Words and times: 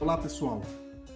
Olá, 0.00 0.18
pessoal. 0.18 0.62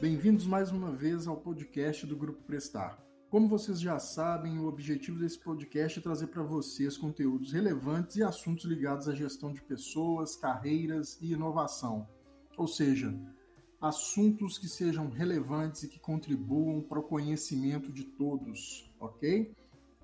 Bem-vindos 0.00 0.46
mais 0.46 0.70
uma 0.70 0.92
vez 0.92 1.26
ao 1.26 1.36
podcast 1.36 2.06
do 2.06 2.16
Grupo 2.16 2.42
Prestar. 2.44 2.98
Como 3.28 3.48
vocês 3.48 3.80
já 3.80 3.98
sabem, 3.98 4.58
o 4.58 4.66
objetivo 4.66 5.18
desse 5.18 5.38
podcast 5.38 5.98
é 5.98 6.02
trazer 6.02 6.28
para 6.28 6.42
vocês 6.42 6.96
conteúdos 6.96 7.52
relevantes 7.52 8.16
e 8.16 8.22
assuntos 8.22 8.64
ligados 8.64 9.08
à 9.08 9.14
gestão 9.14 9.52
de 9.52 9.60
pessoas, 9.60 10.36
carreiras 10.36 11.18
e 11.20 11.32
inovação. 11.32 12.08
Ou 12.56 12.66
seja, 12.66 13.12
assuntos 13.80 14.58
que 14.58 14.68
sejam 14.68 15.10
relevantes 15.10 15.82
e 15.82 15.88
que 15.88 15.98
contribuam 15.98 16.80
para 16.80 17.00
o 17.00 17.02
conhecimento 17.02 17.92
de 17.92 18.04
todos, 18.04 18.90
ok? 19.00 19.52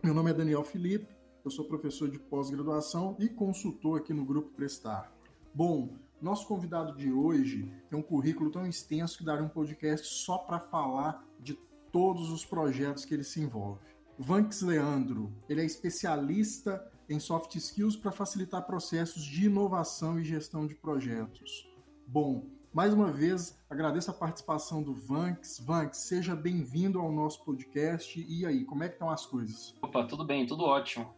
Meu 0.03 0.13
nome 0.13 0.31
é 0.31 0.35
Daniel 0.35 0.65
Felipe, 0.65 1.07
eu 1.45 1.51
sou 1.51 1.65
professor 1.65 2.11
de 2.11 2.19
pós-graduação 2.19 3.17
e 3.19 3.29
consultor 3.29 4.01
aqui 4.01 4.13
no 4.13 4.25
Grupo 4.25 4.51
Prestar. 4.51 5.13
Bom, 5.55 5.97
nosso 6.23 6.47
convidado 6.47 6.97
de 6.97 7.13
hoje 7.13 7.69
tem 7.91 7.99
um 7.99 8.03
currículo 8.03 8.51
tão 8.51 8.67
extenso 8.67 9.19
que 9.19 9.25
daria 9.25 9.45
um 9.45 9.49
podcast 9.49 10.07
só 10.07 10.39
para 10.39 10.61
falar 10.61 11.25
de 11.41 11.55
todos 11.91 12.31
os 12.31 12.45
projetos 12.45 13.05
que 13.05 13.13
ele 13.13 13.25
se 13.25 13.41
envolve. 13.41 13.81
Vanks 14.19 14.63
Leandro, 14.63 15.33
ele 15.49 15.63
é 15.63 15.65
especialista 15.65 16.89
em 17.09 17.19
soft 17.19 17.57
skills 17.57 17.97
para 17.97 18.13
facilitar 18.13 18.65
processos 18.65 19.23
de 19.25 19.47
inovação 19.47 20.19
e 20.19 20.25
gestão 20.25 20.67
de 20.67 20.75
projetos. 20.75 21.69
Bom, 22.07 22.47
mais 22.73 22.95
uma 22.95 23.11
vez, 23.11 23.61
agradeço 23.69 24.11
a 24.11 24.15
participação 24.15 24.83
do 24.83 24.95
Vanks. 24.95 25.59
Vanks, 25.59 25.99
seja 25.99 26.37
bem-vindo 26.37 27.01
ao 27.01 27.11
nosso 27.11 27.45
podcast. 27.45 28.25
E 28.27 28.47
aí, 28.47 28.65
como 28.65 28.85
é 28.85 28.89
que 28.89 28.95
estão 28.95 29.11
as 29.11 29.27
coisas? 29.27 29.75
Opa, 29.83 30.07
tudo 30.07 30.25
bem, 30.25 30.47
tudo 30.47 30.65
ótimo. 30.65 31.13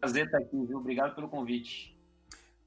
Prazer 0.00 0.26
estar 0.26 0.38
aqui, 0.38 0.66
viu? 0.66 0.78
Obrigado 0.78 1.14
pelo 1.14 1.28
convite. 1.28 1.91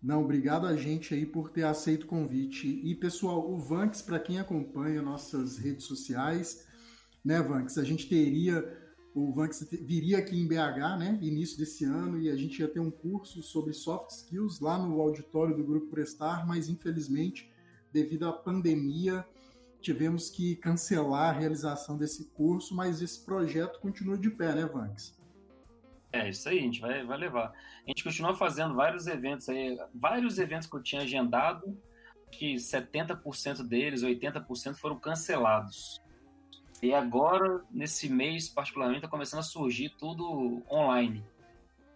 Não, 0.01 0.23
obrigado 0.23 0.67
a 0.67 0.75
gente 0.75 1.13
aí 1.13 1.25
por 1.25 1.49
ter 1.49 1.63
aceito 1.63 2.03
o 2.03 2.07
convite. 2.07 2.67
E 2.67 2.93
pessoal, 2.95 3.51
o 3.51 3.57
Vanks, 3.57 4.01
para 4.01 4.19
quem 4.19 4.39
acompanha 4.39 5.01
nossas 5.01 5.57
redes 5.57 5.85
sociais, 5.85 6.67
né, 7.23 7.41
Vanks, 7.41 7.77
a 7.77 7.83
gente 7.83 8.07
teria 8.07 8.63
o 9.15 9.31
Vanks 9.31 9.65
viria 9.71 10.17
aqui 10.17 10.37
em 10.37 10.45
BH, 10.45 10.99
né, 10.99 11.17
início 11.21 11.57
desse 11.57 11.85
ano, 11.85 12.19
e 12.19 12.29
a 12.29 12.35
gente 12.35 12.59
ia 12.59 12.67
ter 12.67 12.81
um 12.81 12.91
curso 12.91 13.41
sobre 13.41 13.71
soft 13.71 14.11
skills 14.11 14.59
lá 14.59 14.77
no 14.77 14.99
auditório 14.99 15.55
do 15.55 15.63
Grupo 15.63 15.87
Prestar, 15.87 16.45
mas 16.45 16.67
infelizmente, 16.67 17.49
devido 17.93 18.27
à 18.27 18.33
pandemia, 18.33 19.25
tivemos 19.79 20.29
que 20.29 20.57
cancelar 20.57 21.33
a 21.33 21.39
realização 21.39 21.97
desse 21.97 22.25
curso, 22.25 22.75
mas 22.75 23.01
esse 23.01 23.21
projeto 23.21 23.79
continua 23.79 24.17
de 24.17 24.29
pé, 24.29 24.53
né, 24.53 24.65
Vanks? 24.65 25.15
É, 26.15 26.29
isso 26.29 26.47
aí, 26.47 26.59
a 26.59 26.61
gente 26.61 26.79
vai, 26.79 27.03
vai 27.03 27.17
levar. 27.17 27.51
A 27.85 27.89
gente 27.89 28.01
continua 28.01 28.33
fazendo 28.33 28.73
vários 28.73 29.05
eventos 29.05 29.49
aí, 29.49 29.77
vários 29.93 30.39
eventos 30.39 30.65
que 30.65 30.73
eu 30.77 30.81
tinha 30.81 31.01
agendado, 31.01 31.77
que 32.31 32.55
70% 32.55 33.67
deles, 33.67 34.01
80% 34.01 34.75
foram 34.75 34.97
cancelados. 34.97 36.01
E 36.81 36.93
agora, 36.93 37.61
nesse 37.69 38.07
mês 38.07 38.47
particularmente, 38.47 38.99
está 38.99 39.09
começando 39.09 39.41
a 39.41 39.43
surgir 39.43 39.89
tudo 39.97 40.63
online. 40.71 41.21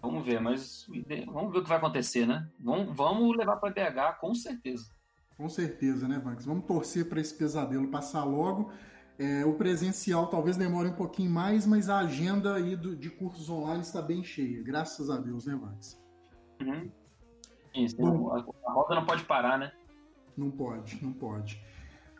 Vamos 0.01 0.25
ver, 0.25 0.41
mas 0.41 0.85
vamos 1.27 1.53
ver 1.53 1.59
o 1.59 1.63
que 1.63 1.69
vai 1.69 1.77
acontecer, 1.77 2.27
né? 2.27 2.45
Vamos, 2.59 2.93
vamos 2.93 3.37
levar 3.37 3.55
para 3.55 3.71
BH, 3.71 4.19
com 4.19 4.35
certeza. 4.35 4.91
Com 5.37 5.47
certeza, 5.47 6.09
né, 6.09 6.19
Vanks? 6.19 6.45
Vamos 6.45 6.65
torcer 6.65 7.07
para 7.07 7.21
esse 7.21 7.37
pesadelo 7.37 7.87
passar 7.87 8.25
logo. 8.25 8.69
É, 9.19 9.45
o 9.45 9.53
presencial 9.53 10.27
talvez 10.27 10.55
demore 10.55 10.87
um 10.87 10.95
pouquinho 10.95 11.29
mais, 11.29 11.67
mas 11.67 11.89
a 11.89 11.99
agenda 11.99 12.55
aí 12.55 12.73
do, 12.73 12.95
de 12.95 13.09
cursos 13.09 13.49
online 13.49 13.81
está 13.81 14.01
bem 14.01 14.23
cheia, 14.23 14.63
graças 14.63 15.09
a 15.09 15.17
Deus, 15.17 15.45
né, 15.45 15.55
Max? 15.55 16.01
Uhum. 16.61 16.89
Isso, 17.75 17.97
Bom, 17.97 18.31
a 18.33 18.71
roda 18.71 18.95
não 18.95 19.05
pode 19.05 19.25
parar, 19.25 19.59
né? 19.59 19.73
Não 20.37 20.49
pode, 20.49 21.03
não 21.03 21.11
pode. 21.11 21.61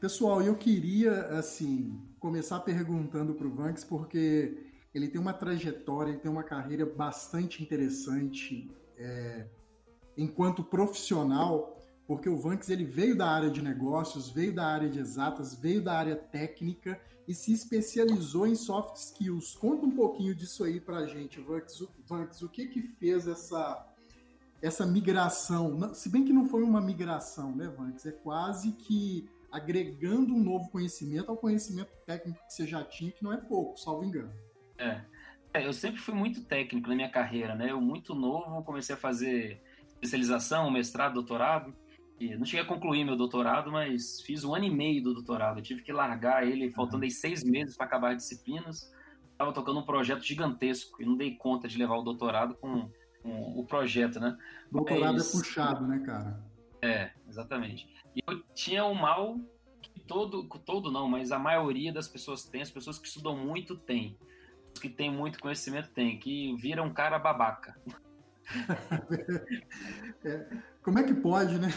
Pessoal, 0.02 0.42
eu 0.42 0.58
queria, 0.58 1.28
assim, 1.38 1.98
começar 2.20 2.60
perguntando 2.60 3.34
para 3.34 3.48
o 3.48 3.50
Vanks, 3.50 3.86
porque 3.86 4.66
ele 4.94 5.08
tem 5.08 5.22
uma 5.22 5.34
trajetória, 5.34 6.12
ele 6.12 6.20
tem 6.20 6.30
uma 6.30 6.44
carreira 6.44 6.86
bastante 6.86 7.64
interessante 7.64 8.70
é, 8.98 9.48
enquanto 10.18 10.64
profissional 10.66 11.79
porque 12.10 12.28
o 12.28 12.36
Vanks 12.36 12.72
ele 12.72 12.86
veio 12.86 13.16
da 13.16 13.30
área 13.30 13.52
de 13.52 13.62
negócios, 13.62 14.32
veio 14.32 14.52
da 14.52 14.66
área 14.66 14.90
de 14.90 14.98
exatas, 14.98 15.54
veio 15.54 15.80
da 15.80 15.94
área 15.94 16.16
técnica 16.16 17.00
e 17.28 17.36
se 17.36 17.54
especializou 17.54 18.48
em 18.48 18.56
soft 18.56 18.96
skills. 18.96 19.56
Conta 19.56 19.86
um 19.86 19.92
pouquinho 19.92 20.34
disso 20.34 20.64
aí 20.64 20.82
pra 20.82 21.06
gente, 21.06 21.40
Vanks. 21.40 21.88
Vanks 22.08 22.42
o 22.42 22.50
que 22.50 22.66
que 22.66 22.82
fez 22.82 23.28
essa 23.28 23.86
essa 24.60 24.88
migração? 24.88 25.94
Se 25.94 26.10
bem 26.10 26.26
que 26.26 26.34
não 26.34 26.46
foi 26.46 26.64
uma 26.64 26.82
migração, 26.82 27.56
né, 27.56 27.68
Vanks? 27.68 28.04
É 28.08 28.12
quase 28.12 28.72
que 28.72 29.30
agregando 29.52 30.34
um 30.34 30.44
novo 30.44 30.68
conhecimento 30.72 31.30
ao 31.30 31.38
conhecimento 31.38 31.92
técnico 32.08 32.40
que 32.48 32.54
você 32.56 32.66
já 32.66 32.84
tinha, 32.84 33.12
que 33.12 33.24
não 33.24 33.32
é 33.32 33.38
pouco, 33.38 33.80
salvo 33.80 34.04
engano. 34.04 34.34
É. 34.80 35.02
é 35.54 35.68
eu 35.68 35.74
sempre 35.74 36.02
fui 36.02 36.16
muito 36.16 36.44
técnico 36.44 36.90
na 36.90 36.96
minha 36.96 37.12
carreira, 37.12 37.54
né? 37.54 37.70
Eu 37.70 37.80
muito 37.80 38.16
novo 38.16 38.64
comecei 38.64 38.96
a 38.96 38.98
fazer 38.98 39.62
especialização, 40.02 40.72
mestrado, 40.72 41.14
doutorado 41.14 41.72
não 42.20 42.46
cheguei 42.46 42.66
a 42.66 42.68
concluir 42.68 43.06
meu 43.06 43.16
doutorado, 43.16 43.72
mas 43.72 44.22
fiz 44.22 44.44
um 44.44 44.54
ano 44.54 44.66
e 44.66 44.70
meio 44.70 45.02
do 45.02 45.14
doutorado. 45.14 45.60
Eu 45.60 45.64
tive 45.64 45.82
que 45.82 45.92
largar 45.92 46.46
ele, 46.46 46.70
faltando 46.72 47.06
aí 47.06 47.12
seis 47.12 47.44
meses 47.44 47.78
para 47.78 47.86
acabar 47.86 48.12
as 48.12 48.18
disciplinas. 48.18 48.92
Estava 49.32 49.54
tocando 49.54 49.80
um 49.80 49.86
projeto 49.86 50.22
gigantesco 50.22 51.02
e 51.02 51.06
não 51.06 51.16
dei 51.16 51.36
conta 51.36 51.68
de 51.68 51.78
levar 51.78 51.96
o 51.96 52.04
doutorado 52.04 52.56
com, 52.56 52.92
com 53.24 53.60
o 53.60 53.66
projeto, 53.66 54.20
né? 54.20 54.38
Doutorado 54.70 55.14
mas, 55.14 55.34
é 55.34 55.38
puxado, 55.38 55.88
né, 55.88 56.00
cara? 56.06 56.44
É, 56.82 57.12
exatamente. 57.28 57.88
E 58.14 58.22
eu 58.28 58.44
tinha 58.54 58.84
o 58.84 58.94
mal 58.94 59.40
que 59.82 60.02
todo, 60.02 60.46
todo 60.66 60.92
não, 60.92 61.08
mas 61.08 61.32
a 61.32 61.40
maioria 61.40 61.94
das 61.94 62.10
pessoas 62.10 62.44
tem, 62.44 62.62
as 62.62 62.72
pessoas 62.72 63.00
que 63.00 63.08
estudam 63.08 63.38
muito 63.38 63.78
têm. 63.78 64.18
Os 64.74 64.82
que 64.82 64.90
têm 64.90 65.10
muito 65.10 65.40
conhecimento 65.40 65.90
têm, 65.92 66.20
que 66.20 66.54
viram 66.58 66.88
um 66.88 66.94
cara 66.94 67.18
babaca. 67.18 67.80
É, 70.26 70.48
como 70.84 71.00
é 71.00 71.04
que 71.04 71.14
pode, 71.14 71.60
né? 71.60 71.70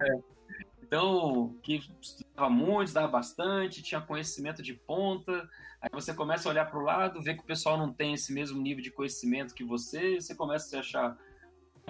é. 0.00 0.34
Então, 0.82 1.56
que 1.62 1.80
estudava 2.00 2.48
muito, 2.48 2.88
estudava 2.88 3.08
bastante, 3.08 3.82
tinha 3.82 4.00
conhecimento 4.00 4.62
de 4.62 4.74
ponta. 4.74 5.48
Aí 5.80 5.90
você 5.92 6.14
começa 6.14 6.48
a 6.48 6.52
olhar 6.52 6.70
para 6.70 6.78
o 6.78 6.82
lado, 6.82 7.22
vê 7.22 7.34
que 7.34 7.40
o 7.40 7.46
pessoal 7.46 7.76
não 7.76 7.92
tem 7.92 8.14
esse 8.14 8.32
mesmo 8.32 8.60
nível 8.60 8.82
de 8.82 8.90
conhecimento 8.90 9.54
que 9.54 9.64
você, 9.64 10.20
você 10.20 10.34
começa 10.34 10.66
a 10.66 10.68
se 10.68 10.76
achar 10.76 11.18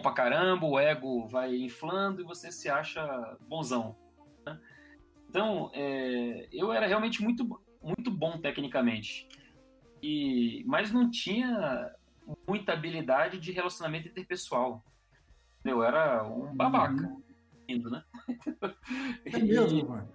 pra 0.00 0.12
caramba, 0.12 0.66
o 0.66 0.78
ego 0.78 1.28
vai 1.28 1.54
inflando 1.54 2.22
e 2.22 2.24
você 2.24 2.50
se 2.50 2.68
acha 2.68 3.36
bonzão. 3.46 3.96
Né? 4.46 4.58
Então, 5.28 5.70
é, 5.74 6.48
eu 6.52 6.72
era 6.72 6.86
realmente 6.86 7.22
muito, 7.22 7.60
muito 7.82 8.10
bom 8.10 8.38
tecnicamente. 8.38 9.28
E, 10.02 10.62
mas 10.66 10.92
não 10.92 11.10
tinha 11.10 11.92
muita 12.46 12.72
habilidade 12.72 13.38
de 13.38 13.52
relacionamento 13.52 14.08
interpessoal. 14.08 14.84
Eu 15.64 15.82
era 15.82 16.22
um 16.24 16.54
babaca. 16.54 17.06
Uhum. 17.06 17.22
Indo, 17.68 17.90
né? 17.90 18.04
É 19.24 19.38
mesmo, 19.38 19.88
mano. 19.88 20.08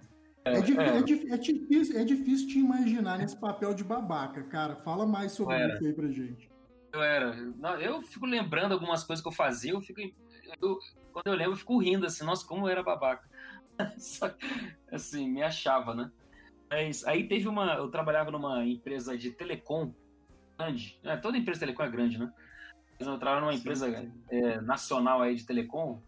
É, 0.44 0.52
é, 0.52 0.54
é, 0.54 0.98
é, 0.98 1.02
difícil, 1.36 1.98
é 1.98 2.04
difícil 2.04 2.48
te 2.48 2.58
imaginar 2.58 3.18
nesse 3.18 3.38
papel 3.38 3.74
de 3.74 3.84
babaca, 3.84 4.42
cara. 4.44 4.76
Fala 4.76 5.06
mais 5.06 5.32
sobre 5.32 5.66
isso 5.66 5.84
aí 5.84 5.92
pra 5.92 6.08
gente. 6.08 6.50
Eu 6.92 7.02
era. 7.02 7.36
Eu 7.80 8.00
fico 8.02 8.26
lembrando 8.26 8.72
algumas 8.72 9.04
coisas 9.04 9.22
que 9.22 9.28
eu 9.28 9.32
fazia, 9.32 9.72
eu 9.72 9.80
fico. 9.80 10.00
Eu, 10.60 10.78
quando 11.12 11.26
eu 11.26 11.34
lembro, 11.34 11.52
eu 11.52 11.56
fico 11.56 11.78
rindo 11.78 12.06
assim, 12.06 12.24
nossa, 12.24 12.46
como 12.46 12.66
eu 12.66 12.72
era 12.72 12.82
babaca. 12.82 13.28
Só, 13.98 14.34
assim, 14.90 15.30
me 15.30 15.42
achava, 15.42 15.94
né? 15.94 16.10
Mas 16.70 17.04
aí 17.04 17.28
teve 17.28 17.46
uma. 17.46 17.74
Eu 17.74 17.90
trabalhava 17.90 18.30
numa 18.30 18.64
empresa 18.64 19.18
de 19.18 19.32
telecom 19.32 19.92
grande. 20.60 20.98
É, 21.02 21.16
toda 21.16 21.38
empresa 21.38 21.60
de 21.60 21.66
telecom 21.66 21.82
é 21.82 21.90
grande, 21.90 22.18
né? 22.18 22.32
Mas 22.98 23.08
eu 23.08 23.18
trabalhava 23.18 23.46
numa 23.46 23.54
empresa 23.54 24.12
é, 24.30 24.60
nacional 24.60 25.22
aí 25.22 25.34
de 25.34 25.46
telecom 25.46 26.00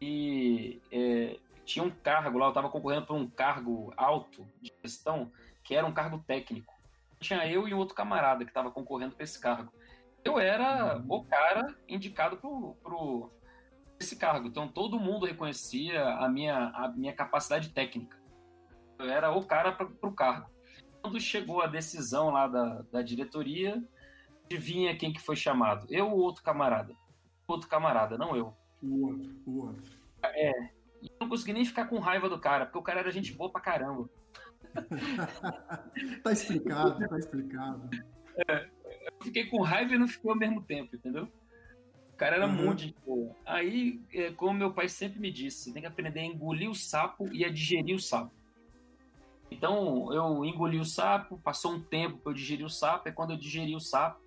e 0.00 0.80
é, 0.92 1.38
tinha 1.64 1.84
um 1.84 1.90
cargo 1.90 2.38
lá, 2.38 2.46
eu 2.46 2.50
estava 2.50 2.68
concorrendo 2.68 3.06
por 3.06 3.16
um 3.16 3.28
cargo 3.28 3.92
alto 3.96 4.46
de 4.60 4.72
gestão, 4.82 5.32
que 5.64 5.74
era 5.74 5.86
um 5.86 5.92
cargo 5.92 6.18
técnico. 6.26 6.74
Tinha 7.18 7.50
eu 7.50 7.66
e 7.66 7.74
um 7.74 7.78
outro 7.78 7.94
camarada 7.94 8.44
que 8.44 8.50
estava 8.50 8.70
concorrendo 8.70 9.14
para 9.14 9.24
esse 9.24 9.40
cargo. 9.40 9.72
Eu 10.24 10.38
era 10.38 10.98
uhum. 10.98 11.06
o 11.08 11.24
cara 11.24 11.74
indicado 11.88 12.36
pro, 12.36 12.76
pro 12.82 13.32
esse 13.98 14.16
cargo. 14.16 14.48
Então 14.48 14.68
todo 14.68 15.00
mundo 15.00 15.26
reconhecia 15.26 16.04
a 16.04 16.28
minha, 16.28 16.68
a 16.74 16.88
minha 16.88 17.12
capacidade 17.12 17.70
técnica. 17.70 18.16
Eu 18.98 19.08
era 19.08 19.30
o 19.30 19.44
cara 19.44 19.72
para 19.72 19.86
o 20.08 20.12
cargo. 20.12 20.50
Quando 21.00 21.20
chegou 21.20 21.62
a 21.62 21.66
decisão 21.66 22.30
lá 22.30 22.46
da, 22.46 22.82
da 22.92 23.02
diretoria, 23.02 23.82
adivinha 24.44 24.96
quem 24.96 25.12
que 25.12 25.20
foi 25.20 25.36
chamado? 25.36 25.86
Eu 25.90 26.10
ou 26.10 26.18
outro 26.18 26.42
camarada? 26.42 26.94
Outro 27.46 27.68
camarada, 27.68 28.18
não 28.18 28.36
eu. 28.36 28.54
O 28.82 29.06
outro, 29.06 29.36
o 29.46 29.58
outro. 29.66 29.82
É. 30.22 30.70
E 31.00 31.06
eu 31.06 31.16
não 31.20 31.28
consegui 31.28 31.52
nem 31.52 31.64
ficar 31.64 31.86
com 31.86 31.98
raiva 31.98 32.28
do 32.28 32.38
cara, 32.38 32.66
porque 32.66 32.78
o 32.78 32.82
cara 32.82 33.00
era 33.00 33.10
gente 33.10 33.32
boa 33.32 33.50
pra 33.50 33.60
caramba. 33.60 34.08
tá 36.22 36.32
explicado, 36.32 37.08
tá 37.08 37.18
explicado. 37.18 37.88
É, 38.48 38.68
eu 39.06 39.24
fiquei 39.24 39.46
com 39.46 39.62
raiva 39.62 39.94
e 39.94 39.98
não 39.98 40.08
fiquei 40.08 40.30
ao 40.30 40.36
mesmo 40.36 40.62
tempo, 40.62 40.94
entendeu? 40.94 41.28
cara 42.18 42.36
era 42.36 42.46
uhum. 42.46 42.52
muito 42.52 42.84
de 42.84 42.94
boa. 43.06 43.34
Aí, 43.46 44.02
é, 44.12 44.32
como 44.32 44.58
meu 44.58 44.72
pai 44.72 44.88
sempre 44.88 45.20
me 45.20 45.30
disse, 45.30 45.72
tem 45.72 45.80
que 45.80 45.88
aprender 45.88 46.20
a 46.20 46.24
engolir 46.24 46.68
o 46.68 46.74
sapo 46.74 47.32
e 47.32 47.44
a 47.44 47.48
digerir 47.48 47.94
o 47.94 48.00
sapo. 48.00 48.32
Então, 49.50 50.12
eu 50.12 50.44
engoli 50.44 50.78
o 50.78 50.84
sapo, 50.84 51.38
passou 51.38 51.72
um 51.72 51.80
tempo 51.80 52.18
para 52.18 52.32
eu 52.32 52.36
digerir 52.36 52.66
o 52.66 52.70
sapo, 52.70 53.08
e 53.08 53.12
quando 53.12 53.30
eu 53.32 53.36
digeri 53.36 53.74
o 53.74 53.80
sapo, 53.80 54.20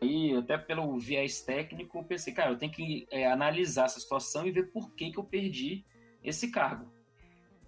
aí, 0.00 0.34
até 0.36 0.58
pelo 0.58 0.98
viés 0.98 1.42
técnico, 1.42 1.98
eu 1.98 2.04
pensei, 2.04 2.32
cara, 2.32 2.50
eu 2.50 2.58
tenho 2.58 2.72
que 2.72 3.06
é, 3.10 3.30
analisar 3.30 3.84
essa 3.84 4.00
situação 4.00 4.46
e 4.46 4.50
ver 4.50 4.72
por 4.72 4.92
que, 4.94 5.10
que 5.10 5.18
eu 5.18 5.24
perdi 5.24 5.84
esse 6.22 6.50
cargo, 6.50 6.90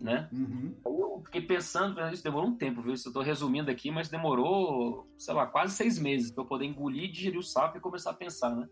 né? 0.01 0.29
Uhum. 0.33 0.75
Eu 0.85 1.23
fiquei 1.25 1.43
pensando, 1.43 2.01
isso 2.09 2.25
demorou 2.25 2.49
um 2.49 2.57
tempo, 2.57 2.83
viu? 2.83 2.95
Isso 2.95 3.09
eu 3.09 3.11
estou 3.11 3.23
resumindo 3.23 3.71
aqui, 3.71 3.91
mas 3.91 4.09
demorou, 4.09 5.09
sei 5.17 5.35
lá, 5.35 5.47
quase 5.47 5.75
seis 5.75 5.99
meses 5.99 6.31
para 6.31 6.43
eu 6.43 6.49
poder 6.49 6.67
engolir, 6.67 7.11
digerir 7.11 7.39
o 7.39 7.43
sapo 7.43 7.79
e 7.79 7.81
começar 7.81 8.11
a 8.11 8.15
pensar, 8.15 8.55
né? 8.55 8.69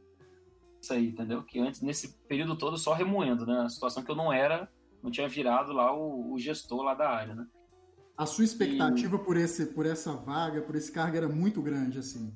Isso 0.81 0.93
aí, 0.93 1.08
entendeu? 1.08 1.43
Que 1.44 1.61
antes, 1.61 1.81
nesse 1.81 2.19
período 2.26 2.56
todo, 2.56 2.76
só 2.76 2.93
remoendo, 2.93 3.46
né? 3.46 3.61
A 3.61 3.69
situação 3.69 4.02
que 4.02 4.11
eu 4.11 4.17
não 4.17 4.32
era, 4.32 4.69
não 5.02 5.11
tinha 5.11 5.29
virado 5.29 5.73
lá 5.73 5.94
o, 5.94 6.32
o 6.32 6.38
gestor 6.38 6.82
lá 6.82 6.94
da 6.94 7.08
área, 7.08 7.34
né? 7.34 7.46
A 8.16 8.26
sua 8.26 8.44
expectativa 8.44 9.16
e... 9.16 9.18
por, 9.18 9.36
esse, 9.36 9.66
por 9.66 9.86
essa 9.86 10.14
vaga, 10.14 10.62
por 10.62 10.76
esse 10.76 10.92
cargo 10.92 11.16
era 11.16 11.28
muito 11.28 11.62
grande, 11.62 11.98
assim? 11.98 12.32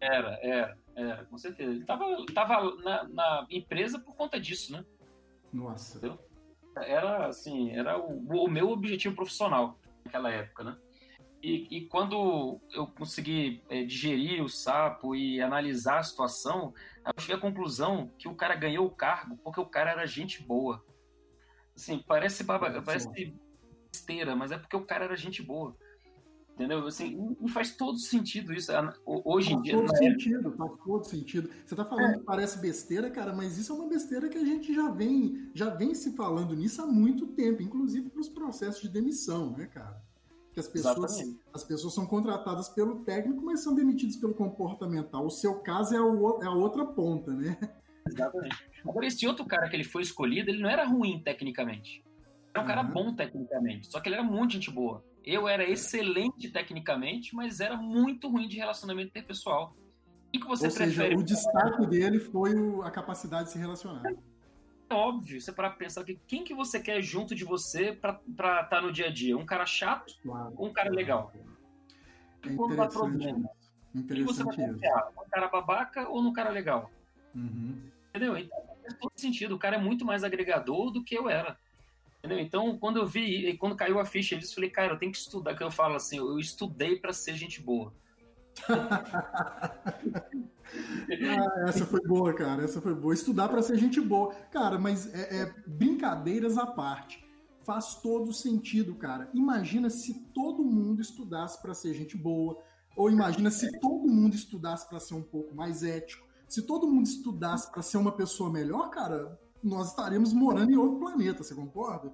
Era, 0.00 0.38
era, 0.42 0.78
era, 0.94 1.24
com 1.26 1.36
certeza. 1.36 1.70
Ele 1.70 1.80
estava 1.80 2.04
tava 2.34 2.76
na, 2.76 3.04
na, 3.08 3.46
empresa 3.50 3.98
por 3.98 4.14
conta 4.14 4.40
disso, 4.40 4.72
né? 4.72 4.84
Nossa. 5.52 5.98
Entendeu? 5.98 6.18
Era, 6.76 7.26
assim, 7.26 7.70
era 7.70 7.98
o, 7.98 8.44
o 8.44 8.48
meu 8.48 8.70
objetivo 8.70 9.14
profissional 9.14 9.78
naquela 10.04 10.30
época, 10.30 10.64
né? 10.64 10.76
E, 11.42 11.68
e, 11.70 11.86
quando 11.86 12.60
eu 12.72 12.88
consegui 12.88 13.62
é, 13.68 13.84
digerir 13.84 14.42
o 14.42 14.48
sapo 14.48 15.14
e 15.14 15.40
analisar 15.40 15.98
a 15.98 16.02
situação, 16.02 16.74
eu 17.06 17.12
cheguei 17.16 17.36
à 17.36 17.40
conclusão 17.40 18.10
que 18.18 18.26
o 18.26 18.34
cara 18.34 18.56
ganhou 18.56 18.86
o 18.86 18.90
cargo 18.90 19.36
porque 19.36 19.60
o 19.60 19.66
cara 19.66 19.92
era 19.92 20.06
gente 20.06 20.42
boa. 20.42 20.84
Assim, 21.76 22.02
parece, 22.04 22.42
baba, 22.42 22.82
parece 22.82 23.32
besteira, 23.98 24.36
mas 24.36 24.52
é 24.52 24.58
porque 24.58 24.76
o 24.76 24.84
cara 24.84 25.04
era 25.04 25.16
gente 25.16 25.42
boa. 25.42 25.76
Entendeu? 26.54 26.84
Assim, 26.86 27.36
e 27.40 27.48
faz 27.48 27.76
todo 27.76 27.98
sentido 27.98 28.52
isso. 28.52 28.72
Hoje 29.06 29.52
em 29.52 29.62
dia. 29.62 29.78
Faz 29.78 29.90
todo 29.90 29.98
sentido, 29.98 30.52
faz 30.56 30.72
todo 30.84 31.04
sentido. 31.04 31.50
Você 31.64 31.74
está 31.74 31.84
falando 31.84 32.10
é. 32.10 32.18
que 32.18 32.24
parece 32.24 32.58
besteira, 32.58 33.10
cara, 33.10 33.32
mas 33.32 33.56
isso 33.56 33.72
é 33.72 33.76
uma 33.76 33.88
besteira 33.88 34.28
que 34.28 34.38
a 34.38 34.44
gente 34.44 34.74
já 34.74 34.90
vem, 34.90 35.50
já 35.54 35.70
vem 35.70 35.94
se 35.94 36.16
falando 36.16 36.56
nisso 36.56 36.82
há 36.82 36.86
muito 36.86 37.28
tempo, 37.28 37.62
inclusive 37.62 38.10
para 38.10 38.20
os 38.20 38.28
processos 38.28 38.82
de 38.82 38.88
demissão, 38.88 39.52
né, 39.56 39.66
cara? 39.66 40.02
Que 40.52 40.58
as 40.58 40.66
pessoas, 40.66 41.38
as 41.54 41.62
pessoas 41.62 41.94
são 41.94 42.04
contratadas 42.04 42.68
pelo 42.68 43.04
técnico, 43.04 43.40
mas 43.40 43.60
são 43.60 43.72
demitidas 43.72 44.16
pelo 44.16 44.34
comportamental. 44.34 45.26
O 45.26 45.30
seu 45.30 45.60
caso 45.60 45.94
é, 45.94 46.00
o, 46.00 46.42
é 46.42 46.46
a 46.46 46.52
outra 46.52 46.84
ponta, 46.84 47.32
né? 47.32 47.56
Exatamente. 48.04 48.68
Agora, 48.84 49.06
esse 49.06 49.24
outro 49.28 49.46
cara 49.46 49.68
que 49.68 49.76
ele 49.76 49.84
foi 49.84 50.02
escolhido, 50.02 50.50
ele 50.50 50.60
não 50.60 50.68
era 50.68 50.84
ruim 50.84 51.22
tecnicamente. 51.22 52.02
Era 52.58 52.64
um 52.64 52.66
cara 52.66 52.82
uhum. 52.82 52.92
bom 52.92 53.14
tecnicamente, 53.14 53.90
só 53.90 54.00
que 54.00 54.08
ele 54.08 54.16
era 54.16 54.24
muito 54.24 54.52
gente 54.52 54.70
boa. 54.70 55.04
Eu 55.24 55.46
era 55.46 55.68
excelente 55.68 56.50
tecnicamente, 56.50 57.34
mas 57.34 57.60
era 57.60 57.76
muito 57.76 58.28
ruim 58.28 58.48
de 58.48 58.56
relacionamento 58.56 59.08
interpessoal. 59.08 59.76
O 60.28 60.30
que, 60.30 60.46
você 60.46 60.66
Ou 60.66 60.74
prefere? 60.74 61.08
Seja, 61.08 61.18
o 61.18 61.22
destaque 61.22 61.86
dele 61.86 62.18
foi 62.18 62.52
a 62.84 62.90
capacidade 62.90 63.44
de 63.44 63.52
se 63.52 63.58
relacionar. 63.58 64.02
É 64.90 64.94
óbvio, 64.94 65.40
você 65.40 65.52
para 65.52 65.70
pensar 65.70 66.04
que 66.04 66.18
quem 66.26 66.44
que 66.44 66.54
você 66.54 66.80
quer 66.80 67.02
junto 67.02 67.34
de 67.34 67.44
você 67.44 67.92
para 67.92 68.20
estar 68.28 68.64
tá 68.64 68.80
no 68.80 68.92
dia 68.92 69.06
a 69.06 69.10
dia? 69.10 69.36
Um 69.36 69.44
cara 69.44 69.66
chato 69.66 70.14
claro. 70.22 70.54
ou 70.56 70.68
um 70.68 70.72
cara 70.72 70.90
legal? 70.90 71.32
É 72.42 72.54
quando 72.54 72.76
dá 72.76 72.86
problema, 72.86 73.50
quem 74.06 74.24
você 74.24 74.44
vai 74.44 74.56
confiar? 74.56 75.08
Um 75.10 75.28
cara 75.30 75.48
babaca 75.48 76.08
ou 76.08 76.22
no 76.22 76.32
cara 76.32 76.50
legal? 76.50 76.90
Uhum. 77.34 77.82
Entendeu? 78.08 78.36
Então 78.36 78.58
faz 78.82 78.94
todo 78.98 79.12
sentido. 79.16 79.54
O 79.54 79.58
cara 79.58 79.76
é 79.76 79.80
muito 79.80 80.04
mais 80.04 80.24
agregador 80.24 80.90
do 80.90 81.04
que 81.04 81.14
eu 81.14 81.28
era. 81.28 81.58
Entendeu? 82.18 82.40
Então, 82.40 82.76
quando 82.78 82.98
eu 82.98 83.06
vi, 83.06 83.56
quando 83.58 83.76
caiu 83.76 84.00
a 84.00 84.04
ficha 84.04 84.36
disso, 84.36 84.52
eu 84.52 84.56
falei, 84.56 84.70
cara, 84.70 84.92
eu 84.92 84.98
tenho 84.98 85.12
que 85.12 85.18
estudar, 85.18 85.54
que 85.54 85.62
eu 85.62 85.70
falo 85.70 85.94
assim, 85.94 86.18
eu 86.18 86.38
estudei 86.38 86.96
para 86.96 87.12
ser 87.12 87.34
gente 87.34 87.62
boa. 87.62 87.94
ah, 88.68 89.72
essa 91.68 91.86
foi 91.86 92.00
boa, 92.00 92.34
cara. 92.34 92.64
Essa 92.64 92.80
foi 92.80 92.94
boa. 92.94 93.14
Estudar 93.14 93.48
para 93.48 93.62
ser 93.62 93.76
gente 93.76 94.00
boa. 94.00 94.34
Cara, 94.50 94.78
mas 94.78 95.12
é, 95.14 95.42
é, 95.42 95.54
brincadeiras 95.66 96.58
à 96.58 96.66
parte. 96.66 97.24
Faz 97.62 97.96
todo 97.96 98.32
sentido, 98.32 98.94
cara. 98.94 99.30
Imagina 99.34 99.90
se 99.90 100.14
todo 100.34 100.64
mundo 100.64 101.00
estudasse 101.00 101.60
para 101.60 101.74
ser 101.74 101.94
gente 101.94 102.16
boa. 102.16 102.58
Ou 102.96 103.10
imagina 103.10 103.50
se 103.50 103.78
todo 103.78 104.08
mundo 104.08 104.34
estudasse 104.34 104.88
para 104.88 104.98
ser 104.98 105.14
um 105.14 105.22
pouco 105.22 105.54
mais 105.54 105.82
ético. 105.82 106.26
Se 106.48 106.62
todo 106.62 106.88
mundo 106.88 107.06
estudasse 107.06 107.70
para 107.70 107.82
ser 107.82 107.98
uma 107.98 108.10
pessoa 108.10 108.50
melhor, 108.50 108.90
cara, 108.90 109.38
nós 109.62 109.90
estaremos 109.90 110.32
morando 110.32 110.70
em 110.70 110.76
outro 110.76 110.98
planeta, 110.98 111.42
você 111.42 111.54
concorda? 111.54 112.12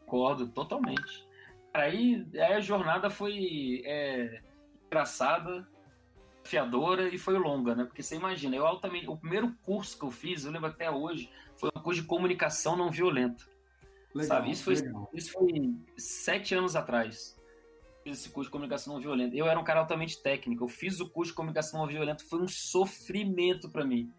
Concordo, 0.00 0.48
totalmente. 0.48 1.26
Aí, 1.72 2.26
aí 2.34 2.54
a 2.54 2.60
jornada 2.60 3.10
foi 3.10 3.82
é, 3.84 4.40
engraçada, 4.86 5.66
fiadora 6.44 7.08
e 7.08 7.18
foi 7.18 7.38
longa, 7.38 7.74
né? 7.74 7.84
Porque 7.84 8.02
você 8.02 8.16
imagina, 8.16 8.56
eu 8.56 8.66
altamente. 8.66 9.08
O 9.08 9.16
primeiro 9.16 9.52
curso 9.62 9.98
que 9.98 10.04
eu 10.04 10.10
fiz, 10.10 10.44
eu 10.44 10.52
lembro 10.52 10.68
até 10.68 10.90
hoje, 10.90 11.30
foi 11.56 11.70
um 11.74 11.80
curso 11.80 12.00
de 12.00 12.06
comunicação 12.06 12.76
não 12.76 12.90
violenta. 12.90 13.44
Legal, 14.14 14.38
sabe? 14.38 14.50
Isso 14.50 14.64
foi, 14.64 14.74
isso 15.12 15.32
foi 15.32 15.74
sete 15.96 16.54
anos 16.54 16.74
atrás. 16.74 17.36
Fiz 18.02 18.20
esse 18.20 18.30
curso 18.30 18.48
de 18.48 18.52
comunicação 18.52 18.94
não 18.94 19.00
violenta. 19.00 19.36
Eu 19.36 19.46
era 19.46 19.58
um 19.58 19.64
cara 19.64 19.80
altamente 19.80 20.22
técnico. 20.22 20.64
Eu 20.64 20.68
fiz 20.68 21.00
o 21.00 21.10
curso 21.10 21.32
de 21.32 21.36
comunicação 21.36 21.80
não 21.80 21.86
violenta, 21.86 22.24
foi 22.24 22.40
um 22.40 22.48
sofrimento 22.48 23.68
para 23.68 23.84
mim. 23.84 24.10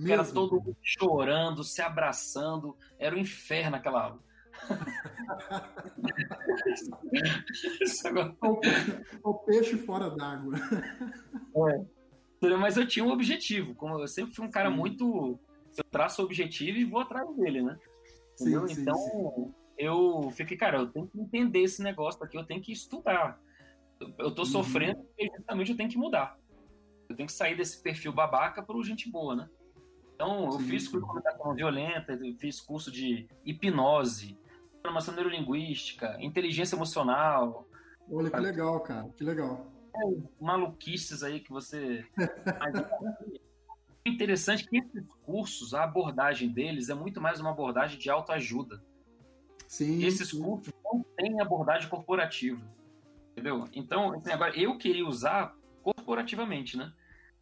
Mesmo? 0.00 0.14
Era 0.14 0.24
todo 0.24 0.56
mundo 0.56 0.76
chorando, 0.82 1.62
se 1.62 1.82
abraçando. 1.82 2.74
Era 2.98 3.14
o 3.14 3.18
um 3.18 3.20
inferno 3.20 3.76
aquela 3.76 4.04
aula. 4.04 4.18
o 9.22 9.34
peixe 9.34 9.76
fora 9.78 10.10
d'água. 10.10 10.56
É. 11.56 11.84
Mas 12.56 12.76
eu 12.76 12.86
tinha 12.86 13.04
um 13.04 13.10
objetivo. 13.10 13.74
Como 13.74 13.98
eu 13.98 14.06
sempre 14.08 14.34
fui 14.34 14.46
um 14.46 14.50
cara 14.50 14.70
Sim. 14.70 14.76
muito. 14.76 15.38
Eu 15.76 15.84
traço 15.84 16.22
o 16.22 16.24
objetivo 16.24 16.78
e 16.78 16.84
vou 16.84 17.00
atrás 17.00 17.28
dele, 17.36 17.62
né? 17.62 17.78
Sim, 18.34 18.66
sim, 18.68 18.80
então, 18.80 19.54
eu 19.76 20.30
fiquei, 20.32 20.56
cara, 20.56 20.78
eu 20.78 20.86
tenho 20.86 21.06
que 21.06 21.20
entender 21.20 21.60
esse 21.60 21.82
negócio 21.82 22.24
aqui, 22.24 22.38
eu 22.38 22.44
tenho 22.44 22.62
que 22.62 22.72
estudar. 22.72 23.38
Eu 24.18 24.34
tô 24.34 24.42
uhum. 24.42 24.48
sofrendo 24.48 25.06
e 25.18 25.30
justamente 25.36 25.70
eu 25.70 25.76
tenho 25.76 25.90
que 25.90 25.98
mudar. 25.98 26.38
Eu 27.08 27.14
tenho 27.14 27.26
que 27.26 27.32
sair 27.32 27.54
desse 27.54 27.82
perfil 27.82 28.12
babaca 28.12 28.62
para 28.62 28.76
o 28.76 28.82
gente 28.82 29.10
boa, 29.10 29.36
né? 29.36 29.48
Então, 30.20 30.44
eu 30.44 30.52
sim, 30.52 30.64
fiz 30.64 30.86
curso 30.86 31.00
de 31.00 31.06
comunicação 31.06 31.54
violenta, 31.54 32.18
fiz 32.38 32.60
curso 32.60 32.92
de 32.92 33.26
hipnose, 33.42 34.36
programação 34.82 35.14
neurolinguística, 35.14 36.14
inteligência 36.20 36.76
emocional. 36.76 37.66
Olha 38.12 38.30
que 38.30 38.38
legal, 38.38 38.80
cara, 38.80 39.08
que 39.16 39.24
legal. 39.24 39.66
É, 39.96 40.00
maluquices 40.38 41.22
aí 41.22 41.40
que 41.40 41.50
você. 41.50 42.04
interessante 44.04 44.66
é 44.66 44.68
que 44.68 44.76
esses 44.76 45.08
cursos, 45.24 45.72
a 45.72 45.84
abordagem 45.84 46.50
deles 46.50 46.90
é 46.90 46.94
muito 46.94 47.18
mais 47.18 47.40
uma 47.40 47.50
abordagem 47.50 47.98
de 47.98 48.10
autoajuda. 48.10 48.84
Sim. 49.66 50.04
Esses 50.04 50.28
sim. 50.28 50.42
cursos 50.42 50.70
não 50.84 51.02
têm 51.16 51.40
abordagem 51.40 51.88
corporativa. 51.88 52.60
Entendeu? 53.32 53.66
Então, 53.72 54.12
assim, 54.12 54.32
agora 54.32 54.54
eu 54.54 54.76
queria 54.76 55.06
usar 55.06 55.56
corporativamente, 55.82 56.76
né? 56.76 56.92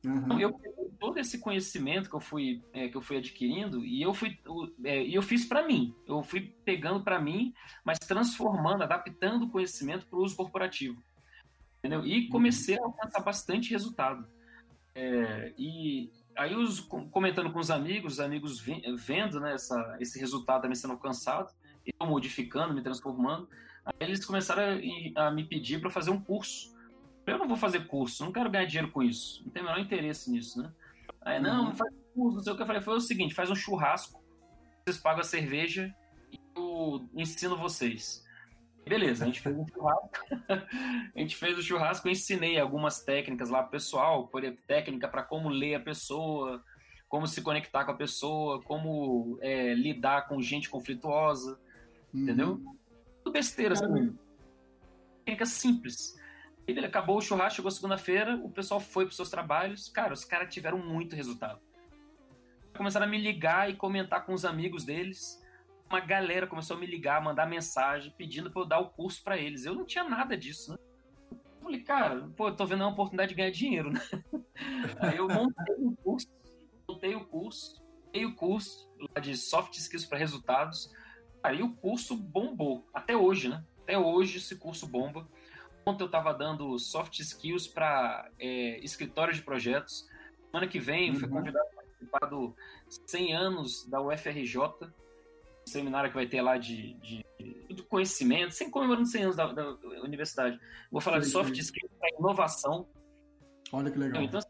Uhum. 0.05 0.39
Eu 0.39 0.53
peguei 0.53 0.91
todo 0.99 1.19
esse 1.19 1.39
conhecimento 1.39 2.09
que 2.09 2.15
eu 2.15 2.21
fui, 2.21 2.63
é, 2.73 2.89
que 2.89 2.97
eu 2.97 3.03
fui 3.03 3.17
adquirindo 3.17 3.85
e 3.85 4.01
eu 4.01 4.15
fui 4.15 4.39
é, 4.85 5.03
eu 5.03 5.23
fiz 5.23 5.45
para 5.45 5.67
mim. 5.67 5.95
Eu 6.07 6.23
fui 6.23 6.55
pegando 6.65 7.03
para 7.03 7.21
mim, 7.21 7.53
mas 7.85 7.99
transformando, 7.99 8.83
adaptando 8.83 9.45
o 9.45 9.51
conhecimento 9.51 10.07
para 10.07 10.19
o 10.19 10.23
uso 10.23 10.37
corporativo. 10.37 11.03
Entendeu? 11.79 12.05
E 12.07 12.25
uhum. 12.25 12.29
comecei 12.31 12.79
a 12.79 12.85
alcançar 12.85 13.21
bastante 13.21 13.71
resultado. 13.71 14.27
É, 14.95 15.53
e 15.57 16.11
aí, 16.37 16.55
os, 16.55 16.81
comentando 16.81 17.53
com 17.53 17.59
os 17.59 17.71
amigos, 17.71 18.15
os 18.15 18.21
amigos 18.21 18.61
vendo 18.61 19.41
né, 19.41 19.55
essa, 19.55 19.97
esse 20.01 20.19
resultado 20.19 20.63
também 20.63 20.75
sendo 20.75 20.93
alcançado, 20.93 21.53
eu 21.85 22.07
modificando, 22.07 22.75
me 22.75 22.83
transformando, 22.83 23.49
aí 23.85 23.95
eles 24.01 24.25
começaram 24.25 24.63
a, 25.17 25.27
a 25.27 25.31
me 25.31 25.45
pedir 25.45 25.81
para 25.81 25.91
fazer 25.91 26.11
um 26.11 26.21
curso 26.21 26.77
eu 27.33 27.39
não 27.39 27.49
vou 27.49 27.57
fazer 27.57 27.87
curso, 27.87 28.25
não 28.25 28.33
quero 28.33 28.51
ganhar 28.51 28.67
dinheiro 28.67 28.91
com 28.91 29.03
isso. 29.03 29.43
Não 29.45 29.51
tenho 29.51 29.67
o 29.67 29.69
menor 29.69 29.81
interesse 29.81 30.31
nisso, 30.31 30.63
né? 30.63 30.73
Aí, 31.23 31.41
não, 31.41 31.67
não 31.67 31.75
faz 31.75 31.93
curso, 32.15 32.37
não 32.37 32.43
sei 32.43 32.53
o 32.53 32.57
que 32.57 32.63
eu 32.63 32.67
falei. 32.67 32.83
Foi 32.83 32.97
o 32.97 33.01
seguinte, 33.01 33.35
faz 33.35 33.51
um 33.51 33.55
churrasco, 33.55 34.23
vocês 34.85 34.99
pagam 34.99 35.21
a 35.21 35.25
cerveja 35.25 35.95
e 36.33 36.39
eu 36.57 37.09
ensino 37.15 37.57
vocês. 37.57 38.27
Beleza, 38.87 39.25
a 39.25 39.27
gente 39.27 39.41
fez 39.41 39.55
um 39.57 39.67
churrasco. 39.69 40.19
a 41.15 41.19
gente 41.19 41.37
fez 41.37 41.59
o 41.59 41.63
churrasco, 41.63 42.09
eu 42.09 42.13
ensinei 42.13 42.59
algumas 42.59 43.03
técnicas 43.03 43.51
lá 43.51 43.63
pro 43.63 43.73
pessoal, 43.73 44.29
por 44.29 44.43
técnica 44.67 45.07
para 45.07 45.23
como 45.23 45.51
ler 45.51 45.75
a 45.75 45.81
pessoa, 45.81 46.65
como 47.09 47.27
se 47.27 47.43
conectar 47.43 47.85
com 47.85 47.91
a 47.91 47.97
pessoa, 47.97 48.63
como 48.63 49.39
é, 49.43 49.75
lidar 49.75 50.29
com 50.29 50.41
gente 50.41 50.71
conflituosa, 50.71 51.61
uhum. 52.15 52.23
entendeu? 52.23 52.63
Tudo 53.23 53.33
besteira, 53.33 53.75
assim. 53.75 54.17
Técnica 55.25 55.45
simples. 55.45 56.19
Ele 56.69 56.85
acabou 56.85 57.17
o 57.17 57.21
churrasco, 57.23 57.57
chegou 57.57 57.71
segunda-feira, 57.71 58.37
o 58.45 58.51
pessoal 58.51 58.79
foi 58.79 59.07
para 59.07 59.15
seus 59.15 59.31
trabalhos. 59.31 59.89
Cara, 59.89 60.13
os 60.13 60.23
caras 60.23 60.53
tiveram 60.53 60.79
muito 60.79 61.17
resultado. 61.17 61.59
começaram 62.77 63.07
a 63.07 63.09
me 63.09 63.17
ligar 63.17 63.71
e 63.71 63.75
comentar 63.75 64.27
com 64.27 64.35
os 64.35 64.45
amigos 64.45 64.85
deles. 64.85 65.43
Uma 65.89 66.01
galera 66.01 66.47
começou 66.47 66.77
a 66.77 66.81
me 66.81 66.85
ligar, 66.85 67.23
mandar 67.23 67.47
mensagem 67.47 68.13
pedindo 68.19 68.51
para 68.51 68.61
eu 68.61 68.67
dar 68.67 68.81
o 68.81 68.91
curso 68.91 69.25
para 69.25 69.39
eles. 69.39 69.65
Eu 69.65 69.75
não 69.75 69.87
tinha 69.87 70.05
nada 70.05 70.37
disso, 70.37 70.73
né? 70.73 70.79
Eu 71.33 71.63
falei, 71.63 71.81
cara, 71.81 72.29
pô, 72.37 72.53
tô 72.53 72.67
vendo 72.67 72.83
uma 72.83 72.91
oportunidade 72.91 73.31
de 73.31 73.35
ganhar 73.35 73.51
dinheiro, 73.51 73.91
né? 73.91 74.01
Aí 75.01 75.17
eu 75.17 75.27
montei 75.27 75.75
o 75.79 75.97
curso, 75.97 76.29
montei 76.87 77.15
o 77.15 77.25
curso, 77.25 77.83
montei 78.05 78.27
o 78.27 78.35
curso 78.35 78.91
lá 79.15 79.23
de 79.23 79.35
soft 79.39 79.75
skills 79.75 80.05
para 80.05 80.19
resultados. 80.19 80.93
Aí 81.43 81.63
o 81.63 81.75
curso 81.77 82.15
bombou, 82.15 82.87
até 82.93 83.17
hoje, 83.17 83.49
né? 83.49 83.65
Até 83.83 83.97
hoje 83.97 84.37
esse 84.37 84.57
curso 84.57 84.87
bomba. 84.87 85.27
Ontem 85.89 86.03
eu 86.03 86.07
estava 86.07 86.35
dando 86.35 86.79
soft 86.79 87.19
skills 87.19 87.67
para 87.67 88.31
é, 88.39 88.79
escritórios 88.85 89.39
de 89.39 89.43
projetos. 89.43 90.07
Semana 90.51 90.69
que 90.69 90.79
vem 90.79 91.11
uhum. 91.11 91.17
fui 91.17 91.29
convidado 91.29 91.67
a 91.67 91.77
participar 91.77 92.27
do 92.27 92.55
100 93.07 93.35
anos 93.35 93.87
da 93.89 93.99
UFRJ, 94.01 94.59
um 94.59 94.91
seminário 95.67 96.11
que 96.11 96.17
vai 96.17 96.27
ter 96.27 96.43
lá 96.43 96.59
de, 96.59 96.93
de, 96.95 97.25
de 97.71 97.83
conhecimento, 97.85 98.53
sem 98.53 98.71
comemorando 98.71 99.07
100 99.07 99.23
anos 99.23 99.37
da, 99.37 99.51
da 99.51 99.71
universidade. 100.03 100.61
Vou 100.91 101.01
falar 101.01 101.23
sim, 101.23 101.29
de 101.29 101.33
soft 101.33 101.55
sim. 101.55 101.61
skills 101.61 101.93
para 101.99 102.19
inovação. 102.19 102.87
Olha 103.73 103.91
que 103.91 103.99
legal. 103.99 104.23
Então, 104.23 104.41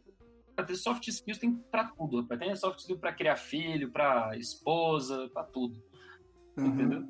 para 0.56 0.64
ter 0.64 0.74
soft 0.74 1.06
skills 1.06 1.38
tem 1.38 1.54
para 1.54 1.84
tudo. 1.84 2.24
Tem 2.36 2.56
soft 2.56 2.80
skills 2.80 3.00
para 3.00 3.12
criar 3.12 3.36
filho, 3.36 3.92
para 3.92 4.36
esposa, 4.36 5.30
para 5.32 5.44
tudo. 5.44 5.80
Uhum. 6.56 6.66
Entendeu? 6.66 7.08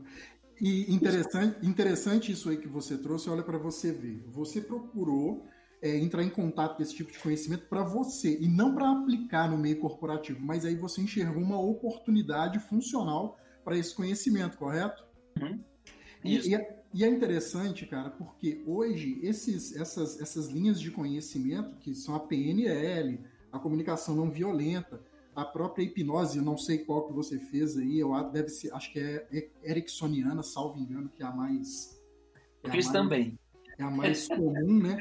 E 0.61 0.93
interessante, 0.93 1.67
interessante 1.67 2.33
isso 2.33 2.49
aí 2.51 2.57
que 2.57 2.69
você 2.69 2.99
trouxe, 2.99 3.31
olha 3.31 3.43
para 3.43 3.59
você 3.59 3.93
ver. 3.93 4.25
Você 4.29 4.61
procurou 4.61 5.47
é, 5.81 5.97
entrar 5.97 6.23
em 6.23 6.31
contato 6.31 6.77
com 6.77 6.83
esse 6.83 6.95
tipo 6.95 7.13
de 7.13 7.19
conhecimento 7.19 7.67
para 7.69 7.83
você 7.83 8.39
e 8.41 8.49
não 8.49 8.75
para 8.75 8.91
aplicar 8.91 9.49
no 9.49 9.57
meio 9.57 9.79
corporativo, 9.79 10.41
mas 10.41 10.65
aí 10.65 10.75
você 10.75 11.01
enxergou 11.01 11.43
uma 11.43 11.61
oportunidade 11.61 12.59
funcional 12.59 13.39
para 13.65 13.77
esse 13.77 13.95
conhecimento, 13.95 14.57
correto? 14.59 15.05
Uhum. 15.41 15.61
E, 16.25 16.49
e, 16.49 16.55
é, 16.55 16.83
e, 16.93 17.05
é, 17.05 17.09
interessante, 17.09 17.87
cara, 17.87 18.11
porque 18.11 18.63
hoje 18.67 19.21
esses, 19.23 19.77
essas, 19.77 20.21
essas 20.21 20.49
linhas 20.49 20.81
de 20.81 20.91
conhecimento, 20.91 21.77
que 21.77 21.95
são 21.95 22.15
a 22.15 22.21
PNL, 22.21 23.21
a 23.53 23.59
comunicação 23.59 24.17
não 24.17 24.31
violenta, 24.31 25.01
a 25.39 25.45
própria 25.45 25.85
hipnose, 25.85 26.41
não 26.41 26.59
sei 26.59 26.79
qual 26.79 27.07
que 27.07 27.13
você 27.13 27.39
fez 27.39 27.77
aí, 27.79 28.01
eu 28.01 28.11
deve 28.31 28.49
ser, 28.49 28.75
acho 28.75 28.93
que 28.93 28.99
é 28.99 29.51
ericksoniana, 29.63 30.43
salvo 30.43 30.81
engano, 30.81 31.09
que 31.09 31.23
é 31.23 31.27
a 31.27 31.31
mais. 31.31 31.97
É 32.65 32.71
fiz 32.71 32.89
também. 32.89 33.39
É 33.79 33.85
a 33.85 33.91
mais 33.91 34.27
comum, 34.27 34.83
né? 34.83 34.99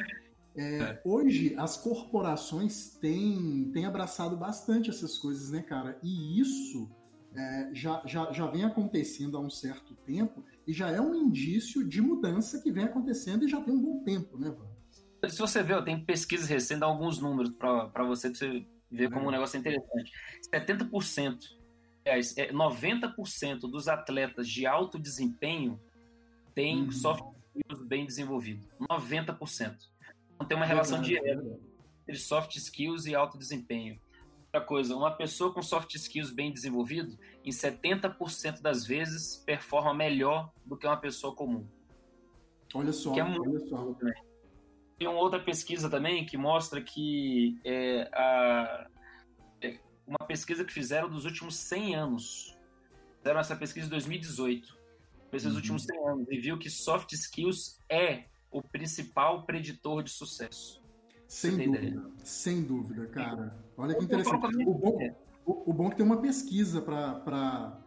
É, 0.55 0.77
é. 0.77 1.01
Hoje, 1.03 1.55
as 1.57 1.77
corporações 1.77 2.95
têm, 3.01 3.71
têm 3.73 3.85
abraçado 3.85 4.37
bastante 4.37 4.91
essas 4.91 5.17
coisas, 5.17 5.49
né, 5.49 5.63
cara? 5.63 5.97
E 6.03 6.39
isso 6.39 6.87
é, 7.35 7.69
já, 7.73 8.03
já, 8.05 8.31
já 8.31 8.45
vem 8.45 8.63
acontecendo 8.63 9.37
há 9.37 9.39
um 9.39 9.49
certo 9.49 9.95
tempo 10.05 10.43
e 10.67 10.73
já 10.73 10.91
é 10.91 11.01
um 11.01 11.15
indício 11.15 11.83
de 11.83 11.99
mudança 11.99 12.61
que 12.61 12.71
vem 12.71 12.83
acontecendo 12.83 13.43
e 13.43 13.47
já 13.47 13.59
tem 13.59 13.73
um 13.73 13.81
bom 13.81 14.03
tempo, 14.03 14.37
né, 14.37 14.49
Vamos? 14.55 14.77
Se 15.33 15.39
você 15.39 15.63
ver, 15.63 15.73
eu 15.73 15.83
tenho 15.83 16.05
pesquisas 16.05 16.47
recentes, 16.47 16.83
alguns 16.83 17.19
números 17.19 17.55
para 17.55 17.85
você, 17.85 17.91
pra 17.91 18.03
você 18.05 18.29
ver 18.89 19.11
como 19.11 19.27
um 19.27 19.31
negócio 19.31 19.57
é 19.57 19.59
interessante. 19.59 20.11
70%, 20.53 21.39
aliás, 22.05 22.35
90% 22.35 23.13
é, 23.43 23.55
dos 23.55 23.87
atletas 23.87 24.47
de 24.47 24.65
alto 24.65 24.97
desempenho 24.97 25.79
têm 26.55 26.83
uhum. 26.83 26.91
soft 26.91 27.23
skills 27.55 27.87
bem 27.87 28.05
desenvolvido. 28.05 28.67
90%. 28.81 29.75
Então 30.35 30.47
tem 30.47 30.57
uma 30.57 30.65
relação 30.65 31.01
direta 31.01 31.43
entre 32.03 32.19
soft 32.19 32.55
skills 32.55 33.05
e 33.05 33.15
alto 33.15 33.37
desempenho. 33.37 33.99
Outra 34.45 34.61
coisa, 34.61 34.95
uma 34.95 35.11
pessoa 35.11 35.53
com 35.53 35.61
soft 35.61 35.93
skills 35.95 36.31
bem 36.31 36.53
desenvolvido, 36.53 37.17
em 37.43 37.49
70% 37.51 38.61
das 38.61 38.85
vezes, 38.85 39.43
performa 39.45 39.93
melhor 39.93 40.51
do 40.65 40.77
que 40.77 40.87
uma 40.87 40.97
pessoa 40.97 41.35
comum. 41.35 41.67
Olha 42.73 42.93
só, 42.93 43.13
que 43.13 43.19
é 43.19 43.23
muito 43.23 43.49
olha 43.49 43.59
só. 43.67 43.93
Também. 43.93 44.26
Tem 44.97 45.07
uma 45.07 45.19
outra 45.19 45.39
pesquisa 45.39 45.89
também 45.89 46.25
que 46.25 46.37
mostra 46.37 46.81
que 46.81 47.59
é, 47.63 48.09
a, 48.13 48.87
é 49.61 49.77
uma 50.07 50.27
pesquisa 50.27 50.65
que 50.65 50.73
fizeram 50.73 51.09
dos 51.09 51.25
últimos 51.25 51.55
100 51.55 51.95
anos. 51.95 52.57
Fizeram 53.19 53.39
essa 53.39 53.55
pesquisa 53.55 53.87
em 53.87 53.89
2018. 53.89 54.77
Esses 55.33 55.49
uhum. 55.49 55.55
últimos 55.57 55.83
100 55.83 56.07
anos. 56.07 56.27
E 56.29 56.39
viu 56.39 56.57
que 56.57 56.69
soft 56.69 57.11
skills 57.13 57.79
é 57.89 58.25
o 58.51 58.61
principal 58.61 59.43
preditor 59.43 60.01
de 60.01 60.09
sucesso. 60.09 60.81
Sem 61.27 61.57
dúvida. 61.57 62.11
Sem 62.23 62.63
dúvida, 62.63 63.05
cara. 63.07 63.55
Olha 63.77 63.95
que 63.95 64.03
interessante. 64.03 64.63
O 64.65 64.73
bom, 64.73 65.15
o, 65.45 65.71
o 65.71 65.73
bom 65.73 65.87
é 65.87 65.89
que 65.91 65.97
tem 65.97 66.05
uma 66.05 66.21
pesquisa 66.21 66.81
para 66.81 67.77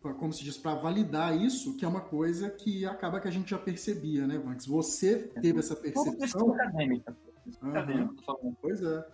como 0.00 0.32
se 0.32 0.42
diz, 0.42 0.56
para 0.56 0.74
validar 0.74 1.36
isso, 1.38 1.76
que 1.76 1.84
é 1.84 1.88
uma 1.88 2.00
coisa 2.00 2.48
que 2.48 2.86
acaba 2.86 3.20
que 3.20 3.28
a 3.28 3.30
gente 3.30 3.50
já 3.50 3.58
percebia, 3.58 4.26
né, 4.26 4.38
Vanks? 4.38 4.66
Você 4.66 5.30
teve 5.40 5.58
essa 5.58 5.76
percepção. 5.76 6.54
acadêmica. 6.54 7.16
Uhum. 7.62 8.54
Pois 8.60 8.82
é. 8.82 9.06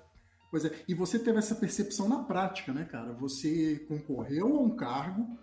Pois 0.51 0.65
é. 0.65 0.71
E 0.87 0.95
você 0.95 1.19
teve 1.19 1.39
essa 1.39 1.55
percepção 1.55 2.09
na 2.09 2.23
prática, 2.23 2.73
né, 2.73 2.85
cara? 2.85 3.13
Você 3.15 3.85
concorreu 3.89 4.57
a 4.57 4.61
um 4.61 4.77
cargo 4.77 5.37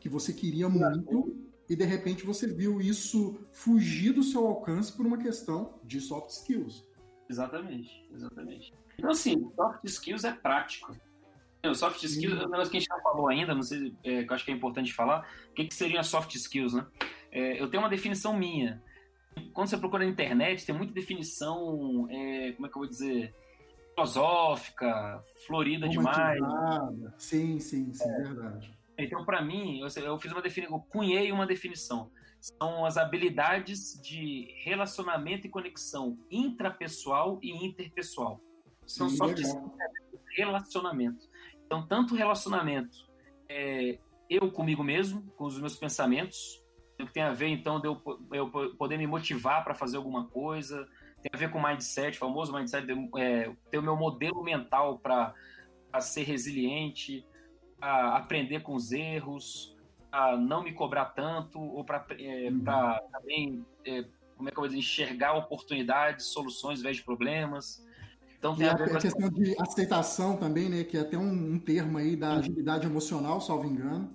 que 0.00 0.08
você 0.08 0.32
queria 0.32 0.68
muito 0.68 1.36
e 1.68 1.76
de 1.76 1.84
repente 1.84 2.24
você 2.24 2.46
viu 2.46 2.80
isso 2.80 3.38
fugir 3.52 4.12
do 4.12 4.22
seu 4.22 4.46
alcance 4.46 4.92
por 4.92 5.04
uma 5.04 5.18
questão 5.18 5.78
de 5.84 6.00
soft 6.00 6.30
skills. 6.30 6.88
Exatamente, 7.28 8.08
exatamente. 8.14 8.72
Então, 8.96 9.10
assim, 9.10 9.50
soft 9.54 9.84
skills 9.84 10.24
é 10.24 10.32
prático. 10.32 10.96
O 11.64 11.74
soft 11.74 12.02
skills, 12.02 12.40
é 12.40 12.46
um 12.46 12.50
negócio 12.50 12.70
que 12.70 12.76
a 12.76 12.80
gente 12.80 12.90
não 12.90 13.02
falou 13.02 13.28
ainda, 13.28 13.54
não 13.54 13.62
sei, 13.62 13.94
é, 14.04 14.22
que 14.22 14.30
eu 14.30 14.34
acho 14.34 14.44
que 14.44 14.50
é 14.50 14.54
importante 14.54 14.92
falar. 14.92 15.28
O 15.50 15.54
que, 15.54 15.64
que 15.64 15.74
seriam 15.74 16.02
soft 16.02 16.34
skills, 16.34 16.72
né? 16.72 16.86
É, 17.32 17.60
eu 17.60 17.68
tenho 17.68 17.82
uma 17.82 17.88
definição 17.88 18.36
minha. 18.36 18.82
Quando 19.52 19.68
você 19.68 19.76
procura 19.76 20.04
na 20.04 20.10
internet, 20.10 20.64
tem 20.64 20.74
muita 20.74 20.92
definição, 20.92 22.06
é, 22.10 22.52
como 22.52 22.66
é 22.66 22.70
que 22.70 22.76
eu 22.76 22.80
vou 22.80 22.88
dizer, 22.88 23.34
filosófica, 23.94 25.22
florida 25.46 25.88
demais. 25.88 26.40
Sim, 27.18 27.58
sim, 27.58 27.92
sim, 27.92 28.08
é. 28.08 28.22
verdade. 28.22 28.78
Então, 28.96 29.24
para 29.24 29.42
mim, 29.42 29.80
eu, 29.80 29.88
eu, 30.02 30.18
fiz 30.18 30.32
uma 30.32 30.42
definição, 30.42 30.76
eu 30.76 30.82
cunhei 30.82 31.30
uma 31.32 31.46
definição. 31.46 32.10
São 32.40 32.86
as 32.86 32.96
habilidades 32.96 34.00
de 34.00 34.54
relacionamento 34.62 35.46
e 35.46 35.50
conexão 35.50 36.16
intrapessoal 36.30 37.38
e 37.42 37.50
interpessoal. 37.50 38.40
São 38.86 39.08
soft 39.08 39.38
skills 39.38 39.72
relacionamento. 40.38 41.27
Então, 41.68 41.86
tanto 41.86 42.14
relacionamento 42.14 42.96
é, 43.46 43.98
eu 44.30 44.50
comigo 44.50 44.82
mesmo, 44.82 45.22
com 45.36 45.44
os 45.44 45.60
meus 45.60 45.76
pensamentos, 45.76 46.64
que 46.96 47.12
tem 47.12 47.22
a 47.22 47.34
ver, 47.34 47.48
então, 47.48 47.78
de 47.78 47.86
eu, 47.86 48.02
eu 48.32 48.50
poder 48.76 48.96
me 48.96 49.06
motivar 49.06 49.62
para 49.62 49.74
fazer 49.74 49.98
alguma 49.98 50.26
coisa, 50.28 50.88
tem 51.20 51.30
a 51.30 51.36
ver 51.36 51.50
com 51.50 51.62
mindset, 51.62 52.16
famoso 52.16 52.54
mindset, 52.54 52.86
de, 52.86 53.20
é, 53.20 53.54
ter 53.70 53.76
o 53.76 53.82
meu 53.82 53.96
modelo 53.96 54.42
mental 54.42 54.98
para 54.98 55.34
ser 56.00 56.22
resiliente, 56.22 57.22
a 57.78 58.16
aprender 58.16 58.60
com 58.60 58.74
os 58.74 58.90
erros, 58.90 59.76
a 60.10 60.38
não 60.38 60.62
me 60.62 60.72
cobrar 60.72 61.04
tanto, 61.06 61.60
ou 61.60 61.84
para 61.84 62.06
é, 62.18 62.48
uhum. 62.48 62.64
também, 63.12 63.66
é, 63.84 64.04
como 64.38 64.48
é 64.48 64.52
que 64.52 64.58
eu 64.58 64.62
vou 64.62 64.68
dizer, 64.68 64.78
enxergar 64.78 65.34
oportunidades, 65.34 66.32
soluções 66.32 66.78
ao 66.78 66.80
invés 66.80 66.96
de 66.96 67.04
problemas. 67.04 67.86
Então 68.38 68.54
tem 68.56 68.66
e 68.66 68.68
a, 68.68 68.72
a, 68.72 68.84
a 68.84 69.00
questão 69.00 69.28
de 69.28 69.56
aceitação 69.60 70.36
também, 70.36 70.68
né? 70.68 70.84
Que 70.84 70.96
é 70.96 71.00
até 71.00 71.18
um, 71.18 71.54
um 71.54 71.58
termo 71.58 71.98
aí 71.98 72.16
da 72.16 72.34
agilidade 72.34 72.86
emocional, 72.86 73.40
salvo 73.40 73.66
engano. 73.66 74.12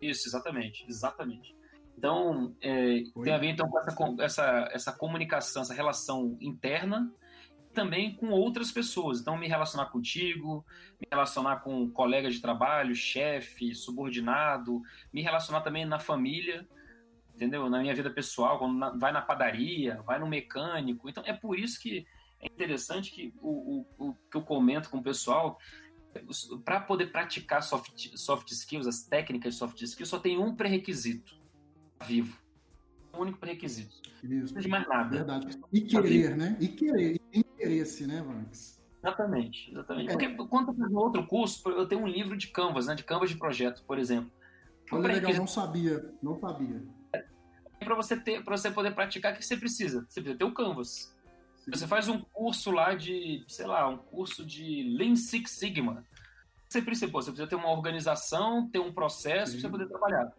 Isso, 0.00 0.28
exatamente, 0.28 0.84
exatamente. 0.88 1.56
Então, 1.96 2.54
é, 2.60 3.02
tem 3.24 3.32
a 3.32 3.38
ver 3.38 3.48
então 3.48 3.68
com 3.68 4.22
essa, 4.22 4.22
essa, 4.22 4.68
essa 4.72 4.92
comunicação, 4.92 5.62
essa 5.62 5.74
relação 5.74 6.36
interna 6.40 7.12
também 7.74 8.14
com 8.14 8.30
outras 8.30 8.70
pessoas. 8.70 9.20
Então, 9.20 9.36
me 9.36 9.48
relacionar 9.48 9.86
contigo, 9.86 10.64
me 11.00 11.06
relacionar 11.10 11.56
com 11.56 11.90
colegas 11.90 12.34
de 12.34 12.40
trabalho, 12.40 12.94
chefe, 12.94 13.74
subordinado, 13.74 14.82
me 15.12 15.22
relacionar 15.22 15.60
também 15.60 15.84
na 15.84 15.98
família, 15.98 16.66
entendeu? 17.34 17.68
Na 17.68 17.80
minha 17.80 17.94
vida 17.94 18.10
pessoal, 18.10 18.58
quando 18.58 18.76
na, 18.76 18.90
vai 18.90 19.12
na 19.12 19.20
padaria, 19.22 20.00
vai 20.02 20.18
no 20.18 20.26
mecânico. 20.26 21.08
Então, 21.08 21.22
é 21.26 21.32
por 21.32 21.58
isso 21.58 21.80
que 21.80 22.06
é 22.40 22.46
interessante 22.46 23.10
que 23.10 23.34
o, 23.40 23.84
o, 23.98 24.08
o 24.08 24.14
que 24.30 24.36
eu 24.36 24.42
comento 24.42 24.90
com 24.90 24.98
o 24.98 25.02
pessoal, 25.02 25.58
para 26.64 26.80
poder 26.80 27.06
praticar 27.06 27.62
soft, 27.62 28.16
soft 28.16 28.50
skills, 28.50 28.86
as 28.86 29.04
técnicas 29.04 29.54
de 29.54 29.58
soft 29.58 29.80
skills, 29.82 30.08
só 30.08 30.18
tem 30.18 30.38
um 30.38 30.54
pré-requisito: 30.54 31.36
vivo. 32.06 32.38
Um 33.12 33.22
único 33.22 33.38
pré-requisito. 33.38 33.96
Não 34.22 34.40
precisa 34.40 34.60
de 34.60 34.68
mais 34.68 34.86
nada. 34.88 35.16
Verdade. 35.16 35.60
E 35.72 35.80
querer, 35.80 36.36
né? 36.36 36.56
E 36.60 36.68
querer. 36.68 37.20
E 37.32 37.38
interesse, 37.38 38.06
né, 38.06 38.22
Vanks? 38.22 38.78
Exatamente, 39.02 39.70
exatamente. 39.70 40.10
É. 40.10 40.12
Porque 40.12 40.48
quando 40.48 40.68
eu 40.68 40.74
fiz 40.74 40.90
no 40.90 40.98
outro 40.98 41.26
curso, 41.26 41.68
eu 41.70 41.86
tenho 41.86 42.02
um 42.02 42.06
livro 42.06 42.36
de 42.36 42.48
Canvas, 42.48 42.86
né? 42.86 42.94
De 42.94 43.04
Canvas 43.04 43.30
de 43.30 43.36
projeto, 43.36 43.82
por 43.84 43.98
exemplo. 43.98 44.30
Olha, 44.90 45.14
legal, 45.14 45.34
não 45.34 45.46
sabia, 45.46 46.14
não 46.22 46.38
sabia. 46.38 46.82
Para 47.78 47.94
você 47.94 48.16
ter, 48.18 48.42
para 48.44 48.56
você 48.56 48.70
poder 48.70 48.92
praticar, 48.94 49.32
o 49.32 49.36
que 49.36 49.44
você 49.44 49.56
precisa? 49.56 50.04
Você 50.08 50.20
precisa 50.20 50.38
ter 50.38 50.44
o 50.44 50.52
Canvas. 50.52 51.14
Você 51.72 51.86
faz 51.86 52.08
um 52.08 52.20
curso 52.20 52.70
lá 52.70 52.94
de, 52.94 53.44
sei 53.48 53.66
lá, 53.66 53.88
um 53.88 53.98
curso 53.98 54.44
de 54.44 54.82
Lean 54.96 55.16
Six 55.16 55.52
Sigma. 55.52 56.04
Você 56.68 56.82
precisa, 56.82 57.10
você 57.10 57.30
precisa 57.30 57.48
ter 57.48 57.56
uma 57.56 57.70
organização, 57.70 58.68
ter 58.68 58.78
um 58.78 58.92
processo 58.92 59.52
para 59.52 59.60
você 59.60 59.68
poder 59.68 59.88
trabalhar. 59.88 60.32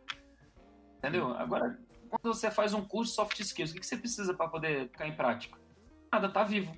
Entendeu? 0.98 1.34
Agora, 1.34 1.80
quando 2.10 2.34
você 2.34 2.52
faz 2.52 2.74
um 2.74 2.84
curso 2.84 3.14
soft 3.14 3.40
skills, 3.40 3.72
o 3.72 3.76
que 3.76 3.86
você 3.86 3.98
precisa 3.98 4.34
para 4.34 4.48
poder 4.48 4.90
ficar 4.90 5.08
em 5.08 5.16
prática? 5.16 5.58
Nada, 6.12 6.30
tá 6.30 6.44
vivo. 6.44 6.76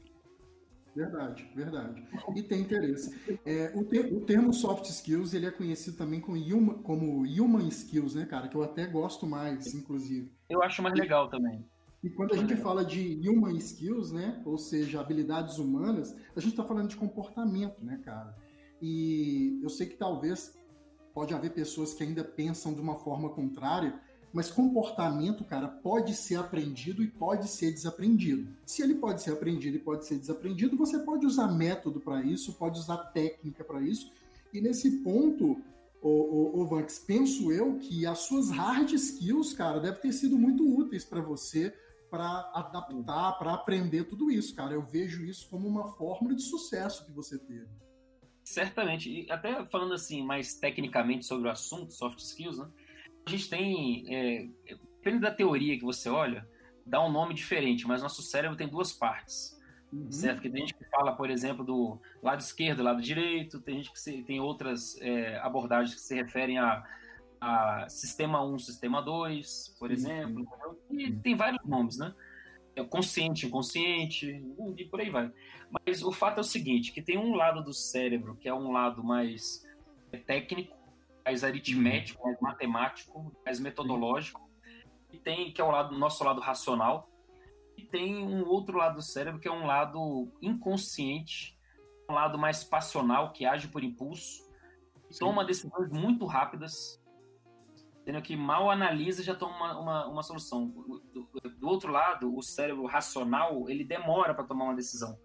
Verdade, 0.96 1.50
verdade. 1.55 2.05
E 2.36 2.43
tem 2.43 2.62
interesse. 2.62 3.39
É, 3.46 3.72
o, 3.74 3.86
ter, 3.86 4.13
o, 4.13 4.25
termo 4.25 4.53
soft 4.53 4.86
skills 4.89 5.34
ele 5.34 5.46
é 5.46 5.51
conhecido 5.51 5.96
também 5.98 6.20
como 6.20 6.38
human, 6.38 6.84
como 6.84 7.22
human 7.22 7.65
skills, 7.70 8.15
né, 8.15 8.25
cara? 8.25 8.50
Que 8.50 8.55
eu 8.55 8.63
até 8.63 8.86
gosto 8.86 9.25
mais, 9.25 9.74
inclusive. 9.74 10.34
Eu 10.50 10.62
acho 10.62 10.81
mais 10.81 10.93
legal 11.00 11.29
também. 11.29 11.65
E 12.03 12.10
quando 12.10 12.34
a 12.34 12.38
gente 12.38 12.55
fala 12.55 12.84
de 12.84 13.22
human 13.27 13.55
skills, 13.58 14.12
né, 14.12 14.41
ou 14.43 14.58
seja, 14.58 15.00
habilidades 15.00 15.60
humanas, 15.60 16.15
a 16.36 16.39
gente 16.39 16.51
está 16.51 16.63
falando 16.63 16.89
de 16.89 16.96
comportamento, 16.96 17.84
né, 17.84 18.01
cara? 18.03 18.36
E 18.81 19.60
eu 19.62 19.70
sei 19.70 19.86
que 19.86 19.96
talvez 19.96 20.58
pode 21.13 21.34
haver 21.34 21.51
pessoas 21.51 21.93
que 21.93 22.03
ainda 22.03 22.24
pensam 22.24 22.74
de 22.74 22.81
uma 22.81 22.96
forma 22.96 23.29
contrária, 23.29 24.01
mas 24.34 24.50
comportamento, 24.50 25.43
cara, 25.43 25.67
pode 25.67 26.15
ser 26.15 26.38
aprendido 26.38 27.03
e 27.03 27.08
pode 27.08 27.48
ser 27.48 27.72
desaprendido. 27.72 28.48
Se 28.65 28.81
ele 28.81 28.96
pode 28.96 29.22
ser 29.22 29.34
aprendido 29.34 29.75
e 29.75 29.79
pode 29.79 30.05
ser 30.05 30.17
desaprendido, 30.17 30.77
você 30.77 30.98
pode 31.00 31.25
usar 31.25 31.50
método 31.50 32.00
para 32.00 32.24
isso, 32.24 32.53
pode 32.53 32.79
usar 32.79 32.98
técnica 32.98 33.63
para 33.63 33.81
isso. 33.81 34.12
E 34.53 34.62
nesse 34.62 34.89
ponto, 35.03 35.62
o, 36.01 36.65
Vanks, 36.65 36.98
penso 36.98 37.51
eu 37.51 37.77
que 37.77 38.05
as 38.08 38.20
suas 38.20 38.50
hard 38.50 38.91
skills, 38.91 39.53
cara, 39.53 39.79
devem 39.79 40.01
ter 40.01 40.13
sido 40.13 40.38
muito 40.38 40.67
úteis 40.67 41.05
para 41.05 41.22
você 41.22 41.74
para 42.11 42.51
adaptar, 42.53 43.31
para 43.39 43.53
aprender 43.53 44.03
tudo 44.03 44.29
isso, 44.29 44.53
cara. 44.53 44.73
Eu 44.73 44.81
vejo 44.81 45.23
isso 45.23 45.49
como 45.49 45.65
uma 45.65 45.87
fórmula 45.93 46.35
de 46.35 46.41
sucesso 46.41 47.05
que 47.05 47.11
você 47.13 47.39
teve. 47.39 47.69
Certamente. 48.43 49.09
E 49.09 49.31
até 49.31 49.65
falando 49.67 49.93
assim 49.93 50.21
mais 50.21 50.55
tecnicamente 50.55 51.25
sobre 51.25 51.47
o 51.47 51.51
assunto, 51.51 51.93
soft 51.93 52.19
skills, 52.19 52.59
né? 52.59 52.69
A 53.25 53.29
gente 53.29 53.49
tem, 53.49 54.03
é, 54.13 54.49
depende 54.97 55.19
da 55.19 55.31
teoria 55.31 55.77
que 55.77 55.85
você 55.85 56.09
olha, 56.09 56.45
dá 56.85 57.01
um 57.01 57.11
nome 57.11 57.33
diferente, 57.33 57.87
mas 57.87 58.01
nosso 58.01 58.21
cérebro 58.21 58.57
tem 58.57 58.67
duas 58.67 58.91
partes. 58.91 59.57
Uhum. 59.93 60.11
Certo? 60.11 60.41
Que 60.41 60.49
tem 60.49 60.61
gente 60.61 60.75
que 60.75 60.85
fala, 60.89 61.15
por 61.15 61.29
exemplo, 61.29 61.63
do 61.63 61.97
lado 62.21 62.41
esquerdo, 62.41 62.83
lado 62.83 63.01
direito, 63.01 63.61
tem 63.61 63.77
gente 63.77 63.91
que 63.91 63.99
se, 63.99 64.23
tem 64.23 64.39
outras 64.41 64.99
é, 64.99 65.37
abordagens 65.39 65.95
que 65.95 66.01
se 66.01 66.15
referem 66.15 66.57
a, 66.57 66.83
a 67.41 67.89
sistema 67.89 68.45
1, 68.45 68.60
sistema 68.60 69.01
2, 69.01 69.75
por 69.79 69.91
exemplo. 69.91 70.45
E 70.91 71.12
tem 71.12 71.36
vários 71.36 71.65
nomes, 71.65 71.98
né? 71.98 72.13
É 72.75 72.83
consciente, 72.83 73.48
inconsciente, 73.48 74.45
e 74.77 74.86
por 74.86 75.01
aí 75.01 75.10
vai. 75.10 75.33
Mas 75.86 76.03
o 76.03 76.12
fato 76.12 76.38
é 76.38 76.41
o 76.41 76.43
seguinte, 76.43 76.91
que 76.91 77.01
tem 77.01 77.17
um 77.17 77.36
lado 77.36 77.63
do 77.63 77.74
cérebro 77.74 78.36
que 78.36 78.48
é 78.48 78.53
um 78.53 78.71
lado 78.71 79.03
mais 79.03 79.65
técnico, 80.25 80.77
mais 81.25 81.43
aritmético, 81.43 82.24
mais 82.24 82.39
matemático, 82.39 83.36
mais 83.43 83.60
metodológico, 83.60 84.48
e 85.12 85.17
tem 85.17 85.51
que 85.51 85.60
é 85.60 85.63
o 85.63 85.71
lado 85.71 85.98
nosso 85.98 86.24
lado 86.24 86.39
racional, 86.39 87.10
e 87.75 87.83
tem 87.83 88.24
um 88.24 88.48
outro 88.48 88.77
lado 88.77 88.95
do 88.95 89.01
cérebro 89.01 89.39
que 89.39 89.48
é 89.48 89.51
um 89.51 89.65
lado 89.65 90.31
inconsciente, 90.41 91.57
um 92.10 92.13
lado 92.13 92.38
mais 92.38 92.63
passional 92.63 93.31
que 93.31 93.45
age 93.45 93.67
por 93.67 93.83
impulso, 93.83 94.43
Sim. 95.10 95.19
toma 95.19 95.43
decisões 95.43 95.89
muito 95.89 96.25
rápidas, 96.25 97.00
entendeu? 98.11 98.21
que 98.21 98.35
mal 98.35 98.69
analisa 98.69 99.23
já 99.23 99.33
toma 99.33 99.55
uma, 99.55 99.79
uma, 99.79 100.07
uma 100.07 100.23
solução. 100.23 100.67
Do, 100.67 101.01
do, 101.57 101.67
outro 101.67 101.91
lado, 101.91 102.35
o 102.35 102.41
cérebro 102.41 102.85
racional 102.85 103.69
ele 103.69 103.83
demora 103.83 104.33
para 104.33 104.43
tomar 104.43 104.65
uma 104.65 104.75
decisão, 104.75 105.17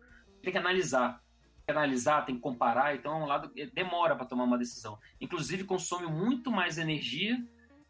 tem 0.43 0.53
que 0.53 0.59
analisar 0.59 1.23
que 1.65 1.73
analisar, 1.73 2.25
tem 2.25 2.37
que 2.37 2.41
comparar, 2.41 2.95
então 2.95 3.13
é 3.13 3.25
um 3.25 3.27
lado 3.27 3.51
que 3.51 3.67
demora 3.67 4.15
para 4.15 4.25
tomar 4.25 4.45
uma 4.45 4.57
decisão. 4.57 4.97
Inclusive 5.21 5.65
consome 5.65 6.07
muito 6.07 6.49
mais 6.49 6.79
energia 6.79 7.45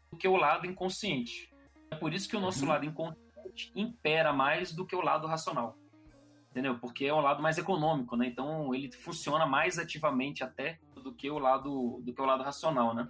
do 0.09 0.17
que 0.17 0.27
o 0.27 0.35
lado 0.35 0.65
inconsciente. 0.65 1.53
É 1.91 1.95
por 1.95 2.11
isso 2.11 2.27
que 2.27 2.35
o 2.35 2.39
nosso 2.39 2.63
uhum. 2.63 2.69
lado 2.69 2.85
inconsciente 2.87 3.71
impera 3.75 4.33
mais 4.33 4.73
do 4.73 4.83
que 4.83 4.95
o 4.95 5.01
lado 5.01 5.27
racional. 5.27 5.77
Entendeu? 6.49 6.79
Porque 6.79 7.05
é 7.05 7.13
um 7.13 7.19
lado 7.19 7.39
mais 7.39 7.59
econômico, 7.59 8.15
né? 8.15 8.25
Então 8.25 8.73
ele 8.73 8.91
funciona 8.91 9.45
mais 9.45 9.77
ativamente 9.77 10.43
até 10.43 10.79
do 10.95 11.13
que 11.13 11.29
o 11.29 11.37
lado 11.37 12.01
do 12.03 12.11
que 12.11 12.21
o 12.21 12.25
lado 12.25 12.41
racional, 12.41 12.95
né? 12.95 13.07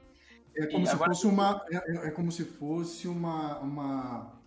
É 0.57 0.65
como 0.67 0.83
e 0.83 0.87
se 0.87 0.93
agora... 0.93 1.11
fosse 1.11 1.27
uma 1.27 1.65
é, 1.69 2.07
é, 2.07 2.11
como 2.11 2.31
se 2.31 2.43
fosse 2.43 3.07
uma, 3.07 3.59
uma 3.59 4.41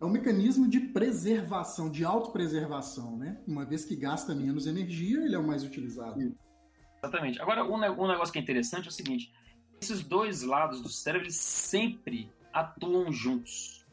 é 0.00 0.04
um 0.04 0.10
mecanismo 0.10 0.68
de 0.68 0.80
preservação, 0.80 1.90
de 1.90 2.04
autopreservação, 2.04 3.16
né? 3.16 3.38
Uma 3.46 3.64
vez 3.64 3.84
que 3.84 3.94
gasta 3.94 4.34
menos 4.34 4.66
energia, 4.66 5.24
ele 5.24 5.34
é 5.34 5.38
o 5.38 5.46
mais 5.46 5.62
utilizado. 5.62 6.34
Exatamente. 7.02 7.40
Agora, 7.40 7.64
um, 7.64 7.74
um 7.74 8.08
negócio 8.08 8.32
que 8.32 8.38
é 8.38 8.42
interessante 8.42 8.86
é 8.86 8.88
o 8.88 8.92
seguinte: 8.92 9.32
esses 9.80 10.02
dois 10.02 10.42
lados 10.42 10.80
do 10.80 10.88
cérebro 10.88 11.30
sempre 11.30 12.30
atuam 12.52 13.12
juntos. 13.12 13.84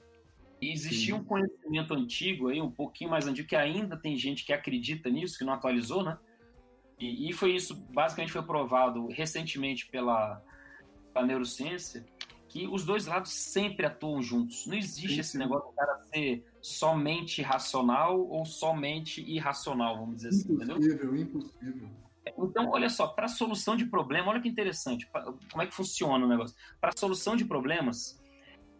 E 0.62 0.72
existia 0.72 1.16
Sim. 1.16 1.22
um 1.22 1.24
conhecimento 1.24 1.94
antigo, 1.94 2.48
aí, 2.48 2.62
um 2.62 2.70
pouquinho 2.70 3.10
mais 3.10 3.28
antigo, 3.28 3.48
que 3.48 3.56
ainda 3.56 3.98
tem 3.98 4.16
gente 4.16 4.46
que 4.46 4.54
acredita 4.54 5.10
nisso, 5.10 5.38
que 5.38 5.44
não 5.44 5.54
atualizou, 5.54 6.04
né? 6.04 6.18
E, 7.00 7.30
e 7.30 7.34
foi 7.34 7.56
isso, 7.56 7.76
basicamente, 7.76 8.32
foi 8.32 8.44
provado 8.44 9.08
recentemente 9.08 9.88
pela, 9.88 10.40
pela 11.14 11.26
neurociência, 11.26 12.06
que 12.48 12.68
os 12.68 12.84
dois 12.84 13.06
lados 13.06 13.32
sempre 13.32 13.86
atuam 13.86 14.22
juntos. 14.22 14.66
Não 14.68 14.76
existe 14.76 15.14
sim, 15.14 15.20
esse 15.20 15.32
sim. 15.32 15.38
negócio 15.38 15.70
do 15.70 15.74
cara 15.74 16.00
ser 16.14 16.46
somente 16.62 17.42
racional 17.42 18.20
ou 18.28 18.46
somente 18.46 19.22
irracional, 19.22 19.98
vamos 20.00 20.18
dizer 20.18 20.30
assim, 20.30 20.54
impossível, 20.54 20.78
entendeu? 20.78 21.16
Impossível, 21.16 21.90
Então, 22.38 22.70
olha 22.70 22.90
só, 22.90 23.08
para 23.08 23.28
solução 23.28 23.76
de 23.76 23.86
problema, 23.86 24.30
olha 24.30 24.42
que 24.42 24.50
interessante, 24.50 25.10
como 25.52 25.64
é 25.64 25.66
que 25.66 25.74
funciona 25.74 26.26
o 26.26 26.28
negócio. 26.28 26.56
Para 26.80 26.92
solução 26.96 27.36
de 27.36 27.46
problemas, 27.46 28.22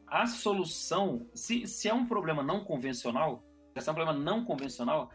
a 0.06 0.28
solução, 0.28 1.26
se, 1.34 1.66
se 1.66 1.88
é 1.88 1.94
um 1.94 2.06
problema 2.06 2.44
não 2.44 2.66
convencional, 2.66 3.42
se 3.80 3.88
é 3.88 3.92
um 3.92 3.96
problema 3.96 4.20
não 4.20 4.44
convencional, 4.44 5.10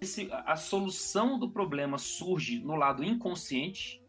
esse, 0.00 0.30
a 0.32 0.56
solução 0.56 1.38
do 1.38 1.50
problema 1.50 1.98
surge 1.98 2.58
no 2.60 2.74
lado 2.74 3.04
inconsciente, 3.04 4.02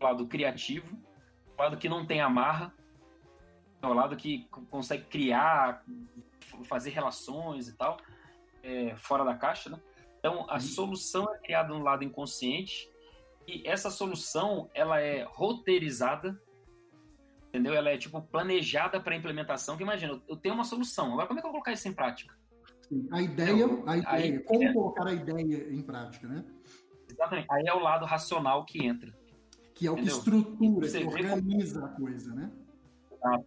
no 0.00 0.06
lado 0.06 0.26
criativo, 0.28 0.96
no 1.58 1.64
lado 1.64 1.76
que 1.76 1.88
não 1.88 2.06
tem 2.06 2.20
amarra, 2.20 2.72
ao 3.82 3.92
lado 3.92 4.16
que 4.16 4.48
consegue 4.70 5.04
criar, 5.04 5.84
fazer 6.64 6.90
relações 6.90 7.68
e 7.68 7.76
tal, 7.76 7.98
é, 8.62 8.96
fora 8.96 9.24
da 9.24 9.34
caixa, 9.34 9.70
né? 9.70 9.80
Então, 10.18 10.46
a 10.48 10.54
uhum. 10.54 10.60
solução 10.60 11.32
é 11.34 11.38
criada 11.38 11.68
no 11.72 11.82
lado 11.82 12.04
inconsciente 12.04 12.88
e 13.46 13.66
essa 13.66 13.90
solução, 13.90 14.68
ela 14.74 15.00
é 15.00 15.22
roteirizada, 15.22 16.40
entendeu? 17.48 17.74
Ela 17.74 17.90
é, 17.90 17.98
tipo, 17.98 18.20
planejada 18.22 19.00
para 19.00 19.16
implementação, 19.16 19.76
que 19.76 19.82
imagina, 19.82 20.20
eu 20.28 20.36
tenho 20.36 20.54
uma 20.54 20.64
solução, 20.64 21.12
agora 21.12 21.26
como 21.26 21.38
é 21.38 21.42
que 21.42 21.46
eu 21.46 21.52
vou 21.52 21.60
colocar 21.60 21.72
isso 21.72 21.88
em 21.88 21.94
prática? 21.94 22.36
A 23.12 23.20
ideia, 23.20 23.66
a 23.86 23.96
ideia, 23.96 24.42
como 24.42 24.64
é... 24.64 24.72
colocar 24.72 25.06
a 25.06 25.12
ideia 25.12 25.72
em 25.72 25.82
prática, 25.82 26.26
né? 26.26 26.44
Exatamente, 27.10 27.46
aí 27.50 27.64
é 27.66 27.74
o 27.74 27.80
lado 27.80 28.06
racional 28.06 28.64
que 28.64 28.84
entra. 28.84 29.12
Que 29.78 29.86
é 29.86 29.90
o 29.90 29.94
entendeu? 29.94 30.14
que 30.14 30.18
estrutura, 30.18 30.88
que 30.88 31.04
organiza 31.06 31.80
como... 31.80 31.92
a 31.92 31.96
coisa, 31.96 32.34
né? 32.34 32.50
Exato. 33.12 33.46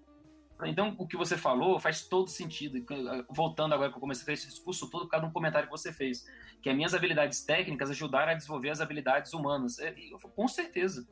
Então, 0.63 0.95
o 0.97 1.07
que 1.07 1.17
você 1.17 1.35
falou 1.35 1.79
faz 1.79 2.07
todo 2.07 2.29
sentido. 2.29 2.77
Voltando 3.29 3.73
agora 3.73 3.89
que 3.89 3.97
eu 3.97 3.99
comecei 3.99 4.31
a 4.31 4.33
esse 4.33 4.47
discurso 4.47 4.89
todo, 4.89 5.05
por 5.05 5.09
causa 5.09 5.25
de 5.25 5.29
um 5.29 5.33
comentário 5.33 5.67
que 5.67 5.71
você 5.71 5.91
fez, 5.91 6.25
que 6.61 6.69
as 6.69 6.75
minhas 6.75 6.93
habilidades 6.93 7.43
técnicas 7.43 7.89
ajudaram 7.89 8.31
a 8.31 8.35
desenvolver 8.35 8.69
as 8.69 8.79
habilidades 8.79 9.33
humanas. 9.33 9.79
É, 9.79 9.93
com 10.35 10.47
certeza. 10.47 11.07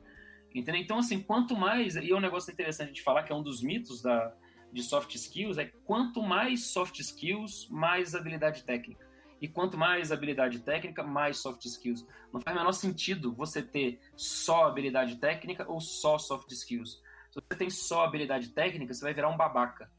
Entendeu? 0.54 0.80
Então, 0.80 0.98
assim, 0.98 1.20
quanto 1.20 1.56
mais. 1.56 1.96
E 1.96 2.10
é 2.10 2.16
um 2.16 2.20
negócio 2.20 2.50
interessante 2.52 2.92
de 2.92 3.02
falar, 3.02 3.24
que 3.24 3.32
é 3.32 3.34
um 3.34 3.42
dos 3.42 3.62
mitos 3.62 4.00
da, 4.00 4.32
de 4.72 4.82
soft 4.82 5.14
skills, 5.14 5.58
é 5.58 5.66
quanto 5.84 6.22
mais 6.22 6.68
soft 6.68 6.98
skills, 6.98 7.68
mais 7.68 8.14
habilidade 8.14 8.64
técnica. 8.64 9.09
E 9.40 9.48
quanto 9.48 9.78
mais 9.78 10.12
habilidade 10.12 10.58
técnica, 10.60 11.02
mais 11.02 11.38
soft 11.38 11.64
skills. 11.64 12.06
Não 12.32 12.40
faz 12.40 12.56
o 12.56 12.60
menor 12.60 12.72
sentido 12.72 13.32
você 13.32 13.62
ter 13.62 14.00
só 14.16 14.66
habilidade 14.66 15.16
técnica 15.16 15.64
ou 15.68 15.80
só 15.80 16.18
soft 16.18 16.50
skills 16.52 17.00
se 17.30 17.40
você 17.40 17.56
tem 17.56 17.70
só 17.70 18.04
habilidade 18.04 18.48
técnica, 18.48 18.92
você 18.92 19.04
vai 19.04 19.14
virar 19.14 19.28
um 19.28 19.36
babaca. 19.36 19.90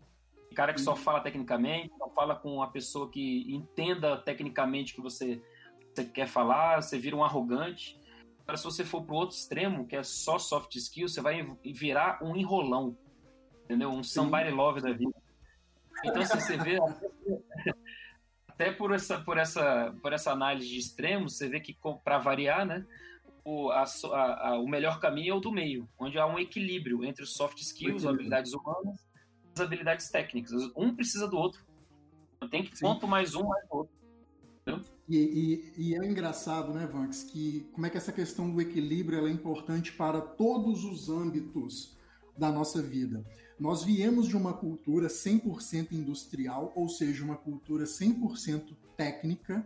O 0.52 0.54
cara 0.56 0.74
que 0.74 0.82
só 0.82 0.96
fala 0.96 1.22
tecnicamente, 1.22 1.94
só 1.98 2.10
fala 2.10 2.36
com 2.36 2.56
uma 2.56 2.70
pessoa 2.70 3.10
que 3.10 3.46
entenda 3.54 4.18
tecnicamente 4.18 4.92
o 4.92 4.96
que 4.98 5.02
você, 5.02 5.42
você 5.94 6.04
quer 6.04 6.28
falar, 6.28 6.82
você 6.82 7.00
vira 7.00 7.16
um 7.16 7.24
arrogante. 7.24 7.98
Agora, 8.42 8.58
se 8.58 8.66
você 8.66 8.84
for 8.84 9.04
pro 9.04 9.16
outro 9.16 9.38
extremo, 9.38 9.88
que 9.88 9.96
é 9.96 10.04
só 10.04 10.38
soft 10.38 10.76
skills, 10.76 11.14
você 11.14 11.22
vai 11.22 11.42
virar 11.64 12.22
um 12.22 12.36
enrolão. 12.36 12.98
Entendeu? 13.64 13.90
Um 13.90 14.04
somebody 14.04 14.52
love 14.52 14.82
da 14.82 14.92
vida. 14.92 15.14
Então, 16.04 16.26
se 16.26 16.36
você 16.36 16.58
vê. 16.58 16.78
Até 18.62 18.72
por 18.72 18.94
essa, 18.94 19.20
por, 19.20 19.38
essa, 19.38 19.96
por 20.02 20.14
essa 20.14 20.32
análise 20.32 20.68
de 20.68 20.78
extremos, 20.78 21.36
você 21.36 21.50
vê 21.50 21.60
que, 21.60 21.76
para 22.04 22.20
variar, 22.20 22.66
né? 22.66 22.86
o, 23.44 23.72
a, 23.72 23.86
a, 24.14 24.60
o 24.60 24.68
melhor 24.68 25.00
caminho 25.00 25.34
é 25.34 25.36
o 25.36 25.40
do 25.40 25.52
meio, 25.52 25.90
onde 25.98 26.18
há 26.18 26.26
um 26.26 26.38
equilíbrio 26.38 27.04
entre 27.04 27.24
os 27.24 27.34
soft 27.34 27.60
skills, 27.60 28.06
habilidades 28.06 28.54
humanas 28.54 29.00
e 29.44 29.50
as 29.56 29.62
habilidades 29.62 30.10
técnicas. 30.10 30.52
Um 30.76 30.96
precisa 30.96 31.28
do 31.28 31.38
outro. 31.38 31.66
Tem 32.50 32.64
que, 32.64 32.80
quanto 32.80 33.08
mais 33.08 33.36
um, 33.36 33.48
mais 33.48 33.66
outro. 33.70 33.94
Entendeu? 34.62 34.86
E, 35.10 35.18
e, 35.18 35.90
e, 35.90 35.96
é 35.96 36.06
engraçado, 36.06 36.72
né, 36.72 36.86
Vanks, 36.86 37.24
que 37.24 37.68
como 37.74 37.86
é 37.86 37.90
que 37.90 37.98
essa 37.98 38.12
questão 38.12 38.50
do 38.50 38.62
equilíbrio 38.62 39.28
é 39.28 39.32
importante 39.32 39.92
para 39.92 40.22
todos 40.22 40.84
os 40.86 41.10
âmbitos 41.10 41.98
da 42.38 42.52
nossa 42.52 42.82
vida. 42.82 43.26
Nós 43.62 43.84
viemos 43.84 44.28
de 44.28 44.36
uma 44.36 44.54
cultura 44.54 45.08
100% 45.08 45.92
industrial, 45.92 46.74
ou 46.76 46.90
seja, 46.90 47.24
uma 47.24 47.36
cultura 47.36 47.84
100% 47.84 48.76
técnica. 48.98 49.64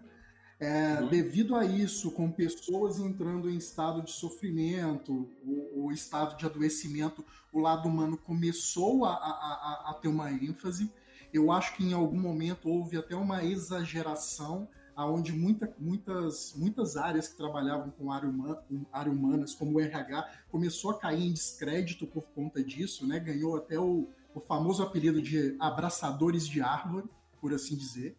É, 0.60 1.00
uhum. 1.00 1.08
Devido 1.08 1.56
a 1.56 1.64
isso, 1.64 2.12
com 2.12 2.30
pessoas 2.30 3.00
entrando 3.00 3.50
em 3.50 3.56
estado 3.56 4.02
de 4.02 4.12
sofrimento, 4.12 5.30
o, 5.42 5.86
o 5.86 5.92
estado 5.94 6.38
de 6.38 6.46
adoecimento, 6.46 7.24
o 7.54 7.62
lado 7.62 7.88
humano 7.88 8.18
começou 8.18 9.06
a, 9.06 9.14
a, 9.14 9.92
a, 9.92 9.94
ter 9.94 10.10
uma 10.10 10.30
ênfase. 10.30 10.92
Eu 11.34 11.50
acho 11.50 11.74
que 11.78 11.86
em 11.86 11.94
algum 11.94 12.20
momento 12.20 12.68
houve 12.68 12.98
até 12.98 13.16
uma 13.16 13.46
exageração 13.46 14.68
aonde 14.96 15.34
muita, 15.34 15.74
muitas, 15.80 16.54
muitas 16.56 16.96
áreas 16.96 17.28
que 17.28 17.36
trabalhavam 17.36 17.92
com 17.92 18.12
área, 18.12 18.30
humana, 18.30 18.56
com 18.68 18.86
área 18.92 19.12
humanas, 19.12 19.54
como 19.54 19.78
o 19.78 19.80
RH, 19.80 20.30
começou 20.50 20.92
a 20.92 21.00
cair 21.00 21.24
em 21.24 21.34
descrédito 21.34 22.08
por 22.08 22.24
conta 22.34 22.64
disso, 22.64 23.06
né? 23.06 23.20
ganhou 23.20 23.58
até 23.58 23.78
o, 23.78 24.08
o 24.34 24.40
famoso 24.40 24.82
apelido 24.82 25.22
de 25.22 25.56
abraçadores 25.60 26.48
de 26.48 26.62
árvore, 26.62 27.08
por 27.42 27.54
assim 27.54 27.76
dizer. 27.76 28.16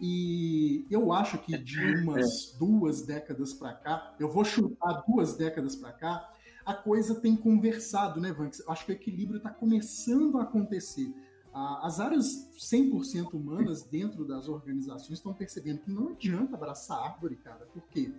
E 0.00 0.86
eu 0.90 1.12
acho 1.12 1.38
que 1.38 1.56
de 1.56 1.80
umas 2.02 2.54
é. 2.54 2.58
duas 2.58 3.02
décadas 3.02 3.54
para 3.54 3.72
cá, 3.72 4.14
eu 4.20 4.30
vou 4.30 4.44
chutar 4.44 5.02
duas 5.08 5.36
décadas 5.36 5.74
para 5.74 5.92
cá, 5.92 6.30
a 6.64 6.74
coisa 6.74 7.14
tem 7.14 7.36
conversado, 7.36 8.20
né, 8.20 8.32
Vanks? 8.32 8.60
Eu 8.60 8.72
acho 8.72 8.84
que 8.84 8.92
o 8.92 8.94
equilíbrio 8.94 9.38
está 9.38 9.50
começando 9.50 10.38
a 10.38 10.42
acontecer. 10.42 11.14
As 11.56 12.00
áreas 12.00 12.50
100% 12.58 13.32
humanas 13.32 13.82
dentro 13.82 14.26
das 14.26 14.46
organizações 14.46 15.18
estão 15.18 15.32
percebendo 15.32 15.80
que 15.80 15.90
não 15.90 16.08
adianta 16.08 16.54
abraçar 16.54 16.98
árvore, 16.98 17.36
cara, 17.36 17.66
porque 17.72 18.12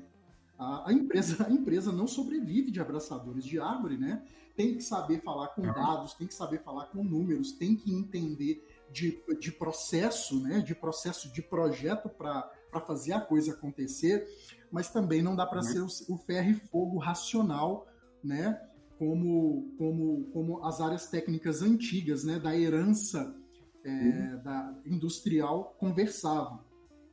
a, 0.58 0.92
empresa, 0.92 1.46
a 1.46 1.52
empresa 1.52 1.92
não 1.92 2.08
sobrevive 2.08 2.72
de 2.72 2.82
abraçadores 2.82 3.46
de 3.46 3.60
árvore, 3.60 3.96
né? 3.96 4.26
Tem 4.56 4.74
que 4.74 4.82
saber 4.82 5.22
falar 5.22 5.50
com 5.50 5.62
dados, 5.62 6.16
tem 6.16 6.26
que 6.26 6.34
saber 6.34 6.64
falar 6.64 6.88
com 6.88 7.04
números, 7.04 7.52
tem 7.52 7.76
que 7.76 7.94
entender 7.94 8.68
de, 8.92 9.22
de 9.40 9.52
processo, 9.52 10.42
né? 10.42 10.60
De 10.60 10.74
processo 10.74 11.32
de 11.32 11.44
projeto 11.44 12.10
para 12.10 12.50
fazer 12.88 13.14
a 13.14 13.22
coisa 13.22 13.52
acontecer, 13.52 14.28
mas 14.72 14.90
também 14.90 15.22
não 15.22 15.36
dá 15.36 15.46
para 15.46 15.60
uhum. 15.60 15.88
ser 15.88 16.12
o, 16.12 16.16
o 16.16 16.18
ferro 16.18 16.50
e 16.50 16.56
fogo 16.56 16.98
racional, 16.98 17.86
né? 18.24 18.60
Como, 18.98 19.74
como, 19.78 20.24
como 20.32 20.66
as 20.66 20.82
áreas 20.82 21.10
técnicas 21.10 21.62
antigas, 21.62 22.24
né, 22.24 22.40
da 22.40 22.58
herança 22.58 23.36
é, 23.84 23.90
uhum. 23.90 24.44
da 24.44 24.76
industrial 24.86 25.76
conversavam. 25.80 26.60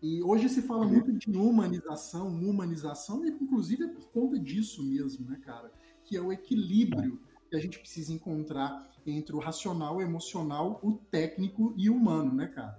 E 0.03 0.23
hoje 0.23 0.49
se 0.49 0.63
fala 0.63 0.85
uhum. 0.85 0.93
muito 0.93 1.13
de 1.13 1.31
humanização, 1.31 2.29
humanização, 2.29 3.25
e 3.25 3.31
inclusive 3.31 3.85
é 3.85 3.89
por 3.89 4.07
conta 4.11 4.39
disso 4.39 4.85
mesmo, 4.85 5.29
né, 5.29 5.41
cara? 5.43 5.73
Que 6.05 6.17
é 6.17 6.21
o 6.21 6.33
equilíbrio 6.33 7.21
que 7.49 7.57
a 7.57 7.61
gente 7.61 7.79
precisa 7.79 8.13
encontrar 8.13 8.87
entre 9.07 9.35
o 9.35 9.39
racional, 9.39 9.97
o 9.97 10.03
emocional, 10.03 10.81
o 10.83 10.93
técnico 10.93 11.75
e 11.77 11.89
o 11.89 11.97
humano, 11.97 12.35
né, 12.35 12.49
cara? 12.49 12.79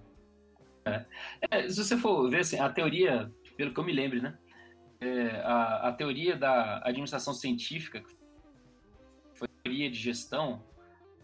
É. 0.86 1.06
É, 1.50 1.70
se 1.70 1.84
você 1.84 1.98
for 1.98 2.30
ver 2.30 2.42
assim, 2.42 2.60
a 2.60 2.70
teoria, 2.70 3.32
pelo 3.58 3.74
que 3.74 3.80
eu 3.80 3.84
me 3.84 3.94
lembro, 3.94 4.22
né? 4.22 4.38
É, 5.00 5.42
a, 5.42 5.90
a 5.90 5.94
teoria 5.94 6.38
da 6.38 6.82
administração 6.86 7.34
científica, 7.34 8.04
teoria 9.66 9.90
de 9.90 9.98
gestão, 9.98 10.64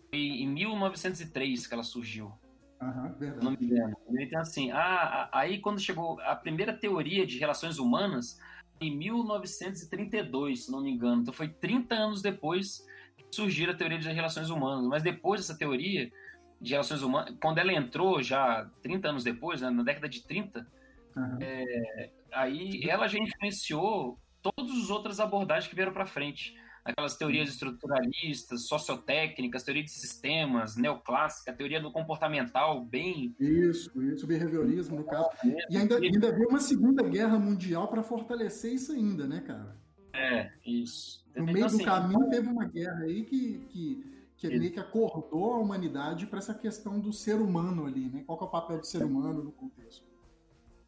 foi 0.10 0.20
em 0.20 0.48
1903 0.48 1.68
que 1.68 1.74
ela 1.74 1.84
surgiu. 1.84 2.34
Uhum, 2.82 3.14
verdade. 3.14 3.46
Não 3.46 3.52
me 3.52 3.58
engano. 3.62 3.96
Então, 4.20 4.42
assim, 4.42 4.72
a, 4.72 4.82
a, 4.82 5.40
aí 5.40 5.60
quando 5.60 5.80
chegou 5.80 6.20
a 6.22 6.36
primeira 6.36 6.74
teoria 6.74 7.26
de 7.26 7.38
relações 7.38 7.78
humanas, 7.78 8.40
em 8.82 8.98
1932, 8.98 10.66
se 10.66 10.72
não 10.72 10.82
me 10.82 10.92
engano. 10.92 11.22
Então 11.22 11.34
foi 11.34 11.48
30 11.48 11.94
anos 11.94 12.22
depois 12.24 12.84
que 13.16 13.24
surgiu 13.32 13.70
a 13.70 13.76
teoria 13.76 14.00
de 14.00 14.12
relações 14.12 14.50
humanas. 14.50 14.88
Mas 14.88 15.04
depois 15.04 15.42
dessa 15.42 15.56
teoria 15.56 16.12
de 16.60 16.72
relações 16.72 17.04
humanas, 17.04 17.36
quando 17.40 17.60
ela 17.60 17.72
entrou 17.72 18.24
já 18.24 18.68
30 18.82 19.10
anos 19.10 19.24
depois, 19.24 19.62
né, 19.62 19.70
na 19.70 19.84
década 19.84 20.10
de 20.10 20.24
30, 20.24 20.68
uhum. 21.16 21.38
é, 21.40 22.10
aí 22.32 22.82
ela 22.90 23.08
já 23.08 23.20
influenciou 23.20 24.20
todas 24.42 24.72
as 24.72 24.90
outras 24.90 25.20
abordagens 25.20 25.70
que 25.70 25.76
vieram 25.76 25.94
para 25.94 26.08
frente 26.08 26.56
aquelas 26.84 27.16
teorias 27.16 27.50
estruturalistas, 27.50 28.68
sociotécnicas, 28.68 29.64
teoria 29.64 29.84
de 29.84 29.92
sistemas, 29.92 30.76
neoclássica, 30.76 31.54
teoria 31.54 31.80
do 31.80 31.92
comportamental, 31.92 32.84
bem. 32.84 33.36
Isso, 33.40 34.02
isso, 34.02 34.26
behaviorismo, 34.26 34.98
no 34.98 35.04
caso. 35.04 35.30
E 35.70 35.78
ainda, 35.78 35.98
ainda 35.98 36.32
veio 36.32 36.50
uma 36.50 36.60
Segunda 36.60 37.04
Guerra 37.04 37.38
Mundial 37.38 37.88
para 37.88 38.04
fortalecer 38.04 38.74
isso 38.74 38.92
ainda, 38.92 39.28
né, 39.28 39.42
cara? 39.42 39.78
É, 40.14 40.52
isso. 40.66 41.26
No 41.36 41.44
então, 41.44 41.54
meio 41.54 41.66
assim, 41.66 41.78
do 41.78 41.86
caminho 41.86 42.30
teve 42.30 42.50
uma 42.50 42.66
guerra 42.66 43.04
aí 43.04 43.24
que, 43.24 43.60
que, 43.70 44.28
que 44.38 44.48
meio 44.48 44.72
que 44.72 44.80
acordou 44.80 45.54
a 45.54 45.60
humanidade 45.60 46.26
para 46.26 46.40
essa 46.40 46.54
questão 46.54 47.00
do 47.00 47.14
ser 47.14 47.36
humano 47.36 47.86
ali, 47.86 48.10
né? 48.10 48.24
Qual 48.26 48.40
é 48.40 48.44
o 48.44 48.48
papel 48.48 48.80
do 48.80 48.86
ser 48.86 49.04
humano 49.04 49.44
no 49.44 49.52
contexto? 49.52 50.12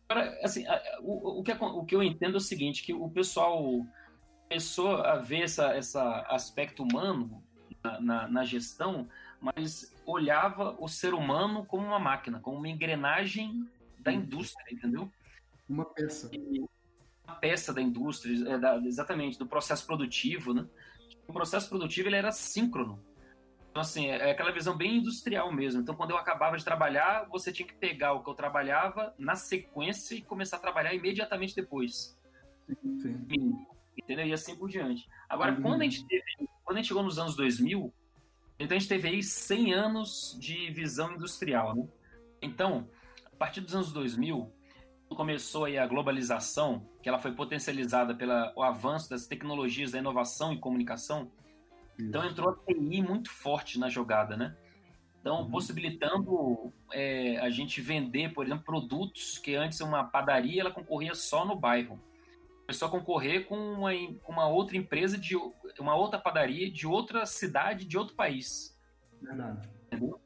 Agora, 0.09 0.37
assim, 0.43 0.65
o, 1.01 1.39
o, 1.39 1.43
que, 1.43 1.51
o 1.51 1.85
que 1.85 1.95
eu 1.95 2.03
entendo 2.03 2.35
é 2.35 2.37
o 2.37 2.41
seguinte, 2.41 2.83
que 2.83 2.93
o 2.93 3.09
pessoal 3.09 3.85
começou 4.53 4.97
a 4.97 5.15
ver 5.15 5.41
essa, 5.41 5.73
essa 5.73 6.21
aspecto 6.29 6.83
humano 6.83 7.43
na, 7.83 7.99
na, 7.99 8.27
na, 8.27 8.45
gestão, 8.45 9.09
mas 9.41 9.91
olhava 10.05 10.75
o 10.79 10.87
ser 10.87 11.15
humano 11.15 11.65
como 11.65 11.87
uma 11.87 11.97
máquina, 11.97 12.39
como 12.39 12.57
uma 12.57 12.69
engrenagem 12.69 13.67
da 13.97 14.11
uhum. 14.11 14.17
indústria, 14.17 14.71
entendeu? 14.71 15.11
Uma 15.67 15.85
peça. 15.85 16.29
E 16.31 16.63
uma 17.25 17.35
peça 17.35 17.73
da 17.73 17.81
indústria, 17.81 18.47
é, 18.47 18.59
da, 18.59 18.77
exatamente, 18.77 19.39
do 19.39 19.47
processo 19.47 19.87
produtivo, 19.87 20.53
né? 20.53 20.67
O 21.27 21.33
processo 21.33 21.67
produtivo 21.67 22.09
ele 22.09 22.17
era 22.17 22.31
síncrono. 22.31 23.03
Então, 23.71 23.81
assim, 23.81 24.05
é, 24.05 24.29
é 24.29 24.31
aquela 24.31 24.51
visão 24.51 24.77
bem 24.77 24.97
industrial 24.97 25.51
mesmo. 25.51 25.81
Então, 25.81 25.95
quando 25.95 26.11
eu 26.11 26.17
acabava 26.17 26.55
de 26.59 26.63
trabalhar, 26.63 27.27
você 27.27 27.51
tinha 27.51 27.67
que 27.67 27.73
pegar 27.73 28.13
o 28.13 28.23
que 28.23 28.29
eu 28.29 28.35
trabalhava 28.35 29.15
na 29.17 29.33
sequência 29.33 30.13
e 30.13 30.21
começar 30.21 30.57
a 30.57 30.59
trabalhar 30.59 30.93
imediatamente 30.93 31.55
depois. 31.55 32.15
Sim, 32.67 32.99
sim 33.27 33.72
entendeu? 33.97 34.25
E 34.25 34.33
assim 34.33 34.55
por 34.55 34.69
diante. 34.69 35.07
Agora, 35.29 35.53
uhum. 35.53 35.61
quando, 35.61 35.81
a 35.81 35.83
gente 35.83 36.05
teve, 36.05 36.23
quando 36.63 36.77
a 36.77 36.79
gente 36.81 36.87
chegou 36.87 37.03
nos 37.03 37.19
anos 37.19 37.35
2000, 37.35 37.93
então 38.59 38.75
a 38.75 38.79
gente 38.79 38.89
teve 38.89 39.07
aí 39.07 39.23
100 39.23 39.73
anos 39.73 40.37
de 40.39 40.71
visão 40.71 41.13
industrial, 41.13 41.75
né? 41.75 41.87
Então, 42.41 42.87
a 43.25 43.35
partir 43.35 43.61
dos 43.61 43.73
anos 43.75 43.91
2000, 43.91 44.51
começou 45.15 45.65
aí 45.65 45.77
a 45.77 45.85
globalização, 45.85 46.87
que 47.01 47.07
ela 47.07 47.19
foi 47.19 47.33
potencializada 47.33 48.15
pelo 48.15 48.61
avanço 48.61 49.09
das 49.09 49.27
tecnologias 49.27 49.91
da 49.91 49.99
inovação 49.99 50.51
e 50.53 50.57
comunicação, 50.57 51.31
então 51.99 52.25
entrou 52.25 52.49
a 52.49 52.55
TI 52.65 53.01
muito 53.01 53.29
forte 53.29 53.79
na 53.79 53.89
jogada, 53.89 54.35
né? 54.35 54.55
Então, 55.21 55.41
uhum. 55.41 55.51
possibilitando 55.51 56.73
é, 56.91 57.37
a 57.37 57.49
gente 57.49 57.79
vender, 57.79 58.33
por 58.33 58.45
exemplo, 58.45 58.63
produtos 58.63 59.37
que 59.37 59.55
antes 59.55 59.79
uma 59.79 60.03
padaria 60.03 60.61
ela 60.61 60.71
concorria 60.71 61.15
só 61.15 61.45
no 61.45 61.55
bairro 61.55 61.99
começou 62.65 62.87
a 62.87 62.91
concorrer 62.91 63.45
com 63.45 63.55
uma, 63.55 63.91
uma 64.27 64.47
outra 64.47 64.77
empresa 64.77 65.17
de 65.17 65.35
uma 65.79 65.95
outra 65.95 66.19
padaria 66.19 66.71
de 66.71 66.87
outra 66.87 67.25
cidade 67.25 67.85
de 67.85 67.97
outro 67.97 68.15
país. 68.15 68.77
Verdade. 69.21 69.69
Entendeu? 69.87 70.19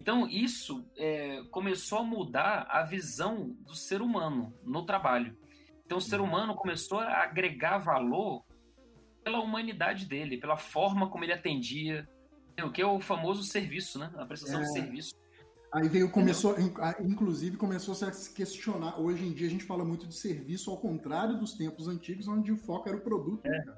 Então 0.00 0.28
isso 0.28 0.86
é, 0.96 1.42
começou 1.50 1.98
a 1.98 2.02
mudar 2.02 2.66
a 2.68 2.82
visão 2.82 3.56
do 3.60 3.74
ser 3.74 4.02
humano 4.02 4.52
no 4.62 4.84
trabalho. 4.84 5.36
Então 5.84 5.98
o 5.98 6.00
ser 6.00 6.20
uhum. 6.20 6.26
humano 6.26 6.54
começou 6.54 7.00
a 7.00 7.22
agregar 7.22 7.78
valor 7.78 8.44
pela 9.22 9.40
humanidade 9.40 10.06
dele, 10.06 10.36
pela 10.36 10.56
forma 10.56 11.08
como 11.08 11.24
ele 11.24 11.32
atendia, 11.32 12.08
o 12.62 12.70
que 12.70 12.82
é 12.82 12.86
o 12.86 13.00
famoso 13.00 13.42
serviço, 13.42 13.98
né? 13.98 14.12
A 14.16 14.26
prestação 14.26 14.60
é. 14.60 14.62
de 14.62 14.72
serviço. 14.72 15.14
Aí 15.74 15.88
veio, 15.88 16.08
começou, 16.08 16.54
inclusive 17.00 17.56
começou 17.56 17.96
-se 17.96 18.04
a 18.04 18.12
se 18.12 18.32
questionar. 18.32 19.00
Hoje 19.00 19.26
em 19.26 19.32
dia 19.32 19.48
a 19.48 19.50
gente 19.50 19.64
fala 19.64 19.84
muito 19.84 20.06
de 20.06 20.14
serviço, 20.14 20.70
ao 20.70 20.76
contrário 20.78 21.36
dos 21.36 21.54
tempos 21.54 21.88
antigos, 21.88 22.28
onde 22.28 22.52
o 22.52 22.56
foco 22.56 22.88
era 22.88 22.96
o 22.96 23.00
produto. 23.00 23.42
Né, 23.42 23.56
é. 23.56 23.64
Né, 23.66 23.76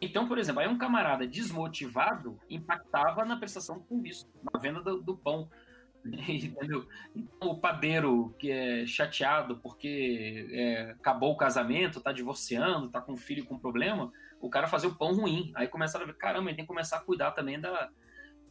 então, 0.00 0.28
por 0.28 0.38
exemplo, 0.38 0.60
aí 0.60 0.68
um 0.68 0.78
camarada 0.78 1.26
desmotivado 1.26 2.38
impactava 2.48 3.24
na 3.24 3.36
prestação 3.36 3.80
do 3.80 3.88
serviço, 3.88 4.28
na 4.52 4.60
venda 4.60 4.80
do, 4.80 5.02
do 5.02 5.16
pão. 5.16 5.50
Entendeu? 6.04 6.86
Então, 7.16 7.48
o 7.48 7.58
padeiro 7.58 8.32
que 8.38 8.48
é 8.52 8.86
chateado 8.86 9.56
porque 9.56 10.46
é, 10.52 10.90
acabou 10.92 11.32
o 11.32 11.36
casamento, 11.36 12.00
tá 12.00 12.12
divorciando, 12.12 12.90
tá 12.90 13.00
com 13.00 13.14
um 13.14 13.16
filho 13.16 13.44
com 13.44 13.58
problema, 13.58 14.12
o 14.40 14.48
cara 14.48 14.68
fazia 14.68 14.88
o 14.88 14.94
pão 14.94 15.16
ruim. 15.16 15.50
Aí 15.56 15.66
começaram 15.66 16.04
a 16.04 16.06
ver, 16.06 16.16
caramba, 16.16 16.48
ele 16.48 16.56
tem 16.56 16.64
que 16.64 16.68
começar 16.68 16.98
a 16.98 17.04
cuidar 17.04 17.32
também 17.32 17.60
da, 17.60 17.90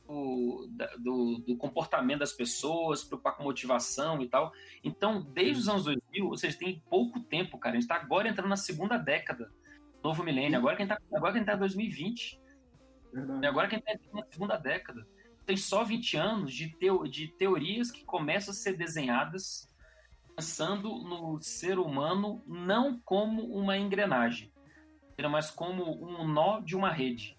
do, 0.08 0.70
do, 1.00 1.38
do, 1.40 1.58
comportamento 1.58 2.20
das 2.20 2.34
pessoas, 2.34 3.04
preocupar 3.04 3.36
com 3.36 3.44
motivação 3.44 4.22
e 4.22 4.30
tal. 4.30 4.52
Então, 4.84 5.22
desde 5.22 5.62
os 5.62 5.70
anos 5.70 5.84
2000, 5.86 6.28
ou 6.28 6.38
seja, 6.38 6.58
tem 6.58 6.84
pouco 6.90 7.20
tempo, 7.20 7.58
cara. 7.58 7.74
A 7.74 7.80
gente 7.80 7.90
está 7.90 7.96
agora 7.96 8.28
entrando 8.28 8.50
na 8.50 8.58
segunda 8.58 8.98
década, 8.98 9.52
novo 10.04 10.24
milênio. 10.24 10.58
Agora 10.58 10.76
que 10.76 10.84
a 10.84 10.86
gente 10.86 10.94
está 10.94 11.18
agora 11.18 11.34
que 11.34 11.38
a 11.38 11.42
gente 11.42 11.48
tá 11.48 11.56
em 11.56 11.60
2020. 11.60 12.42
Verdade. 13.14 13.40
E 13.44 13.48
agora 13.48 13.68
que 13.68 13.76
a 13.76 13.78
gente 13.78 13.88
está 13.88 14.18
na 14.18 14.26
segunda 14.30 14.58
década. 14.58 15.08
Tem 15.46 15.58
só 15.58 15.84
20 15.84 16.18
anos 16.18 16.54
de, 16.54 16.70
teo, 16.76 17.08
de 17.08 17.28
teorias 17.28 17.92
que 17.92 18.04
começam 18.04 18.52
a 18.52 18.56
ser 18.56 18.76
desenhadas 18.76 19.70
pensando 20.36 20.90
no 20.90 21.40
ser 21.42 21.80
humano 21.80 22.44
não 22.46 23.00
como 23.00 23.44
uma 23.56 23.78
engrenagem, 23.78 24.52
mas 25.32 25.50
como 25.50 26.04
um 26.04 26.28
nó 26.28 26.60
de 26.60 26.76
uma 26.76 26.92
rede. 26.92 27.38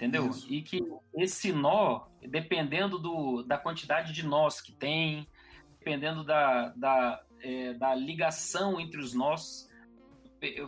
Entendeu? 0.00 0.30
Isso. 0.30 0.50
E 0.50 0.62
que 0.62 0.82
esse 1.14 1.52
nó, 1.52 2.06
dependendo 2.26 2.98
do, 2.98 3.42
da 3.42 3.58
quantidade 3.58 4.14
de 4.14 4.24
nós 4.24 4.58
que 4.58 4.72
tem, 4.72 5.28
dependendo 5.78 6.24
da, 6.24 6.68
da, 6.70 7.22
é, 7.42 7.74
da 7.74 7.94
ligação 7.94 8.80
entre 8.80 8.98
os 8.98 9.12
nós, 9.12 9.68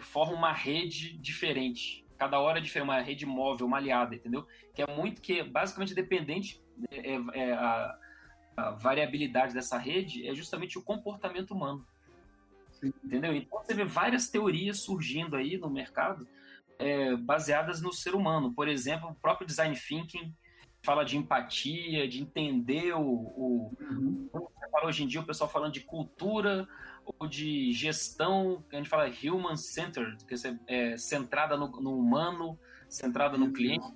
forma 0.01 0.35
uma 0.35 0.53
rede 0.53 1.17
diferente. 1.17 2.05
Cada 2.19 2.39
hora 2.39 2.59
é 2.59 2.61
diferente, 2.61 2.91
uma 2.91 3.01
rede 3.01 3.25
móvel, 3.25 3.67
uma 3.67 3.79
aliada, 3.79 4.15
entendeu? 4.15 4.47
Que 4.75 4.83
é 4.83 4.95
muito 4.95 5.23
que 5.23 5.41
é 5.41 5.45
basicamente 5.45 5.95
dependente 5.95 6.63
é, 6.91 7.15
é, 7.15 7.23
é 7.33 7.53
a, 7.55 7.99
a, 8.55 8.71
variabilidade 8.73 9.55
dessa 9.55 9.79
rede 9.79 10.29
é 10.29 10.35
justamente 10.35 10.77
o 10.77 10.83
comportamento 10.83 11.53
humano. 11.53 11.87
Sim. 12.71 12.93
Entendeu? 13.03 13.35
Então 13.35 13.65
você 13.65 13.73
vê 13.73 13.87
várias 13.87 14.29
teorias 14.29 14.81
surgindo 14.81 15.37
aí 15.37 15.57
no 15.57 15.71
mercado 15.71 16.29
é, 16.79 17.17
baseadas 17.17 17.81
no 17.81 17.93
ser 17.93 18.15
humano. 18.15 18.53
Por 18.55 18.69
exemplo, 18.69 19.11
o 19.11 19.15
próprio 19.15 19.47
design 19.47 19.75
thinking 19.77 20.35
fala 20.85 21.05
de 21.05 21.17
empatia, 21.17 22.09
de 22.09 22.21
entender 22.21 22.93
o, 22.95 23.01
o 23.01 23.77
uhum. 23.81 24.29
você 24.33 24.71
fala 24.71 24.89
hoje 24.89 25.05
em 25.05 25.07
dia 25.07 25.21
o 25.21 25.27
pessoal 25.27 25.49
falando 25.49 25.73
de 25.73 25.81
cultura 25.81 26.67
ou 27.05 27.27
de 27.27 27.73
gestão, 27.73 28.65
a 28.73 28.77
gente 28.77 28.89
fala 28.89 29.11
human 29.25 29.57
centered, 29.57 30.25
que 30.25 30.35
é, 30.67 30.97
centrada 30.97 31.57
no, 31.57 31.69
no, 31.69 31.99
humano, 31.99 32.59
centrada 32.89 33.37
no 33.37 33.53
cliente. 33.53 33.87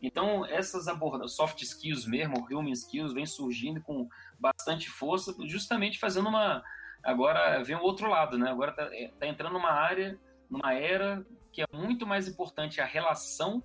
Então, 0.00 0.44
essas 0.46 0.88
abordagens, 0.88 1.32
soft 1.32 1.62
skills 1.62 2.06
mesmo, 2.06 2.46
human 2.50 2.72
skills, 2.72 3.12
vem 3.12 3.26
surgindo 3.26 3.80
com 3.80 4.08
bastante 4.38 4.88
força, 4.88 5.34
justamente 5.46 5.98
fazendo 5.98 6.28
uma. 6.28 6.62
Agora 7.04 7.62
vem 7.62 7.76
o 7.76 7.82
outro 7.82 8.08
lado, 8.08 8.36
né? 8.38 8.50
Agora 8.50 8.70
está 8.70 8.84
é, 8.92 9.12
tá 9.18 9.26
entrando 9.26 9.52
numa 9.52 9.70
área, 9.70 10.18
numa 10.50 10.74
era 10.74 11.24
que 11.52 11.62
é 11.62 11.66
muito 11.72 12.06
mais 12.06 12.26
importante 12.26 12.80
a 12.80 12.86
relação 12.86 13.62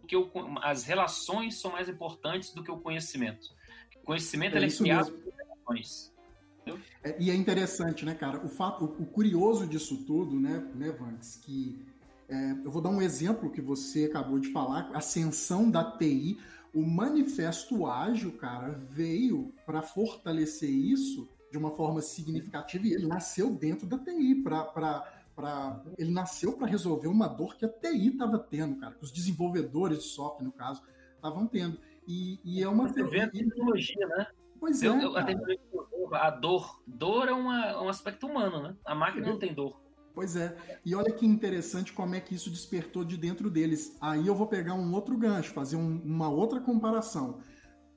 do 0.00 0.06
que 0.06 0.16
o, 0.16 0.30
as 0.62 0.84
relações 0.84 1.58
são 1.58 1.72
mais 1.72 1.88
importantes 1.88 2.52
do 2.52 2.62
que 2.62 2.70
o 2.70 2.78
conhecimento. 2.78 3.54
O 4.02 4.04
conhecimento 4.04 4.56
é, 4.56 4.64
é 4.64 4.68
criado 4.68 5.12
por 5.12 5.32
relações. 5.34 6.12
É, 7.02 7.16
e 7.18 7.30
é 7.30 7.34
interessante, 7.34 8.04
né, 8.04 8.14
cara? 8.14 8.44
O 8.44 8.48
fato, 8.48 8.84
o, 8.84 9.02
o 9.02 9.06
curioso 9.06 9.66
disso 9.66 10.04
tudo, 10.04 10.38
né, 10.38 10.58
né, 10.74 10.90
Vanks, 10.90 11.36
que 11.36 11.84
é, 12.28 12.52
eu 12.64 12.70
vou 12.70 12.82
dar 12.82 12.90
um 12.90 13.00
exemplo 13.00 13.50
que 13.50 13.60
você 13.60 14.04
acabou 14.04 14.38
de 14.38 14.50
falar, 14.52 14.90
ascensão 14.94 15.70
da 15.70 15.96
TI. 15.96 16.38
O 16.74 16.82
manifesto 16.82 17.86
ágil, 17.86 18.32
cara, 18.32 18.70
veio 18.70 19.54
para 19.64 19.80
fortalecer 19.80 20.68
isso 20.68 21.28
de 21.50 21.56
uma 21.56 21.70
forma 21.70 22.02
significativa 22.02 22.86
e 22.86 22.92
ele 22.92 23.06
nasceu 23.06 23.50
dentro 23.50 23.86
da 23.86 23.98
TI 23.98 24.42
para 24.42 25.15
Pra, 25.36 25.82
ele 25.98 26.10
nasceu 26.10 26.54
para 26.54 26.66
resolver 26.66 27.08
uma 27.08 27.28
dor 27.28 27.56
que 27.56 27.66
a 27.66 27.68
TI 27.68 28.08
estava 28.08 28.38
tendo, 28.38 28.76
cara, 28.80 28.94
que 28.94 29.04
os 29.04 29.12
desenvolvedores 29.12 29.98
de 29.98 30.04
software, 30.04 30.46
no 30.46 30.52
caso, 30.52 30.82
estavam 31.14 31.46
tendo. 31.46 31.78
E, 32.08 32.40
e, 32.42 32.62
é 32.62 32.68
uma. 32.68 32.90
Tecnologia, 32.90 34.06
né? 34.06 34.26
Pois 34.58 34.82
é. 34.82 34.86
Eu, 34.86 35.14
a, 35.14 36.26
a, 36.26 36.30
dor. 36.30 36.80
Dor 36.86 37.28
é 37.28 37.32
uma, 37.32 37.82
um 37.82 37.88
aspecto 37.90 38.26
humano, 38.26 38.62
né? 38.62 38.76
A 38.86 38.94
máquina 38.94 39.28
não 39.28 39.38
tem 39.38 39.52
dor. 39.52 39.78
Pois 40.14 40.34
é. 40.34 40.56
E 40.82 40.94
olha 40.94 41.12
que 41.12 41.26
interessante 41.26 41.92
como 41.92 42.14
é 42.14 42.20
que 42.20 42.34
isso 42.34 42.48
despertou 42.48 43.04
de 43.04 43.18
dentro 43.18 43.50
deles. 43.50 43.98
Aí 44.00 44.26
eu 44.26 44.34
vou 44.34 44.46
pegar 44.46 44.72
um 44.72 44.94
outro 44.94 45.14
gancho, 45.18 45.52
fazer 45.52 45.76
um, 45.76 46.00
uma 46.02 46.30
outra 46.30 46.58
comparação. 46.58 47.40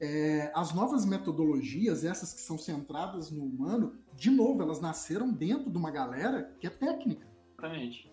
É, 0.02 0.52
as 0.54 0.74
novas 0.74 1.06
metodologias, 1.06 2.04
essas 2.04 2.34
que 2.34 2.42
são 2.42 2.58
centradas 2.58 3.32
no 3.32 3.46
humano, 3.46 3.96
de 4.16 4.30
novo, 4.30 4.62
elas 4.62 4.82
nasceram 4.82 5.32
dentro 5.32 5.72
de 5.72 5.78
uma 5.78 5.92
galera 5.92 6.54
que 6.60 6.68
é 6.68 6.70
técnica. 6.70 7.26
Exatamente. 7.60 8.12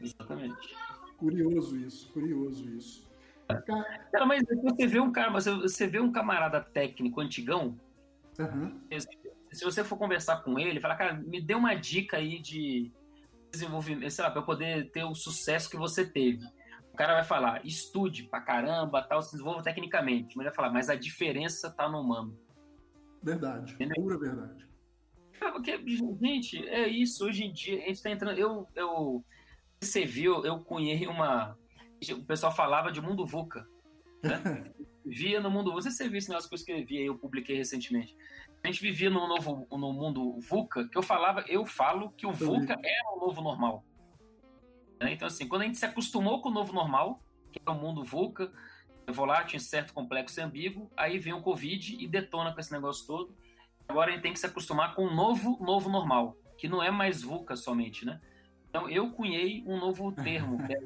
Exatamente. 0.00 0.76
Curioso 1.16 1.76
isso, 1.78 2.12
curioso 2.12 2.68
isso. 2.70 3.06
Cara, 4.10 4.26
mas 4.26 4.42
você 4.62 4.86
vê 4.86 5.00
um 5.00 5.12
cara, 5.12 5.30
você 5.30 5.86
vê 5.86 6.00
um 6.00 6.10
camarada 6.10 6.60
técnico 6.60 7.20
antigão, 7.20 7.78
uhum. 8.38 8.80
se 9.52 9.64
você 9.64 9.84
for 9.84 9.96
conversar 9.96 10.42
com 10.42 10.58
ele, 10.58 10.80
fala, 10.80 10.96
cara, 10.96 11.14
me 11.14 11.40
dê 11.40 11.54
uma 11.54 11.74
dica 11.74 12.16
aí 12.16 12.40
de 12.40 12.92
desenvolvimento, 13.52 14.10
sei 14.10 14.24
lá, 14.24 14.30
para 14.30 14.40
eu 14.40 14.44
poder 14.44 14.90
ter 14.90 15.04
o 15.04 15.14
sucesso 15.14 15.70
que 15.70 15.76
você 15.76 16.04
teve. 16.04 16.44
O 16.92 16.96
cara 16.96 17.14
vai 17.14 17.24
falar, 17.24 17.64
estude 17.64 18.24
pra 18.24 18.40
caramba, 18.40 19.02
tal, 19.02 19.22
se 19.22 19.32
desenvolva 19.32 19.62
tecnicamente. 19.62 20.36
Mas 20.36 20.46
vai 20.46 20.54
falar, 20.54 20.70
mas 20.70 20.90
a 20.90 20.96
diferença 20.96 21.70
tá 21.70 21.88
no 21.88 22.00
humano. 22.00 22.36
Verdade, 23.22 23.74
Entendeu? 23.74 24.02
pura 24.02 24.18
verdade. 24.18 24.66
Porque, 25.38 25.78
gente, 26.20 26.66
é 26.68 26.88
isso. 26.88 27.24
Hoje 27.26 27.44
em 27.44 27.52
dia, 27.52 27.82
a 27.82 27.86
gente 27.88 28.02
tá 28.02 28.10
entrando. 28.10 28.38
Eu, 28.38 28.66
eu, 28.74 29.24
você 29.80 30.04
viu, 30.04 30.44
eu 30.44 30.60
conheci 30.60 31.06
uma 31.06 31.56
o 32.12 32.24
pessoal 32.24 32.54
falava 32.54 32.92
de 32.92 33.00
mundo 33.00 33.26
VUCA. 33.26 33.66
Né? 34.22 34.72
via 35.06 35.40
no 35.40 35.50
mundo. 35.50 35.72
Você, 35.72 35.90
você 35.90 36.08
viu 36.08 36.18
esse 36.18 36.28
negócio 36.28 36.48
que 36.48 36.54
eu 36.54 36.58
escrevi 36.58 36.98
aí, 36.98 37.06
eu 37.06 37.16
publiquei 37.16 37.56
recentemente. 37.56 38.16
A 38.62 38.66
gente 38.66 38.82
vivia 38.82 39.08
no, 39.08 39.26
novo, 39.28 39.66
no 39.70 39.92
mundo 39.92 40.40
VUCA, 40.40 40.88
que 40.88 40.98
eu 40.98 41.02
falava, 41.02 41.44
eu 41.46 41.64
falo 41.64 42.10
que 42.10 42.26
o 42.26 42.32
VUCA 42.32 42.76
era 42.82 43.14
o 43.14 43.20
novo 43.20 43.40
normal. 43.40 43.84
Né? 45.00 45.12
Então, 45.12 45.28
assim, 45.28 45.46
quando 45.46 45.62
a 45.62 45.64
gente 45.66 45.78
se 45.78 45.86
acostumou 45.86 46.42
com 46.42 46.48
o 46.48 46.52
novo 46.52 46.72
normal, 46.72 47.22
que 47.52 47.60
é 47.64 47.70
o 47.70 47.74
mundo 47.74 48.02
VUCA, 48.02 48.52
volátil, 49.12 49.56
incerto, 49.56 49.94
complexo 49.94 50.40
e 50.40 50.42
ambíguo, 50.42 50.90
aí 50.96 51.18
vem 51.18 51.32
o 51.32 51.42
Covid 51.42 51.96
e 52.02 52.08
detona 52.08 52.52
com 52.52 52.58
esse 52.58 52.72
negócio 52.72 53.06
todo. 53.06 53.36
Agora 53.88 54.10
a 54.10 54.14
gente 54.14 54.22
tem 54.22 54.32
que 54.32 54.38
se 54.38 54.46
acostumar 54.46 54.94
com 54.94 55.06
o 55.06 55.14
novo, 55.14 55.58
novo 55.60 55.88
normal, 55.88 56.36
que 56.58 56.68
não 56.68 56.82
é 56.82 56.90
mais 56.90 57.22
VUCA 57.22 57.56
somente, 57.56 58.04
né? 58.04 58.20
Então 58.68 58.88
eu 58.90 59.10
cunhei 59.10 59.62
um 59.66 59.78
novo 59.78 60.12
termo, 60.12 60.60
é 60.62 60.78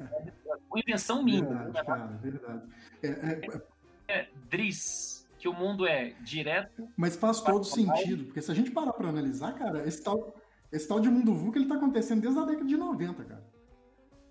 uma 0.69 0.79
invenção 0.79 1.23
minha. 1.23 1.43
Verdade, 1.43 1.73
né? 1.73 1.83
cara, 1.83 2.05
verdade. 2.21 2.63
É, 3.03 3.07
é, 3.07 3.61
é, 4.07 4.29
DRIS, 4.49 5.27
que 5.37 5.47
o 5.47 5.53
mundo 5.53 5.85
é 5.85 6.11
direto. 6.21 6.87
Mas 6.95 7.15
faz 7.15 7.41
todo 7.41 7.63
sentido, 7.65 8.25
porque 8.25 8.41
se 8.41 8.51
a 8.51 8.55
gente 8.55 8.71
parar 8.71 8.93
para 8.93 9.09
analisar, 9.09 9.53
cara, 9.53 9.85
esse 9.87 10.03
tal, 10.03 10.35
esse 10.71 10.87
tal 10.87 10.99
de 10.99 11.09
mundo 11.09 11.33
VUCA 11.33 11.59
ele 11.59 11.67
tá 11.67 11.75
acontecendo 11.75 12.21
desde 12.21 12.39
a 12.39 12.45
década 12.45 12.65
de 12.65 12.77
90, 12.77 13.23
cara. 13.25 13.43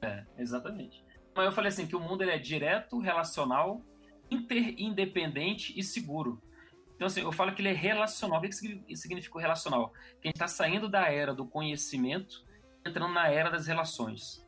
É, 0.03 0.25
exatamente. 0.39 1.05
Mas 1.35 1.47
eu 1.47 1.53
falei 1.53 1.69
assim, 1.69 1.87
que 1.87 1.97
o 1.97 2.01
mundo 2.01 2.23
ele 2.23 2.31
é 2.31 2.39
direto, 2.39 2.99
relacional, 2.99 3.83
interindependente 4.31 5.79
e 5.79 5.83
seguro. 5.83 6.41
Então, 7.01 7.07
assim, 7.07 7.23
eu 7.23 7.33
falo 7.33 7.55
que 7.55 7.63
ele 7.63 7.71
é 7.71 7.73
relacional. 7.73 8.39
O 8.39 8.43
que 8.43 8.53
significa 8.95 9.41
relacional? 9.41 9.89
Que 10.21 10.25
a 10.25 10.27
gente 10.29 10.35
está 10.35 10.47
saindo 10.47 10.87
da 10.87 11.11
era 11.11 11.33
do 11.33 11.47
conhecimento 11.47 12.45
entrando 12.85 13.15
na 13.15 13.27
era 13.27 13.49
das 13.49 13.67
relações. 13.67 14.47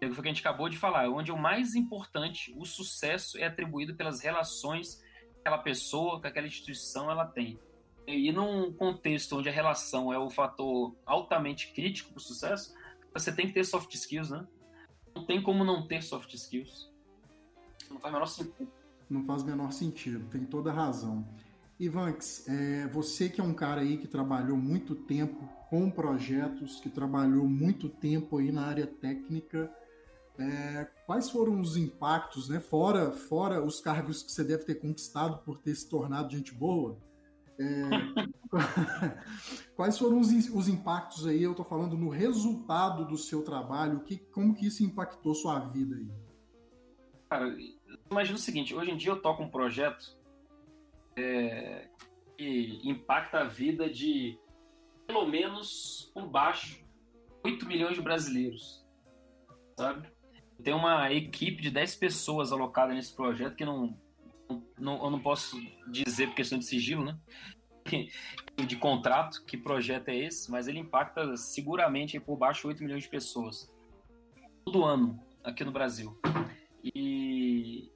Foi 0.00 0.10
o 0.10 0.14
que 0.14 0.20
a 0.22 0.32
gente 0.32 0.40
acabou 0.40 0.68
de 0.68 0.76
falar, 0.76 1.08
onde 1.08 1.30
o 1.30 1.38
mais 1.38 1.76
importante, 1.76 2.52
o 2.58 2.66
sucesso 2.66 3.38
é 3.38 3.44
atribuído 3.44 3.94
pelas 3.94 4.20
relações 4.20 4.96
que 4.96 5.38
aquela 5.38 5.58
pessoa, 5.58 6.20
que 6.20 6.26
aquela 6.26 6.48
instituição 6.48 7.12
ela 7.12 7.24
tem. 7.24 7.60
E 8.08 8.32
num 8.32 8.72
contexto 8.72 9.38
onde 9.38 9.48
a 9.48 9.52
relação 9.52 10.12
é 10.12 10.18
o 10.18 10.30
fator 10.30 10.96
altamente 11.06 11.72
crítico 11.72 12.10
para 12.10 12.18
o 12.18 12.20
sucesso, 12.20 12.74
você 13.14 13.32
tem 13.32 13.46
que 13.46 13.52
ter 13.52 13.62
soft 13.62 13.94
skills, 13.94 14.30
né? 14.30 14.44
Não 15.14 15.24
tem 15.24 15.40
como 15.40 15.62
não 15.62 15.86
ter 15.86 16.02
soft 16.02 16.34
skills. 16.34 16.92
Não 17.88 18.00
faz 18.00 18.12
o 18.12 18.14
menor 18.14 18.26
sentido. 18.26 18.72
Não 19.08 19.24
faz 19.24 19.42
o 19.42 19.46
menor 19.46 19.70
sentido, 19.70 20.28
tem 20.28 20.44
toda 20.44 20.72
razão. 20.72 21.24
Ivanks, 21.78 22.48
é, 22.48 22.88
você 22.88 23.28
que 23.28 23.40
é 23.40 23.44
um 23.44 23.54
cara 23.54 23.82
aí 23.82 23.98
que 23.98 24.08
trabalhou 24.08 24.56
muito 24.56 24.96
tempo 24.96 25.48
com 25.70 25.88
projetos, 25.90 26.80
que 26.80 26.90
trabalhou 26.90 27.46
muito 27.46 27.88
tempo 27.88 28.38
aí 28.38 28.50
na 28.50 28.66
área 28.66 28.86
técnica. 28.86 29.72
É, 30.38 30.88
quais 31.06 31.30
foram 31.30 31.60
os 31.60 31.76
impactos, 31.76 32.48
né? 32.48 32.58
Fora, 32.58 33.12
fora 33.12 33.64
os 33.64 33.80
cargos 33.80 34.22
que 34.22 34.32
você 34.32 34.42
deve 34.42 34.64
ter 34.64 34.76
conquistado 34.76 35.38
por 35.44 35.58
ter 35.58 35.74
se 35.74 35.88
tornado 35.88 36.34
gente 36.34 36.52
boa. 36.52 36.98
É, 37.60 37.90
quais 39.76 39.98
foram 39.98 40.18
os, 40.18 40.30
os, 40.30 40.68
impactos 40.68 41.26
aí? 41.26 41.42
Eu 41.42 41.52
estou 41.52 41.64
falando 41.64 41.96
no 41.96 42.08
resultado 42.08 43.04
do 43.04 43.16
seu 43.16 43.42
trabalho. 43.42 44.00
Que, 44.00 44.16
como 44.16 44.54
que 44.54 44.66
isso 44.66 44.82
impactou 44.82 45.34
sua 45.34 45.60
vida 45.60 45.96
aí? 45.96 46.08
Cara, 47.28 47.56
imagina 48.10 48.36
o 48.36 48.40
seguinte: 48.40 48.74
hoje 48.74 48.90
em 48.90 48.96
dia 48.96 49.12
eu 49.12 49.20
toco 49.20 49.42
um 49.42 49.50
projeto 49.50 50.17
é, 51.18 51.88
que 52.36 52.80
impacta 52.84 53.40
a 53.40 53.44
vida 53.44 53.88
de 53.90 54.38
pelo 55.06 55.26
menos 55.26 56.10
por 56.12 56.26
baixo 56.28 56.84
8 57.44 57.66
milhões 57.66 57.94
de 57.94 58.02
brasileiros, 58.02 58.84
sabe? 59.76 60.08
Tem 60.62 60.74
uma 60.74 61.12
equipe 61.12 61.62
de 61.62 61.70
10 61.70 61.96
pessoas 61.96 62.52
alocada 62.52 62.92
nesse 62.92 63.14
projeto 63.14 63.56
que 63.56 63.64
não, 63.64 63.96
não 64.78 65.02
eu 65.04 65.10
não 65.10 65.20
posso 65.20 65.58
dizer 65.86 66.28
por 66.28 66.36
questão 66.36 66.58
de 66.58 66.64
sigilo, 66.64 67.04
né? 67.04 67.18
De 68.66 68.76
contrato, 68.76 69.44
que 69.46 69.56
projeto 69.56 70.08
é 70.08 70.16
esse, 70.16 70.50
mas 70.50 70.66
ele 70.66 70.80
impacta 70.80 71.36
seguramente 71.36 72.18
por 72.18 72.36
baixo 72.36 72.66
8 72.68 72.82
milhões 72.82 73.04
de 73.04 73.08
pessoas 73.08 73.72
todo 74.64 74.84
ano 74.84 75.18
aqui 75.42 75.64
no 75.64 75.72
Brasil. 75.72 76.18
E, 76.84 77.90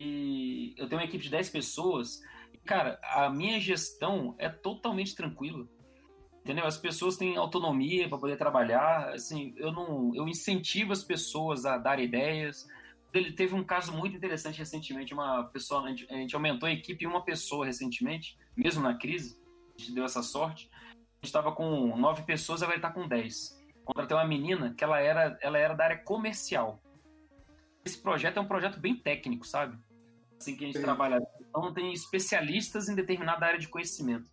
e 0.00 0.74
eu 0.76 0.88
tenho 0.88 1.00
uma 1.00 1.06
equipe 1.06 1.22
de 1.22 1.30
10 1.30 1.50
pessoas. 1.50 2.20
Cara, 2.66 2.98
a 3.02 3.30
minha 3.30 3.60
gestão 3.60 4.34
é 4.38 4.48
totalmente 4.48 5.14
tranquila 5.14 5.66
Entendeu? 6.46 6.64
As 6.64 6.78
pessoas 6.78 7.16
têm 7.16 7.36
autonomia 7.36 8.08
para 8.08 8.18
poder 8.18 8.36
trabalhar. 8.36 9.12
Assim, 9.12 9.52
eu 9.56 9.72
não, 9.72 10.14
eu 10.14 10.28
incentivo 10.28 10.92
as 10.92 11.02
pessoas 11.02 11.66
a 11.66 11.76
dar 11.76 11.98
ideias. 11.98 12.68
Ele 13.12 13.32
teve 13.32 13.52
um 13.52 13.64
caso 13.64 13.92
muito 13.92 14.16
interessante 14.16 14.60
recentemente. 14.60 15.12
Uma 15.12 15.42
pessoa, 15.46 15.82
a 15.82 15.88
gente, 15.88 16.06
a 16.08 16.14
gente 16.14 16.36
aumentou 16.36 16.68
a 16.68 16.72
equipe 16.72 17.04
em 17.04 17.08
uma 17.08 17.24
pessoa 17.24 17.66
recentemente, 17.66 18.38
mesmo 18.56 18.80
na 18.80 18.94
crise. 18.94 19.36
A 19.76 19.80
gente 19.80 19.92
deu 19.92 20.04
essa 20.04 20.22
sorte. 20.22 20.70
A 20.72 20.86
gente 21.16 21.24
estava 21.24 21.50
com 21.50 21.96
nove 21.96 22.22
pessoas, 22.22 22.62
agora 22.62 22.78
está 22.78 22.92
com 22.92 23.08
dez. 23.08 23.60
Contratei 23.84 24.16
uma 24.16 24.24
menina 24.24 24.72
que 24.72 24.84
ela 24.84 25.00
era, 25.00 25.36
ela 25.42 25.58
era 25.58 25.74
da 25.74 25.82
área 25.82 25.98
comercial. 25.98 26.80
Esse 27.84 28.00
projeto 28.00 28.36
é 28.36 28.40
um 28.40 28.46
projeto 28.46 28.78
bem 28.78 28.94
técnico, 28.94 29.44
sabe? 29.44 29.76
Assim 30.40 30.56
que 30.56 30.62
a 30.62 30.66
gente 30.68 30.78
Sim. 30.78 30.84
trabalha. 30.84 31.18
Então 31.56 31.72
tem 31.72 31.90
especialistas 31.90 32.86
em 32.86 32.94
determinada 32.94 33.46
área 33.46 33.58
de 33.58 33.68
conhecimento. 33.68 34.30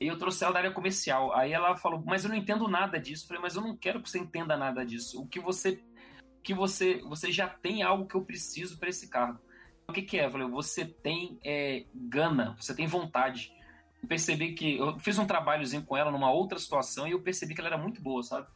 E 0.00 0.06
eu 0.06 0.16
trouxe 0.16 0.44
ela 0.44 0.52
da 0.52 0.58
área 0.60 0.70
comercial. 0.70 1.34
Aí 1.34 1.52
ela 1.52 1.76
falou, 1.76 2.00
mas 2.06 2.22
eu 2.22 2.30
não 2.30 2.36
entendo 2.36 2.68
nada 2.68 3.00
disso. 3.00 3.24
Eu 3.24 3.28
falei, 3.28 3.42
mas 3.42 3.56
eu 3.56 3.62
não 3.62 3.76
quero 3.76 4.00
que 4.00 4.08
você 4.08 4.18
entenda 4.18 4.56
nada 4.56 4.86
disso. 4.86 5.20
O 5.20 5.26
que 5.26 5.40
você. 5.40 5.82
que 6.40 6.54
você, 6.54 7.00
você 7.02 7.32
já 7.32 7.48
tem 7.48 7.82
algo 7.82 8.06
que 8.06 8.14
eu 8.14 8.24
preciso 8.24 8.78
para 8.78 8.88
esse 8.88 9.08
cargo. 9.08 9.40
O 9.88 9.92
que, 9.92 10.02
que 10.02 10.18
é? 10.18 10.26
Eu 10.26 10.30
falei, 10.30 10.46
você 10.48 10.84
tem 10.84 11.36
é, 11.44 11.84
gana, 11.92 12.54
você 12.58 12.74
tem 12.74 12.86
vontade. 12.86 13.52
Eu 14.00 14.08
percebi 14.08 14.52
que. 14.52 14.76
Eu 14.76 14.98
fiz 15.00 15.18
um 15.18 15.26
trabalhozinho 15.26 15.84
com 15.84 15.96
ela 15.96 16.12
numa 16.12 16.30
outra 16.30 16.60
situação 16.60 17.08
e 17.08 17.10
eu 17.10 17.20
percebi 17.20 17.54
que 17.54 17.60
ela 17.60 17.70
era 17.70 17.78
muito 17.78 18.00
boa, 18.00 18.22
sabe? 18.22 18.46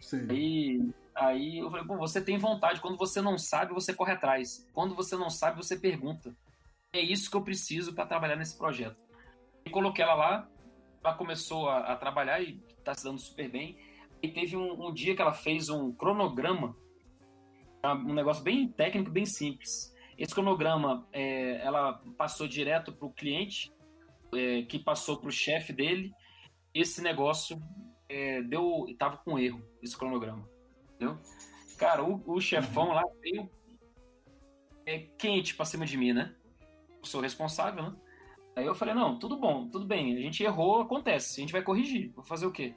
Sim. 0.00 0.26
Aí, 0.30 0.92
aí 1.14 1.58
eu 1.58 1.70
falei, 1.70 1.86
pô, 1.86 1.96
você 1.96 2.20
tem 2.20 2.38
vontade. 2.38 2.80
Quando 2.80 2.96
você 2.96 3.20
não 3.20 3.36
sabe, 3.36 3.74
você 3.74 3.92
corre 3.92 4.12
atrás. 4.12 4.64
Quando 4.72 4.94
você 4.94 5.16
não 5.16 5.28
sabe, 5.28 5.56
você 5.56 5.76
pergunta. 5.76 6.32
É 6.92 7.00
isso 7.00 7.30
que 7.30 7.36
eu 7.36 7.42
preciso 7.42 7.94
para 7.94 8.06
trabalhar 8.06 8.36
nesse 8.36 8.56
projeto. 8.56 8.96
E 9.64 9.70
coloquei 9.70 10.04
ela 10.04 10.14
lá, 10.14 10.48
ela 11.02 11.14
começou 11.14 11.68
a, 11.68 11.92
a 11.92 11.96
trabalhar 11.96 12.40
e 12.40 12.62
está 12.78 12.94
se 12.94 13.04
dando 13.04 13.18
super 13.18 13.50
bem. 13.50 13.76
E 14.22 14.28
teve 14.28 14.56
um, 14.56 14.86
um, 14.86 14.92
dia 14.92 15.14
que 15.14 15.20
ela 15.20 15.32
fez 15.32 15.68
um 15.68 15.92
cronograma, 15.92 16.76
um 17.84 18.14
negócio 18.14 18.42
bem 18.42 18.68
técnico, 18.68 19.10
bem 19.10 19.26
simples. 19.26 19.94
Esse 20.16 20.32
cronograma, 20.32 21.06
é, 21.12 21.64
ela 21.64 22.02
passou 22.16 22.48
direto 22.48 22.92
para 22.92 23.06
o 23.06 23.12
cliente, 23.12 23.72
é, 24.34 24.62
que 24.62 24.78
passou 24.78 25.18
para 25.18 25.28
o 25.28 25.32
chefe 25.32 25.72
dele. 25.72 26.12
Esse 26.72 27.02
negócio 27.02 27.60
é, 28.08 28.42
deu, 28.42 28.86
tava 28.98 29.18
com 29.18 29.38
erro, 29.38 29.62
esse 29.82 29.96
cronograma, 29.96 30.48
entendeu? 30.94 31.18
Cara, 31.76 32.02
o, 32.02 32.22
o 32.26 32.40
chefão 32.40 32.88
lá 32.92 33.02
veio 33.20 33.50
é, 34.86 35.00
quente 35.18 35.54
para 35.54 35.66
cima 35.66 35.84
de 35.84 35.96
mim, 35.96 36.12
né? 36.12 36.34
Sou 37.06 37.20
responsável, 37.20 37.82
né? 37.82 37.96
Aí 38.56 38.64
eu 38.64 38.74
falei, 38.74 38.94
não, 38.94 39.18
tudo 39.18 39.36
bom, 39.36 39.68
tudo 39.68 39.84
bem, 39.84 40.16
a 40.16 40.20
gente 40.20 40.42
errou, 40.42 40.80
acontece, 40.80 41.38
a 41.38 41.42
gente 41.42 41.52
vai 41.52 41.62
corrigir, 41.62 42.10
vou 42.14 42.24
fazer 42.24 42.46
o 42.46 42.50
quê? 42.50 42.74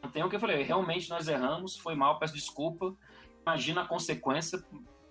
Não 0.00 0.08
tem 0.08 0.22
o 0.22 0.30
que 0.30 0.36
eu 0.36 0.40
falei, 0.40 0.62
realmente 0.62 1.10
nós 1.10 1.26
erramos, 1.26 1.76
foi 1.76 1.96
mal, 1.96 2.18
peço 2.20 2.32
desculpa, 2.32 2.94
imagina 3.42 3.82
a 3.82 3.88
consequência 3.88 4.64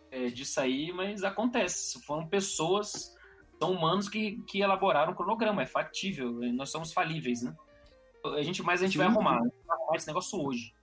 é, 0.09 0.27
disso 0.27 0.59
aí, 0.61 0.93
mas 0.93 1.25
acontece, 1.25 2.01
foram 2.05 2.25
pessoas, 2.27 3.13
são 3.59 3.73
humanos 3.73 4.07
que, 4.07 4.41
que 4.47 4.61
elaboraram 4.61 5.11
o 5.11 5.15
cronograma, 5.15 5.63
é 5.63 5.67
factível, 5.67 6.31
nós 6.53 6.71
somos 6.71 6.93
falíveis, 6.93 7.41
né? 7.41 7.53
A 8.23 8.41
gente, 8.41 8.63
mas 8.63 8.81
a 8.81 8.85
gente 8.85 8.93
Sim. 8.93 8.99
vai 8.99 9.07
arrumar, 9.07 9.39
vai 9.39 9.77
arrumar 9.77 9.97
esse 9.97 10.07
negócio 10.07 10.41
hoje. 10.41 10.73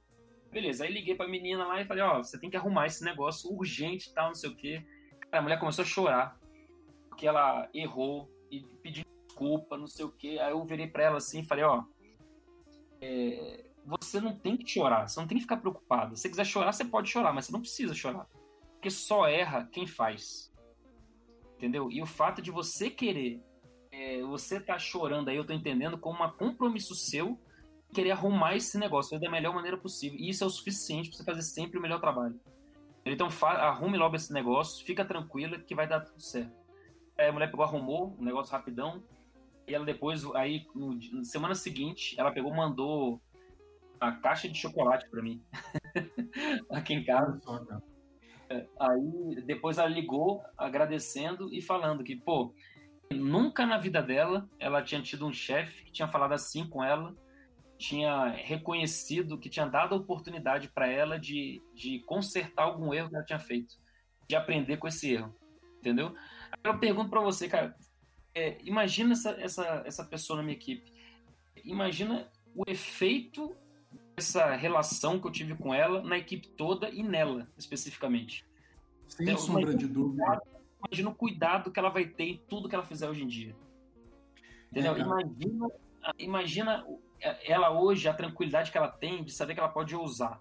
Beleza, 0.51 0.85
aí 0.85 0.93
liguei 0.93 1.15
pra 1.15 1.27
menina 1.27 1.67
lá 1.67 1.81
e 1.81 1.87
falei, 1.87 2.03
ó, 2.03 2.19
você 2.19 2.39
tem 2.39 2.51
que 2.51 2.57
arrumar 2.57 2.87
esse 2.87 3.03
negócio 3.03 3.51
urgente 3.51 4.11
e 4.11 4.13
tal, 4.13 4.29
não 4.29 4.35
sei 4.35 4.51
o 4.51 4.55
quê. 4.55 4.85
Cara, 5.31 5.39
a 5.39 5.43
mulher 5.43 5.59
começou 5.59 5.83
a 5.83 5.87
chorar, 5.87 6.38
porque 7.19 7.27
ela 7.27 7.69
errou, 7.75 8.31
e 8.49 8.65
pedindo 8.81 9.09
desculpa, 9.27 9.77
não 9.77 9.89
sei 9.89 10.05
o 10.05 10.13
quê. 10.13 10.39
Aí 10.41 10.53
eu 10.53 10.65
virei 10.65 10.87
para 10.87 11.03
ela 11.03 11.17
assim 11.17 11.41
e 11.41 11.45
falei, 11.45 11.65
ó, 11.65 11.83
é, 13.01 13.65
você 13.85 14.21
não 14.21 14.39
tem 14.39 14.57
que 14.57 14.71
chorar, 14.71 15.09
você 15.09 15.19
não 15.19 15.27
tem 15.27 15.37
que 15.37 15.43
ficar 15.43 15.57
preocupado. 15.57 16.15
Se 16.15 16.23
você 16.23 16.29
quiser 16.29 16.45
chorar, 16.45 16.73
você 16.73 16.85
pode 16.85 17.11
chorar, 17.11 17.33
mas 17.33 17.47
você 17.47 17.53
não 17.53 17.61
precisa 17.61 17.93
chorar. 17.93 18.29
Porque 18.75 18.89
só 18.89 19.27
erra 19.27 19.69
quem 19.73 19.85
faz. 19.85 20.53
Entendeu? 21.57 21.91
E 21.91 22.01
o 22.01 22.07
fato 22.07 22.41
de 22.41 22.53
você 22.53 22.89
querer, 22.89 23.43
é, 23.91 24.23
você 24.23 24.61
tá 24.61 24.79
chorando 24.79 25.29
aí, 25.29 25.37
eu 25.37 25.45
tô 25.45 25.53
entendendo, 25.53 25.99
como 25.99 26.25
um 26.25 26.31
compromisso 26.31 26.95
seu 26.95 27.37
querer 27.93 28.13
arrumar 28.13 28.55
esse 28.55 28.79
negócio 28.79 29.19
da 29.19 29.29
melhor 29.29 29.53
maneira 29.53 29.77
possível. 29.77 30.17
E 30.21 30.29
isso 30.29 30.45
é 30.45 30.47
o 30.47 30.51
suficiente 30.51 31.09
para 31.09 31.19
você 31.19 31.25
fazer 31.25 31.43
sempre 31.43 31.81
o 31.81 31.83
melhor 31.83 32.01
trabalho. 32.01 32.39
Então, 33.05 33.27
arrume 33.43 33.99
logo 33.99 34.15
esse 34.15 34.33
negócio, 34.33 34.87
fica 34.87 35.05
tranquila 35.05 35.59
que 35.59 35.75
vai 35.75 35.89
dar 35.89 36.03
tudo 36.03 36.21
certo. 36.21 36.58
Aí 37.19 37.27
a 37.27 37.33
mulher 37.33 37.51
pegou, 37.51 37.65
arrumou 37.65 38.17
um 38.19 38.25
negócio 38.25 38.53
rapidão. 38.53 39.03
E 39.67 39.75
ela 39.75 39.85
depois, 39.85 40.25
aí, 40.35 40.67
no, 40.75 40.99
na 41.13 41.25
semana 41.25 41.55
seguinte, 41.55 42.15
ela 42.19 42.31
pegou 42.31 42.55
mandou 42.55 43.21
a 44.01 44.13
caixa 44.13 44.49
de 44.49 44.57
chocolate 44.57 45.09
para 45.11 45.23
mim. 45.23 45.43
Aqui 46.71 46.95
em 46.95 47.05
casa. 47.05 47.41
É, 48.51 48.67
aí 48.81 49.43
depois 49.45 49.77
ela 49.77 49.89
ligou 49.89 50.43
agradecendo 50.57 51.53
e 51.53 51.61
falando 51.61 52.03
que, 52.03 52.17
pô, 52.17 52.55
nunca 53.13 53.67
na 53.67 53.77
vida 53.77 54.01
dela 54.01 54.49
ela 54.59 54.83
tinha 54.83 55.03
tido 55.03 55.27
um 55.27 55.33
chefe 55.33 55.85
que 55.85 55.93
tinha 55.93 56.09
falado 56.09 56.33
assim 56.33 56.67
com 56.67 56.83
ela, 56.83 57.15
tinha 57.77 58.29
reconhecido, 58.29 59.39
que 59.39 59.51
tinha 59.51 59.67
dado 59.67 59.95
a 59.95 59.99
oportunidade 59.99 60.69
para 60.69 60.89
ela 60.89 61.19
de, 61.19 61.63
de 61.75 62.01
consertar 62.01 62.65
algum 62.65 62.95
erro 62.95 63.11
que 63.11 63.17
ela 63.17 63.25
tinha 63.25 63.39
feito, 63.39 63.75
de 64.27 64.35
aprender 64.35 64.79
com 64.79 64.89
esse 64.89 65.13
erro, 65.13 65.35
entendeu? 65.79 66.15
Eu 66.63 66.79
pergunto 66.79 67.11
para 67.11 67.21
você, 67.21 67.49
cara, 67.49 67.77
é, 68.35 68.59
imagina 68.63 69.13
essa, 69.13 69.31
essa, 69.41 69.83
essa 69.85 70.05
pessoa 70.05 70.39
na 70.39 70.43
minha 70.43 70.57
equipe. 70.57 70.93
Imagina 71.65 72.31
o 72.55 72.63
efeito 72.67 73.55
dessa 74.17 74.55
relação 74.55 75.21
que 75.21 75.27
eu 75.27 75.33
tive 75.33 75.55
com 75.55 75.73
ela 75.75 76.03
na 76.03 76.19
equipe 76.19 76.49
toda 76.49 76.89
e 76.91 77.03
nela, 77.03 77.49
especificamente. 77.57 78.47
Sem 79.09 79.29
então, 79.29 79.39
sombra 79.39 79.75
de 79.75 79.87
dúvida. 79.87 80.41
Imagina 80.87 81.11
o 81.11 81.15
cuidado 81.15 81.71
que 81.71 81.79
ela 81.79 81.89
vai 81.89 82.07
ter 82.07 82.25
em 82.25 82.37
tudo 82.49 82.69
que 82.69 82.75
ela 82.75 82.85
fizer 82.85 83.09
hoje 83.09 83.25
em 83.25 83.29
dia. 83.29 83.57
Entendeu? 84.71 84.95
É, 84.95 85.01
imagina, 85.01 85.71
imagina 86.19 86.87
ela 87.45 87.71
hoje, 87.71 88.09
a 88.09 88.15
tranquilidade 88.15 88.71
que 88.71 88.79
ela 88.79 88.89
tem 88.89 89.25
de 89.25 89.33
saber 89.33 89.55
que 89.55 89.61
ela 89.61 89.69
pode 89.69 89.95
ousar. 89.95 90.41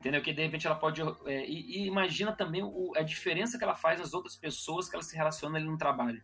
Entendeu? 0.00 0.22
Que 0.22 0.32
de 0.32 0.42
repente 0.42 0.66
ela 0.66 0.76
pode. 0.76 1.02
É, 1.26 1.46
e, 1.46 1.82
e, 1.82 1.86
imagina 1.86 2.32
também 2.32 2.62
o, 2.62 2.92
a 2.96 3.02
diferença 3.02 3.58
que 3.58 3.64
ela 3.64 3.74
faz 3.74 4.00
nas 4.00 4.14
outras 4.14 4.34
pessoas 4.34 4.88
que 4.88 4.96
ela 4.96 5.02
se 5.02 5.14
relaciona 5.14 5.58
ali 5.58 5.66
no 5.66 5.76
trabalho. 5.76 6.22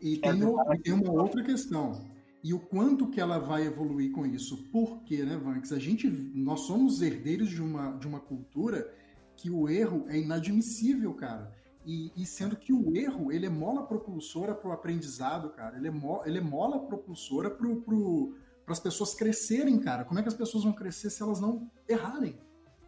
E 0.00 0.18
é, 0.22 0.32
tem, 0.32 0.42
o, 0.42 0.56
tem 0.82 0.94
uma 0.94 1.12
outra 1.12 1.42
questão. 1.44 2.08
E 2.42 2.54
o 2.54 2.58
quanto 2.58 3.08
que 3.08 3.20
ela 3.20 3.38
vai 3.38 3.66
evoluir 3.66 4.10
com 4.12 4.24
isso? 4.24 4.64
Por 4.70 5.02
quê, 5.02 5.22
né, 5.24 5.36
Vanks? 5.36 5.72
A 5.72 5.78
gente, 5.78 6.08
nós 6.08 6.60
somos 6.60 7.02
herdeiros 7.02 7.50
de 7.50 7.60
uma, 7.62 7.92
de 7.98 8.08
uma 8.08 8.18
cultura 8.18 8.90
que 9.36 9.50
o 9.50 9.68
erro 9.68 10.06
é 10.08 10.18
inadmissível, 10.18 11.12
cara. 11.12 11.52
E, 11.84 12.10
e 12.16 12.24
sendo 12.24 12.56
que 12.56 12.72
o 12.72 12.96
erro, 12.96 13.30
ele 13.30 13.44
é 13.44 13.50
mola 13.50 13.86
propulsora 13.86 14.54
para 14.54 14.70
o 14.70 14.72
aprendizado, 14.72 15.50
cara. 15.50 15.76
Ele 15.76 15.88
é, 15.88 15.90
mo, 15.90 16.22
ele 16.24 16.38
é 16.38 16.42
mola 16.42 16.78
propulsora 16.86 17.50
para 17.50 17.68
pro, 17.76 18.34
as 18.66 18.80
pessoas 18.80 19.14
crescerem, 19.14 19.78
cara. 19.78 20.04
Como 20.04 20.18
é 20.18 20.22
que 20.22 20.28
as 20.28 20.34
pessoas 20.34 20.64
vão 20.64 20.72
crescer 20.72 21.10
se 21.10 21.22
elas 21.22 21.40
não 21.40 21.70
errarem? 21.86 22.38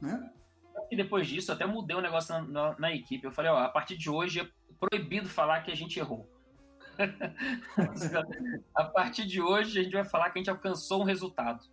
Né? 0.02 0.30
E 0.90 0.96
depois 0.96 1.26
disso, 1.26 1.52
até 1.52 1.64
mudei 1.64 1.96
o 1.96 2.00
um 2.00 2.02
negócio 2.02 2.34
na, 2.34 2.42
na, 2.42 2.78
na, 2.78 2.92
equipe. 2.92 3.24
Eu 3.24 3.30
falei, 3.30 3.50
ó, 3.50 3.58
a 3.58 3.68
partir 3.68 3.96
de 3.96 4.10
hoje 4.10 4.40
é 4.40 4.48
proibido 4.78 5.28
falar 5.28 5.62
que 5.62 5.70
a 5.70 5.74
gente 5.74 5.98
errou. 5.98 6.28
a 8.74 8.84
partir 8.84 9.26
de 9.26 9.40
hoje, 9.40 9.78
a 9.78 9.82
gente 9.82 9.92
vai 9.92 10.04
falar 10.04 10.30
que 10.30 10.38
a 10.38 10.40
gente 10.40 10.50
alcançou 10.50 11.00
um 11.00 11.04
resultado. 11.04 11.64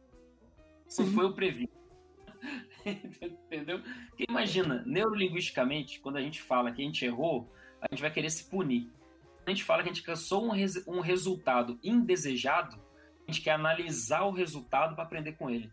Isso 0.88 1.06
foi 1.08 1.26
o 1.26 1.34
previsto. 1.34 1.78
Entendeu? 2.86 3.82
Porque 4.10 4.26
imagina, 4.30 4.84
neurolinguisticamente, 4.86 6.00
quando 6.00 6.18
a 6.18 6.22
gente 6.22 6.42
fala 6.42 6.72
que 6.72 6.82
a 6.82 6.86
gente 6.86 7.04
errou, 7.04 7.52
a 7.82 7.88
gente 7.92 8.02
vai 8.02 8.12
querer 8.12 8.30
se 8.30 8.50
punir. 8.50 8.90
Quando 9.38 9.48
a 9.48 9.52
gente 9.52 9.64
fala 9.64 9.84
que 9.84 9.90
a 9.90 9.94
gente 9.94 10.02
alcançou 10.02 10.46
um, 10.46 10.52
res, 10.52 10.88
um 10.88 11.02
resultado 11.02 11.78
indesejado, 11.84 12.78
a 13.28 13.32
gente 13.32 13.44
quer 13.44 13.52
analisar 13.52 14.24
o 14.24 14.32
resultado 14.32 14.96
para 14.96 15.04
aprender 15.04 15.34
com 15.34 15.50
ele. 15.50 15.72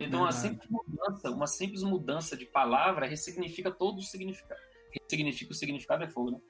Então, 0.00 0.20
uma 0.20 0.32
simples 0.32 0.68
mudança, 0.70 1.30
uma 1.30 1.46
simples 1.46 1.82
mudança 1.82 2.36
de 2.36 2.46
palavra 2.46 3.06
ressignifica 3.06 3.70
todo 3.70 3.98
o 3.98 4.02
significado. 4.02 4.60
Ressignifica 4.92 5.52
o 5.52 5.54
significado 5.54 6.04
é 6.04 6.08
fogo, 6.08 6.30
né? 6.30 6.40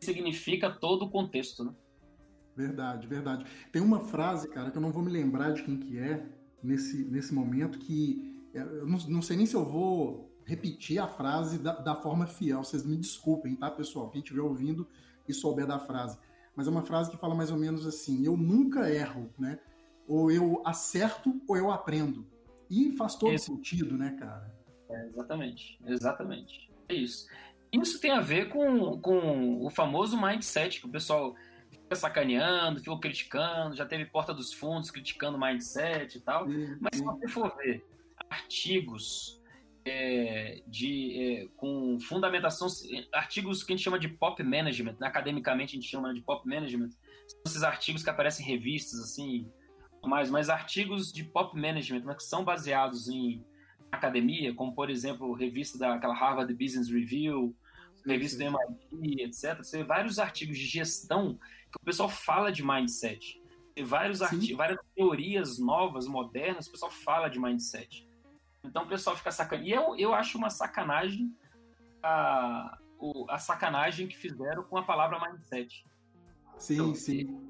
Ressignifica 0.00 0.70
todo 0.70 1.06
o 1.06 1.10
contexto, 1.10 1.64
né? 1.64 1.74
Verdade, 2.54 3.06
verdade. 3.06 3.46
Tem 3.72 3.80
uma 3.80 4.00
frase, 4.00 4.48
cara, 4.48 4.70
que 4.70 4.76
eu 4.76 4.82
não 4.82 4.92
vou 4.92 5.02
me 5.02 5.10
lembrar 5.10 5.52
de 5.52 5.62
quem 5.62 5.78
que 5.78 5.98
é 5.98 6.26
nesse, 6.62 7.04
nesse 7.04 7.32
momento, 7.32 7.78
que 7.78 8.44
é, 8.54 8.60
eu 8.60 8.86
não, 8.86 8.98
não 9.08 9.22
sei 9.22 9.36
nem 9.36 9.46
se 9.46 9.54
eu 9.54 9.64
vou 9.64 10.28
repetir 10.44 10.98
a 10.98 11.06
frase 11.06 11.58
da, 11.58 11.74
da 11.74 11.94
forma 11.94 12.26
fiel. 12.26 12.64
Vocês 12.64 12.84
me 12.84 12.96
desculpem, 12.96 13.54
tá, 13.54 13.70
pessoal? 13.70 14.10
Quem 14.10 14.20
estiver 14.20 14.40
ouvindo 14.40 14.86
e 15.28 15.32
souber 15.32 15.66
da 15.66 15.78
frase. 15.78 16.18
Mas 16.56 16.66
é 16.66 16.70
uma 16.70 16.82
frase 16.82 17.10
que 17.10 17.16
fala 17.16 17.34
mais 17.34 17.50
ou 17.50 17.58
menos 17.58 17.86
assim: 17.86 18.24
eu 18.24 18.36
nunca 18.36 18.90
erro, 18.92 19.30
né? 19.38 19.58
Ou 20.06 20.30
eu 20.30 20.62
acerto 20.64 21.40
ou 21.46 21.56
eu 21.56 21.70
aprendo. 21.70 22.26
E 22.70 22.92
faz 22.96 23.16
todo 23.16 23.32
Esse... 23.32 23.46
sentido, 23.46 23.96
né, 23.96 24.16
cara? 24.18 24.52
É, 24.90 25.06
exatamente, 25.06 25.78
exatamente. 25.86 26.70
É 26.88 26.94
isso. 26.94 27.26
Isso 27.72 28.00
tem 28.00 28.10
a 28.10 28.20
ver 28.20 28.48
com, 28.48 28.98
com 29.00 29.64
o 29.64 29.70
famoso 29.70 30.20
mindset 30.20 30.80
que 30.80 30.86
o 30.86 30.90
pessoal 30.90 31.34
fica 31.70 31.96
sacaneando, 31.96 32.80
ficou 32.80 32.98
criticando, 32.98 33.76
já 33.76 33.84
teve 33.84 34.06
Porta 34.06 34.32
dos 34.32 34.52
Fundos 34.52 34.90
criticando 34.90 35.38
mindset 35.38 36.16
e 36.16 36.20
tal. 36.20 36.46
Sim, 36.46 36.76
Mas 36.80 36.96
se 36.96 37.04
você 37.04 37.28
for 37.28 37.54
ver 37.56 37.84
artigos 38.30 39.38
é, 39.84 40.62
de, 40.66 41.22
é, 41.22 41.48
com 41.56 41.98
fundamentação, 42.00 42.68
artigos 43.12 43.62
que 43.62 43.72
a 43.72 43.76
gente 43.76 43.84
chama 43.84 43.98
de 43.98 44.08
pop 44.08 44.42
management, 44.42 44.96
né? 45.00 45.06
academicamente 45.06 45.76
a 45.76 45.80
gente 45.80 45.88
chama 45.88 46.12
de 46.12 46.20
pop 46.20 46.46
management, 46.46 46.90
são 46.90 47.40
esses 47.46 47.62
artigos 47.62 48.02
que 48.02 48.10
aparecem 48.10 48.44
em 48.44 48.48
revistas, 48.48 49.00
assim, 49.00 49.50
mais, 50.06 50.30
mas 50.30 50.48
artigos 50.48 51.12
de 51.12 51.24
pop 51.24 51.58
management, 51.58 52.04
né, 52.04 52.14
que 52.14 52.22
são 52.22 52.44
baseados 52.44 53.08
em 53.08 53.44
academia, 53.90 54.54
como 54.54 54.74
por 54.74 54.90
exemplo, 54.90 55.32
revista 55.32 55.78
daquela 55.78 56.14
Harvard 56.14 56.52
Business 56.52 56.88
Review, 56.88 57.56
revista 58.06 58.38
do 58.38 58.44
MIT, 58.44 59.22
etc. 59.22 59.58
Você 59.58 59.78
vê 59.78 59.84
vários 59.84 60.18
artigos 60.18 60.58
de 60.58 60.66
gestão 60.66 61.34
que 61.34 61.78
o 61.80 61.84
pessoal 61.84 62.08
fala 62.08 62.50
de 62.50 62.64
mindset. 62.64 63.42
Tem 63.74 63.84
vários 63.84 64.22
artigos, 64.22 64.56
várias 64.56 64.78
teorias 64.94 65.58
novas, 65.58 66.06
modernas, 66.06 66.66
o 66.66 66.72
pessoal 66.72 66.90
fala 66.90 67.28
de 67.28 67.38
mindset. 67.38 68.08
Então 68.64 68.84
o 68.84 68.88
pessoal 68.88 69.16
fica 69.16 69.30
sacaneando. 69.30 69.68
E 69.68 69.72
eu, 69.72 70.10
eu 70.10 70.14
acho 70.14 70.36
uma 70.36 70.50
sacanagem 70.50 71.32
a, 72.02 72.78
a 73.28 73.38
sacanagem 73.38 74.06
que 74.06 74.16
fizeram 74.16 74.62
com 74.64 74.76
a 74.76 74.82
palavra 74.82 75.20
mindset. 75.20 75.84
Sim, 76.58 76.74
então, 76.74 76.94
sim. 76.94 77.47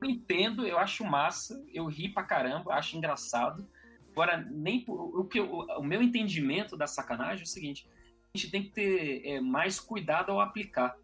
Eu 0.00 0.08
entendo, 0.08 0.66
eu 0.66 0.78
acho 0.78 1.04
massa, 1.04 1.64
eu 1.72 1.86
ri 1.86 2.08
pra 2.08 2.22
caramba, 2.22 2.74
acho 2.74 2.96
engraçado. 2.96 3.68
Agora, 4.12 4.36
nem 4.50 4.84
o, 4.88 5.24
que 5.24 5.40
o, 5.40 5.64
o 5.78 5.82
meu 5.82 6.02
entendimento 6.02 6.76
da 6.76 6.86
sacanagem 6.86 7.40
é 7.40 7.44
o 7.44 7.48
seguinte: 7.48 7.88
a 8.34 8.38
gente 8.38 8.50
tem 8.50 8.62
que 8.62 8.70
ter 8.70 9.22
é, 9.24 9.40
mais 9.40 9.78
cuidado 9.78 10.32
ao 10.32 10.40
aplicar 10.40 10.96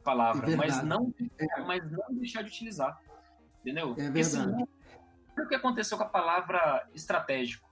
a 0.00 0.04
palavra, 0.04 0.52
é 0.52 0.56
mas, 0.56 0.82
não, 0.82 1.12
é. 1.38 1.60
mas 1.62 1.90
não 1.90 2.04
deixar 2.10 2.42
de 2.42 2.48
utilizar. 2.48 3.00
Entendeu? 3.60 3.94
É 3.98 4.10
verdade. 4.10 4.64
o 5.38 5.48
que 5.48 5.54
aconteceu 5.54 5.96
com 5.98 6.04
a 6.04 6.08
palavra 6.08 6.88
estratégico? 6.94 7.66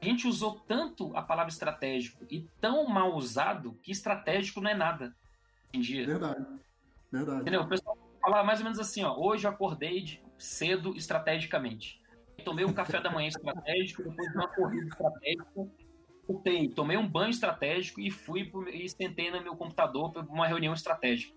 A 0.00 0.04
gente 0.04 0.28
usou 0.28 0.60
tanto 0.60 1.16
a 1.16 1.22
palavra 1.22 1.50
estratégico 1.50 2.24
e 2.30 2.48
tão 2.60 2.86
mal 2.88 3.14
usado 3.14 3.76
que 3.82 3.90
estratégico 3.90 4.60
não 4.60 4.70
é 4.70 4.74
nada 4.74 5.06
hoje 5.06 5.74
em 5.74 5.80
dia. 5.80 6.06
Verdade. 6.06 6.46
Verdade. 7.10 7.40
Entendeu? 7.40 7.62
O 7.62 7.68
pessoal 7.68 7.98
fala 8.28 8.44
mais 8.44 8.60
ou 8.60 8.64
menos 8.64 8.78
assim, 8.78 9.02
ó. 9.02 9.16
Hoje 9.18 9.46
eu 9.46 9.50
acordei 9.50 10.02
de 10.02 10.22
cedo 10.36 10.94
estrategicamente. 10.96 12.00
Tomei 12.44 12.64
um 12.64 12.72
café 12.72 13.00
da 13.00 13.10
manhã 13.10 13.28
estratégico, 13.28 14.02
depois 14.02 14.30
de 14.30 14.36
uma 14.36 14.48
corrida 14.48 14.86
estratégica, 14.86 15.68
voltei, 16.26 16.68
tomei 16.68 16.96
um 16.96 17.08
banho 17.08 17.30
estratégico 17.30 18.00
e 18.00 18.10
fui 18.10 18.44
pro, 18.44 18.68
e 18.68 18.88
sentei 18.88 19.30
no 19.30 19.42
meu 19.42 19.56
computador 19.56 20.12
para 20.12 20.22
uma 20.22 20.46
reunião 20.46 20.72
estratégica. 20.72 21.34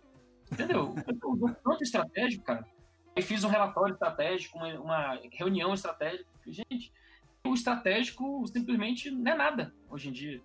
Entendeu? 0.51 0.93
Eu 1.07 1.55
tanto 1.63 1.81
estratégico, 1.81 2.43
cara. 2.43 2.65
Aí 3.15 3.23
fiz 3.23 3.43
um 3.43 3.49
relatório 3.49 3.93
estratégico, 3.93 4.57
uma, 4.57 4.79
uma 4.79 5.19
reunião 5.31 5.73
estratégica. 5.73 6.29
Gente, 6.45 6.93
o 7.45 7.53
estratégico 7.53 8.45
simplesmente 8.47 9.09
não 9.09 9.31
é 9.31 9.35
nada 9.35 9.73
hoje 9.89 10.09
em 10.09 10.11
dia. 10.11 10.41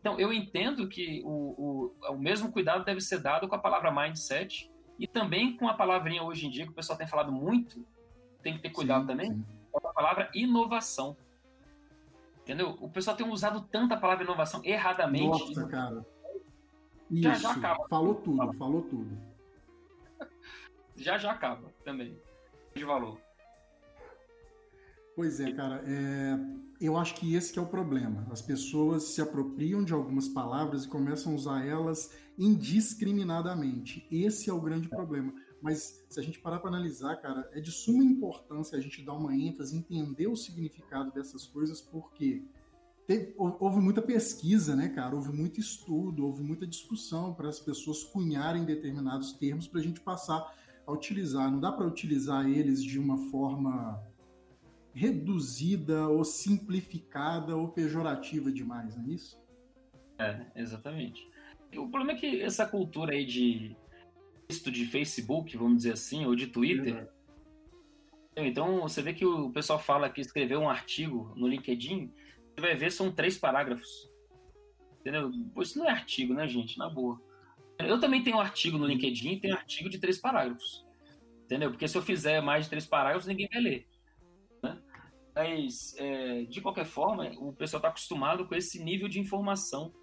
Então, 0.00 0.18
eu 0.20 0.32
entendo 0.32 0.88
que 0.88 1.22
o, 1.24 1.92
o, 1.98 2.12
o 2.12 2.18
mesmo 2.18 2.52
cuidado 2.52 2.84
deve 2.84 3.00
ser 3.00 3.20
dado 3.20 3.48
com 3.48 3.54
a 3.54 3.58
palavra 3.58 3.90
mindset 3.90 4.70
e 4.98 5.06
também 5.06 5.56
com 5.56 5.68
a 5.68 5.74
palavrinha 5.74 6.22
hoje 6.22 6.46
em 6.46 6.50
dia, 6.50 6.64
que 6.64 6.72
o 6.72 6.74
pessoal 6.74 6.98
tem 6.98 7.06
falado 7.06 7.30
muito, 7.30 7.84
tem 8.42 8.54
que 8.54 8.60
ter 8.60 8.70
cuidado 8.70 9.02
sim, 9.02 9.06
também, 9.06 9.32
sim. 9.32 9.44
é 9.74 9.86
a 9.86 9.92
palavra 9.92 10.30
inovação. 10.34 11.16
Entendeu? 12.42 12.76
O 12.80 12.88
pessoal 12.88 13.16
tem 13.16 13.28
usado 13.28 13.60
tanta 13.70 13.96
palavra 13.96 14.24
inovação 14.24 14.60
erradamente. 14.64 15.26
Nossa, 15.26 15.66
cara. 15.66 16.04
Isso, 17.10 17.22
já, 17.22 17.34
já 17.34 17.52
acaba. 17.52 17.88
Falou 17.88 18.14
tudo, 18.14 18.52
falou 18.54 18.82
tudo. 18.82 19.18
já 20.96 21.18
já 21.18 21.32
acaba 21.32 21.68
também. 21.84 22.18
De 22.74 22.84
valor. 22.84 23.18
Pois 25.18 25.40
é, 25.40 25.50
cara. 25.50 25.82
É... 25.84 26.38
Eu 26.80 26.96
acho 26.96 27.16
que 27.16 27.34
esse 27.34 27.52
que 27.52 27.58
é 27.58 27.62
o 27.62 27.66
problema. 27.66 28.24
As 28.30 28.40
pessoas 28.40 29.02
se 29.02 29.20
apropriam 29.20 29.82
de 29.82 29.92
algumas 29.92 30.28
palavras 30.28 30.84
e 30.84 30.88
começam 30.88 31.32
a 31.32 31.34
usar 31.34 31.66
elas 31.66 32.12
indiscriminadamente. 32.38 34.06
Esse 34.12 34.48
é 34.48 34.52
o 34.52 34.60
grande 34.60 34.88
problema. 34.88 35.34
Mas 35.60 36.06
se 36.08 36.20
a 36.20 36.22
gente 36.22 36.38
parar 36.38 36.60
para 36.60 36.68
analisar, 36.68 37.16
cara, 37.16 37.50
é 37.52 37.60
de 37.60 37.72
suma 37.72 38.04
importância 38.04 38.78
a 38.78 38.80
gente 38.80 39.04
dar 39.04 39.14
uma 39.14 39.34
ênfase, 39.34 39.76
entender 39.76 40.28
o 40.28 40.36
significado 40.36 41.10
dessas 41.10 41.48
coisas, 41.48 41.80
porque 41.80 42.44
teve, 43.04 43.34
houve 43.36 43.80
muita 43.80 44.00
pesquisa, 44.00 44.76
né, 44.76 44.88
cara? 44.88 45.16
Houve 45.16 45.32
muito 45.32 45.58
estudo, 45.58 46.26
houve 46.26 46.44
muita 46.44 46.64
discussão 46.64 47.34
para 47.34 47.48
as 47.48 47.58
pessoas 47.58 48.04
cunharem 48.04 48.64
determinados 48.64 49.32
termos 49.32 49.66
para 49.66 49.80
a 49.80 49.82
gente 49.82 50.00
passar 50.00 50.54
a 50.86 50.92
utilizar. 50.92 51.50
Não 51.50 51.58
dá 51.58 51.72
para 51.72 51.88
utilizar 51.88 52.48
eles 52.48 52.80
de 52.80 53.00
uma 53.00 53.18
forma 53.32 54.00
reduzida 54.98 56.08
ou 56.08 56.24
simplificada 56.24 57.56
ou 57.56 57.68
pejorativa 57.68 58.50
demais, 58.50 58.96
não 58.96 59.04
é 59.04 59.14
isso? 59.14 59.40
É, 60.18 60.44
exatamente. 60.56 61.30
O 61.76 61.88
problema 61.88 62.12
é 62.12 62.16
que 62.16 62.42
essa 62.42 62.66
cultura 62.66 63.12
aí 63.12 63.24
de 63.24 63.76
texto 64.48 64.72
de 64.72 64.86
Facebook, 64.86 65.56
vamos 65.56 65.78
dizer 65.78 65.92
assim, 65.92 66.26
ou 66.26 66.34
de 66.34 66.48
Twitter. 66.48 67.08
Então, 68.36 68.82
você 68.82 69.00
vê 69.00 69.12
que 69.12 69.24
o 69.24 69.50
pessoal 69.50 69.78
fala 69.78 70.10
que 70.10 70.20
escreveu 70.20 70.60
um 70.60 70.68
artigo 70.68 71.32
no 71.36 71.46
LinkedIn, 71.46 72.12
você 72.54 72.60
vai 72.60 72.74
ver 72.74 72.90
são 72.90 73.12
três 73.12 73.38
parágrafos. 73.38 74.10
Entendeu? 75.00 75.30
Isso 75.60 75.78
não 75.78 75.86
é 75.86 75.90
artigo, 75.90 76.34
né, 76.34 76.48
gente? 76.48 76.76
Na 76.76 76.88
boa. 76.88 77.20
Eu 77.78 78.00
também 78.00 78.24
tenho 78.24 78.36
um 78.36 78.40
artigo 78.40 78.78
no 78.78 78.86
LinkedIn 78.86 79.34
e 79.34 79.40
tenho 79.40 79.54
um 79.54 79.58
artigo 79.58 79.88
de 79.88 79.98
três 79.98 80.18
parágrafos. 80.18 80.84
Entendeu? 81.44 81.70
Porque 81.70 81.86
se 81.86 81.96
eu 81.96 82.02
fizer 82.02 82.40
mais 82.40 82.64
de 82.64 82.70
três 82.70 82.84
parágrafos, 82.84 83.28
ninguém 83.28 83.48
vai 83.52 83.62
ler. 83.62 83.87
Mas, 85.38 85.94
é, 85.96 86.42
de 86.46 86.60
qualquer 86.60 86.84
forma, 86.84 87.30
o 87.38 87.52
pessoal 87.52 87.78
está 87.78 87.90
acostumado 87.90 88.44
com 88.44 88.56
esse 88.56 88.82
nível 88.82 89.08
de 89.08 89.20
informação 89.20 89.94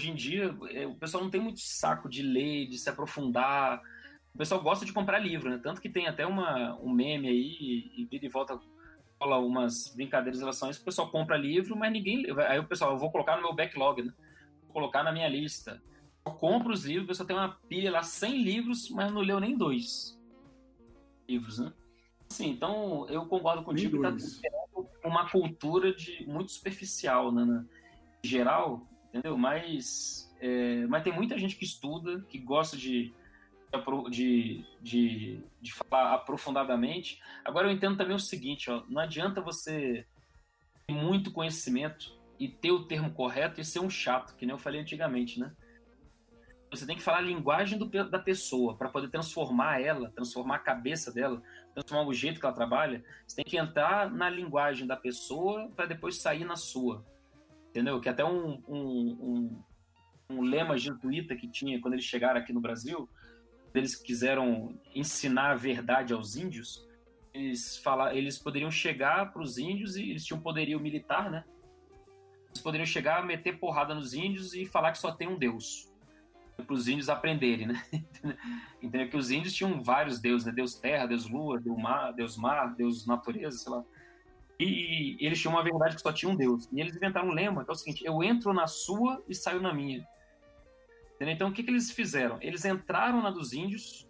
hoje 0.00 0.10
em 0.10 0.14
dia 0.16 0.56
é, 0.70 0.84
o 0.84 0.96
pessoal 0.96 1.22
não 1.22 1.30
tem 1.30 1.40
muito 1.40 1.60
saco 1.60 2.08
de 2.08 2.22
ler, 2.22 2.66
de 2.66 2.76
se 2.76 2.90
aprofundar. 2.90 3.80
O 4.34 4.38
pessoal 4.38 4.60
gosta 4.60 4.84
de 4.84 4.92
comprar 4.92 5.20
livro, 5.20 5.48
né? 5.48 5.60
Tanto 5.62 5.80
que 5.80 5.88
tem 5.88 6.08
até 6.08 6.26
uma, 6.26 6.76
um 6.80 6.92
meme 6.92 7.28
aí 7.28 7.92
e 7.96 8.04
vira 8.10 8.26
e 8.26 8.28
volta 8.28 8.58
rola 9.22 9.38
umas 9.38 9.94
brincadeiras 9.94 10.38
em 10.38 10.42
relação 10.42 10.66
a 10.66 10.72
isso. 10.72 10.82
O 10.82 10.84
pessoal 10.84 11.08
compra 11.08 11.36
livro, 11.36 11.76
mas 11.76 11.92
ninguém. 11.92 12.26
Aí 12.48 12.58
o 12.58 12.66
pessoal, 12.66 12.90
eu 12.90 12.98
vou 12.98 13.12
colocar 13.12 13.36
no 13.36 13.42
meu 13.42 13.54
backlog, 13.54 14.02
né? 14.02 14.12
Vou 14.62 14.72
colocar 14.72 15.04
na 15.04 15.12
minha 15.12 15.28
lista. 15.28 15.80
Eu 16.26 16.32
compro 16.32 16.72
os 16.72 16.84
livros, 16.84 17.04
o 17.04 17.08
pessoal 17.08 17.26
tem 17.28 17.36
uma 17.36 17.56
pilha 17.68 17.92
lá, 17.92 18.02
100 18.02 18.42
livros, 18.42 18.90
mas 18.90 19.12
não 19.12 19.20
leu 19.20 19.38
nem 19.38 19.56
dois 19.56 20.18
livros, 21.28 21.60
né? 21.60 21.72
Sim, 22.34 22.50
então 22.50 23.06
eu 23.08 23.26
concordo 23.26 23.62
contigo 23.62 23.96
que 23.96 24.02
tá 24.02 25.08
uma 25.08 25.30
cultura 25.30 25.94
de 25.94 26.26
muito 26.26 26.50
superficial, 26.50 27.30
né? 27.30 27.44
né? 27.44 27.64
Em 28.24 28.28
geral, 28.28 28.84
entendeu? 29.08 29.38
Mas, 29.38 30.34
é, 30.40 30.84
mas 30.88 31.04
tem 31.04 31.12
muita 31.12 31.38
gente 31.38 31.54
que 31.54 31.64
estuda, 31.64 32.22
que 32.28 32.36
gosta 32.38 32.76
de, 32.76 33.14
de, 34.10 34.64
de, 34.82 35.44
de 35.62 35.72
falar 35.72 36.14
aprofundadamente. 36.14 37.22
Agora 37.44 37.68
eu 37.68 37.72
entendo 37.72 37.96
também 37.96 38.16
o 38.16 38.18
seguinte, 38.18 38.68
ó, 38.68 38.82
não 38.88 39.00
adianta 39.00 39.40
você 39.40 40.04
ter 40.88 40.92
muito 40.92 41.30
conhecimento 41.30 42.18
e 42.36 42.48
ter 42.48 42.72
o 42.72 42.84
termo 42.84 43.12
correto 43.12 43.60
e 43.60 43.64
ser 43.64 43.78
um 43.78 43.88
chato, 43.88 44.34
que 44.34 44.44
nem 44.44 44.56
eu 44.56 44.58
falei 44.58 44.80
antigamente, 44.80 45.38
né? 45.38 45.54
Você 46.76 46.86
tem 46.86 46.96
que 46.96 47.02
falar 47.02 47.18
a 47.18 47.22
linguagem 47.22 47.78
do, 47.78 47.86
da 47.86 48.18
pessoa 48.18 48.76
para 48.76 48.88
poder 48.88 49.08
transformar 49.08 49.80
ela, 49.80 50.10
transformar 50.10 50.56
a 50.56 50.60
cabeça 50.60 51.12
dela, 51.12 51.42
transformar 51.74 52.08
o 52.08 52.14
jeito 52.14 52.40
que 52.40 52.46
ela 52.46 52.54
trabalha. 52.54 53.04
Você 53.26 53.36
tem 53.36 53.44
que 53.44 53.56
entrar 53.56 54.10
na 54.10 54.28
linguagem 54.28 54.86
da 54.86 54.96
pessoa 54.96 55.70
para 55.74 55.86
depois 55.86 56.20
sair 56.20 56.44
na 56.44 56.56
sua 56.56 57.04
entendeu? 57.74 58.00
Que 58.00 58.08
até 58.08 58.24
um, 58.24 58.62
um, 58.68 58.78
um, 58.78 59.62
um 60.30 60.42
lema 60.42 60.78
jesuíta 60.78 61.34
que 61.34 61.48
tinha 61.48 61.80
quando 61.80 61.94
eles 61.94 62.04
chegaram 62.04 62.38
aqui 62.38 62.52
no 62.52 62.60
Brasil, 62.60 63.08
eles 63.74 63.96
quiseram 63.96 64.78
ensinar 64.94 65.50
a 65.50 65.56
verdade 65.56 66.14
aos 66.14 66.36
índios, 66.36 66.86
eles, 67.32 67.76
fala, 67.78 68.14
eles 68.14 68.38
poderiam 68.38 68.70
chegar 68.70 69.32
para 69.32 69.42
os 69.42 69.58
índios 69.58 69.96
e 69.96 70.08
eles 70.08 70.24
tinham 70.24 70.40
poderio 70.40 70.78
militar, 70.78 71.28
né? 71.28 71.44
Eles 72.50 72.62
poderiam 72.62 72.86
chegar, 72.86 73.26
meter 73.26 73.58
porrada 73.58 73.92
nos 73.92 74.14
índios 74.14 74.54
e 74.54 74.64
falar 74.64 74.92
que 74.92 74.98
só 74.98 75.10
tem 75.10 75.26
um 75.26 75.36
Deus. 75.36 75.92
Para 76.56 76.74
os 76.74 76.88
índios 76.88 77.08
aprenderem, 77.08 77.66
né? 77.66 77.84
Entendeu? 78.80 79.08
Que 79.10 79.16
os 79.16 79.30
índios 79.30 79.52
tinham 79.52 79.82
vários 79.82 80.20
deuses, 80.20 80.46
né? 80.46 80.52
Deus 80.52 80.74
terra, 80.76 81.06
Deus 81.06 81.28
lua, 81.28 81.60
Deus 81.60 81.76
mar, 81.76 82.12
Deus, 82.12 82.36
mar, 82.36 82.74
Deus 82.74 83.06
natureza, 83.06 83.58
sei 83.58 83.72
lá. 83.72 83.84
E, 84.58 85.16
eles 85.18 85.40
tinham 85.40 85.54
uma 85.54 85.64
verdade 85.64 85.96
que 85.96 86.02
só 86.02 86.12
tinha 86.12 86.30
um 86.30 86.36
Deus. 86.36 86.68
E 86.72 86.80
eles 86.80 86.94
inventaram 86.94 87.28
um 87.28 87.32
lema 87.32 87.64
que 87.64 87.70
é 87.70 87.72
o 87.72 87.76
seguinte: 87.76 88.04
eu 88.04 88.22
entro 88.22 88.52
na 88.52 88.66
sua 88.66 89.22
e 89.28 89.34
saio 89.34 89.60
na 89.60 89.72
minha. 89.74 90.06
Entendeu? 91.14 91.34
Então 91.34 91.48
o 91.48 91.52
que, 91.52 91.62
que 91.62 91.70
eles 91.70 91.90
fizeram? 91.90 92.38
Eles 92.40 92.64
entraram 92.64 93.22
na 93.22 93.30
dos 93.30 93.52
índios, 93.52 94.08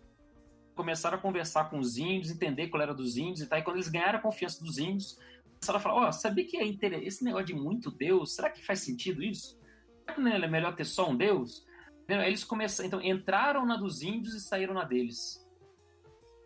começaram 0.75 1.19
a 1.19 1.21
conversar 1.21 1.71
com 1.71 1.79
os 1.79 1.97
índios, 1.97 2.31
entender 2.31 2.69
qual 2.69 2.83
era 2.83 2.95
dos 2.95 3.17
índios 3.17 3.41
e 3.41 3.47
tal. 3.47 3.59
E 3.59 3.63
quando 3.63 3.77
eles 3.77 3.89
ganharam 3.89 4.19
a 4.19 4.23
confiança 4.23 4.63
dos 4.63 4.79
índios, 4.79 5.19
começaram 5.55 5.79
a 5.79 5.83
falar: 5.83 5.95
Ó, 5.95 6.09
oh, 6.09 6.13
sabia 6.13 6.47
que 6.47 6.57
é 6.57 6.67
esse 7.05 7.25
negócio 7.25 7.47
de 7.47 7.55
muito 7.55 7.91
Deus? 7.91 8.35
Será 8.35 8.51
que 8.51 8.65
faz 8.65 8.81
sentido 8.81 9.23
isso? 9.23 9.59
Será 10.01 10.15
que 10.15 10.21
não 10.21 10.33
é 10.33 10.49
melhor 10.49 10.75
ter 10.75 10.85
só 10.85 11.09
um 11.09 11.17
Deus? 11.17 11.65
Eles 12.09 12.45
começaram, 12.45 12.87
então 12.87 13.03
entraram 13.03 13.65
na 13.65 13.77
dos 13.77 14.03
índios 14.03 14.35
e 14.35 14.41
saíram 14.41 14.75
na 14.75 14.85
deles. 14.85 15.45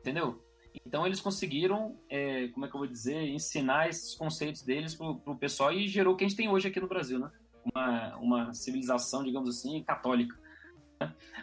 entendeu? 0.00 0.42
Então 0.86 1.06
eles 1.06 1.20
conseguiram, 1.20 1.98
é, 2.09 2.48
como 2.48 2.64
é 2.64 2.68
que 2.68 2.74
eu 2.74 2.78
vou 2.78 2.86
dizer, 2.86 3.28
ensinar 3.28 3.88
esses 3.88 4.14
conceitos 4.14 4.62
deles 4.62 4.94
pro, 4.94 5.16
pro 5.16 5.36
pessoal 5.36 5.72
e 5.72 5.88
gerou 5.88 6.14
o 6.14 6.16
que 6.16 6.24
a 6.24 6.28
gente 6.28 6.36
tem 6.36 6.48
hoje 6.48 6.68
aqui 6.68 6.80
no 6.80 6.88
Brasil, 6.88 7.18
né? 7.18 7.30
Uma, 7.64 8.16
uma 8.16 8.54
civilização, 8.54 9.24
digamos 9.24 9.50
assim, 9.50 9.82
católica. 9.82 10.38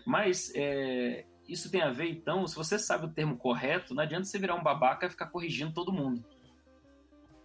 Mas 0.06 0.52
é, 0.56 1.26
isso 1.48 1.70
tem 1.70 1.82
a 1.82 1.92
ver, 1.92 2.10
então, 2.10 2.48
se 2.48 2.56
você 2.56 2.80
sabe 2.80 3.06
o 3.06 3.12
termo 3.12 3.38
correto, 3.38 3.94
não 3.94 4.04
adianta 4.04 4.26
você 4.26 4.40
virar 4.40 4.56
um 4.56 4.64
babaca 4.64 5.06
e 5.06 5.10
ficar 5.10 5.28
corrigindo 5.28 5.74
todo 5.74 5.94
mundo. 5.94 6.24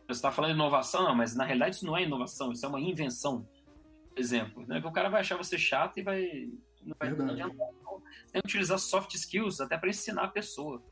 Você 0.07 0.19
está 0.19 0.33
falando 0.33 0.55
inovação, 0.55 1.05
não, 1.05 1.15
mas 1.15 1.37
na 1.37 1.45
realidade 1.45 1.77
isso 1.77 1.87
não 1.87 1.97
é 1.97 2.03
inovação, 2.03 2.51
isso 2.53 2.65
é 2.65 2.69
uma 2.69 2.81
invenção. 2.81 3.47
Por 4.11 4.19
exemplo, 4.19 4.67
né? 4.67 4.83
o 4.85 4.93
cara 4.93 5.09
vai 5.09 5.21
achar 5.21 5.37
você 5.37 5.57
chato 5.57 5.99
e 5.99 6.03
vai. 6.03 6.51
Não 6.83 6.97
vai 6.99 7.09
adiantar. 7.09 7.69
Então, 7.81 8.03
tem 8.33 8.43
que 8.43 8.49
utilizar 8.49 8.79
soft 8.79 9.15
skills 9.15 9.61
até 9.61 9.77
para 9.77 9.91
ensinar 9.91 10.25
a 10.25 10.29
pessoa. 10.29 10.83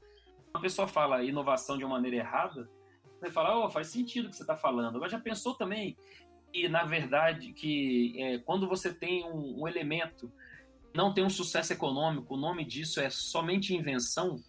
Uma 0.53 0.61
pessoa 0.61 0.87
fala 0.89 1.23
inovação 1.23 1.77
de 1.77 1.85
uma 1.85 1.97
maneira 1.97 2.17
errada, 2.17 2.69
você 3.19 3.31
fala, 3.31 3.65
oh, 3.65 3.71
faz 3.71 3.89
sentido 3.89 4.27
o 4.27 4.31
que 4.31 4.37
você 4.37 4.43
está 4.43 4.57
falando. 4.57 5.01
Mas 5.01 5.11
já 5.11 5.19
pensou 5.19 5.55
também 5.55 5.97
que, 6.53 6.69
na 6.69 6.85
verdade, 6.85 7.53
que 7.53 8.15
é, 8.21 8.39
quando 8.39 8.69
você 8.69 8.93
tem 8.93 9.25
um, 9.25 9.63
um 9.63 9.69
elemento 9.69 10.33
não 10.95 11.13
tem 11.13 11.25
um 11.25 11.31
sucesso 11.31 11.73
econômico, 11.73 12.35
o 12.35 12.39
nome 12.39 12.65
disso 12.65 13.01
é 13.01 13.11
somente 13.11 13.75
invenção, 13.75 14.43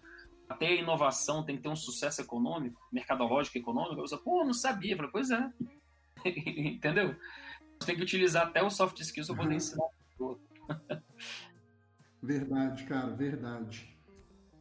até 0.47 0.67
a 0.67 0.75
inovação 0.75 1.43
tem 1.43 1.57
que 1.57 1.63
ter 1.63 1.69
um 1.69 1.75
sucesso 1.75 2.21
econômico, 2.21 2.81
mercadológico, 2.91 3.57
econômico. 3.57 4.03
Eu 4.09 4.17
pô, 4.17 4.43
não 4.43 4.53
sabia. 4.53 4.93
Eu 4.93 4.97
falei, 4.97 5.11
pois 5.11 5.29
é. 5.29 5.51
Entendeu? 6.25 7.15
Você 7.79 7.85
tem 7.85 7.95
que 7.95 8.03
utilizar 8.03 8.47
até 8.47 8.61
o 8.61 8.69
soft 8.69 8.99
skills 8.99 9.27
para 9.27 9.37
poder 9.37 9.49
uhum. 9.49 9.55
ensinar 9.55 9.87
verdade, 12.21 12.83
cara, 12.83 13.11
verdade. 13.15 13.97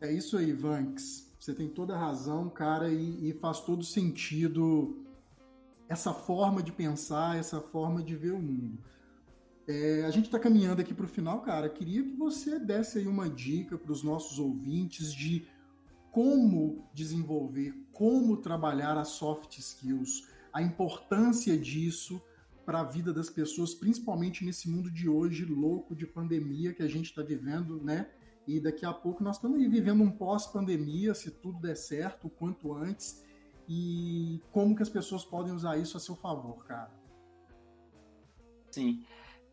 É 0.00 0.12
isso 0.12 0.36
aí, 0.36 0.52
Vanks. 0.52 1.28
Você 1.38 1.52
tem 1.54 1.68
toda 1.68 1.94
a 1.94 1.98
razão, 1.98 2.48
cara, 2.48 2.88
e, 2.88 3.30
e 3.30 3.32
faz 3.34 3.60
todo 3.60 3.84
sentido 3.84 5.04
essa 5.88 6.12
forma 6.12 6.62
de 6.62 6.72
pensar, 6.72 7.38
essa 7.38 7.60
forma 7.60 8.02
de 8.02 8.14
ver 8.14 8.32
o 8.32 8.38
mundo. 8.38 8.78
É, 9.66 10.04
a 10.04 10.10
gente 10.10 10.26
está 10.26 10.38
caminhando 10.38 10.80
aqui 10.80 10.94
para 10.94 11.04
o 11.04 11.08
final, 11.08 11.40
cara. 11.42 11.68
Queria 11.68 12.02
que 12.02 12.16
você 12.16 12.58
desse 12.58 12.98
aí 12.98 13.06
uma 13.06 13.28
dica 13.28 13.76
para 13.76 13.92
os 13.92 14.02
nossos 14.02 14.38
ouvintes 14.38 15.12
de 15.12 15.46
como 16.10 16.88
desenvolver, 16.94 17.74
como 17.92 18.36
trabalhar 18.38 18.96
as 18.96 19.08
soft 19.08 19.58
skills, 19.58 20.26
a 20.52 20.62
importância 20.62 21.56
disso 21.56 22.22
para 22.68 22.80
a 22.80 22.84
vida 22.84 23.14
das 23.14 23.30
pessoas, 23.30 23.74
principalmente 23.74 24.44
nesse 24.44 24.68
mundo 24.68 24.90
de 24.90 25.08
hoje 25.08 25.42
louco 25.46 25.96
de 25.96 26.06
pandemia 26.06 26.74
que 26.74 26.82
a 26.82 26.86
gente 26.86 27.06
está 27.06 27.22
vivendo, 27.22 27.82
né? 27.82 28.10
E 28.46 28.60
daqui 28.60 28.84
a 28.84 28.92
pouco 28.92 29.24
nós 29.24 29.36
estamos 29.36 29.58
vivendo 29.58 30.02
um 30.02 30.10
pós-pandemia, 30.10 31.14
se 31.14 31.30
tudo 31.30 31.58
der 31.60 31.74
certo, 31.74 32.26
o 32.26 32.30
quanto 32.30 32.74
antes. 32.74 33.24
E 33.66 34.42
como 34.52 34.76
que 34.76 34.82
as 34.82 34.90
pessoas 34.90 35.24
podem 35.24 35.54
usar 35.54 35.78
isso 35.78 35.96
a 35.96 36.00
seu 36.00 36.14
favor, 36.14 36.62
cara? 36.66 36.90
Sim. 38.70 39.02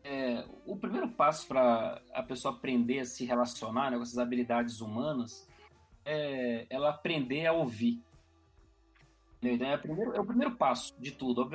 É, 0.04 0.46
o 0.66 0.76
primeiro 0.76 1.08
passo 1.08 1.48
para 1.48 2.02
a 2.12 2.22
pessoa 2.22 2.52
aprender 2.52 2.98
a 2.98 3.06
se 3.06 3.24
relacionar 3.24 3.90
né, 3.90 3.96
com 3.96 4.02
essas 4.02 4.18
habilidades 4.18 4.82
humanas 4.82 5.48
é 6.04 6.66
ela 6.68 6.90
aprender 6.90 7.46
a 7.46 7.54
ouvir. 7.54 8.04
Então, 9.42 9.68
é, 9.68 9.76
primeiro, 9.76 10.14
é 10.14 10.20
o 10.20 10.24
primeiro 10.24 10.56
passo 10.56 10.94
de 10.98 11.12
tudo. 11.12 11.48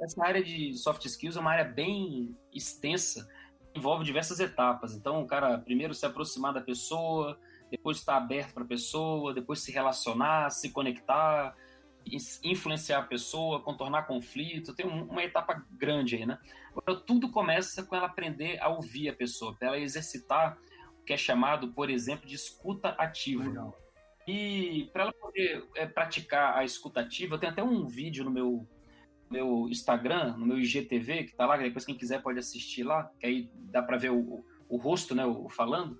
Essa 0.00 0.24
área 0.24 0.42
de 0.42 0.74
soft 0.74 1.04
skills 1.04 1.36
é 1.36 1.40
uma 1.40 1.52
área 1.52 1.64
bem 1.64 2.36
extensa, 2.52 3.28
envolve 3.74 4.04
diversas 4.04 4.40
etapas. 4.40 4.94
Então, 4.94 5.22
o 5.22 5.26
cara 5.26 5.58
primeiro 5.58 5.94
se 5.94 6.06
aproximar 6.06 6.52
da 6.52 6.60
pessoa, 6.60 7.38
depois 7.70 7.98
estar 7.98 8.16
aberto 8.16 8.54
para 8.54 8.64
a 8.64 8.66
pessoa, 8.66 9.34
depois 9.34 9.60
se 9.60 9.70
relacionar, 9.70 10.50
se 10.50 10.70
conectar, 10.70 11.54
influenciar 12.42 12.98
a 12.98 13.02
pessoa, 13.02 13.60
contornar 13.60 14.06
conflito, 14.06 14.74
tem 14.74 14.86
uma 14.86 15.22
etapa 15.22 15.64
grande 15.72 16.16
aí, 16.16 16.26
né? 16.26 16.38
Agora, 16.70 17.00
tudo 17.00 17.30
começa 17.30 17.84
com 17.84 17.96
ela 17.96 18.06
aprender 18.06 18.60
a 18.60 18.68
ouvir 18.68 19.08
a 19.08 19.14
pessoa, 19.14 19.54
para 19.54 19.68
ela 19.68 19.78
exercitar 19.78 20.56
o 21.00 21.04
que 21.04 21.12
é 21.12 21.16
chamado, 21.16 21.72
por 21.72 21.90
exemplo, 21.90 22.26
de 22.26 22.34
escuta 22.34 22.90
ativa. 22.90 23.44
Legal. 23.44 23.85
E 24.26 24.90
para 24.92 25.04
ela 25.04 25.12
poder 25.12 25.64
é, 25.74 25.86
praticar 25.86 26.56
a 26.56 26.64
escuta 26.64 27.00
ativa, 27.00 27.34
eu 27.34 27.38
tenho 27.38 27.52
até 27.52 27.62
um 27.62 27.86
vídeo 27.86 28.24
no 28.24 28.30
meu, 28.30 28.66
meu 29.30 29.68
Instagram, 29.68 30.36
no 30.36 30.46
meu 30.46 30.58
IGTV, 30.58 31.24
que 31.24 31.36
tá 31.36 31.46
lá, 31.46 31.56
depois 31.56 31.84
quem 31.84 31.96
quiser 31.96 32.22
pode 32.22 32.38
assistir 32.38 32.82
lá, 32.82 33.10
que 33.20 33.26
aí 33.26 33.50
dá 33.54 33.82
para 33.82 33.96
ver 33.96 34.10
o, 34.10 34.44
o 34.68 34.76
rosto, 34.76 35.14
né, 35.14 35.24
o, 35.24 35.46
o 35.46 35.48
falando. 35.48 35.98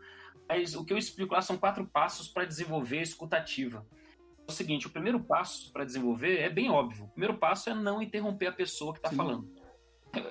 Mas 0.48 0.74
o 0.74 0.84
que 0.84 0.92
eu 0.92 0.98
explico 0.98 1.34
lá 1.34 1.40
são 1.40 1.56
quatro 1.56 1.86
passos 1.86 2.28
para 2.28 2.44
desenvolver 2.44 2.98
a 2.98 3.02
escuta 3.02 3.36
ativa 3.36 3.86
o 4.48 4.52
seguinte: 4.52 4.86
o 4.86 4.90
primeiro 4.90 5.20
passo 5.20 5.72
para 5.72 5.84
desenvolver 5.84 6.38
é 6.38 6.48
bem 6.48 6.70
óbvio. 6.70 7.04
O 7.04 7.08
primeiro 7.08 7.36
passo 7.36 7.70
é 7.70 7.74
não 7.74 8.00
interromper 8.00 8.46
a 8.46 8.52
pessoa 8.52 8.92
que 8.92 8.98
está 8.98 9.10
falando. 9.10 9.50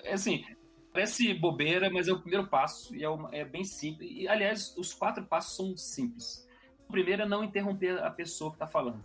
É 0.04 0.14
assim, 0.14 0.44
parece 0.92 1.34
bobeira, 1.34 1.90
mas 1.90 2.08
é 2.08 2.14
o 2.14 2.20
primeiro 2.20 2.48
passo 2.48 2.96
e 2.96 3.04
é, 3.04 3.10
uma, 3.10 3.30
é, 3.36 3.44
bem 3.44 3.64
simples. 3.64 4.10
E, 4.12 4.28
aliás, 4.28 4.76
os 4.78 4.94
quatro 4.94 5.26
passos 5.26 5.56
são 5.56 5.78
simples. 5.78 6.46
O 6.88 6.92
primeiro 6.92 7.24
é 7.24 7.28
não 7.28 7.44
interromper 7.44 8.02
a 8.04 8.12
pessoa 8.12 8.52
que 8.52 8.56
está 8.56 8.68
falando. 8.68 9.04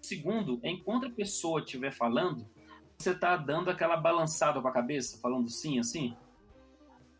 O 0.00 0.04
segundo 0.04 0.60
é 0.62 0.70
enquanto 0.70 1.06
a 1.06 1.10
pessoa 1.10 1.60
estiver 1.60 1.92
falando, 1.92 2.46
você 2.98 3.10
está 3.10 3.36
dando 3.36 3.70
aquela 3.70 3.96
balançada 3.96 4.60
com 4.60 4.68
a 4.68 4.72
cabeça, 4.72 5.18
falando 5.20 5.48
sim, 5.48 5.78
assim. 5.78 6.16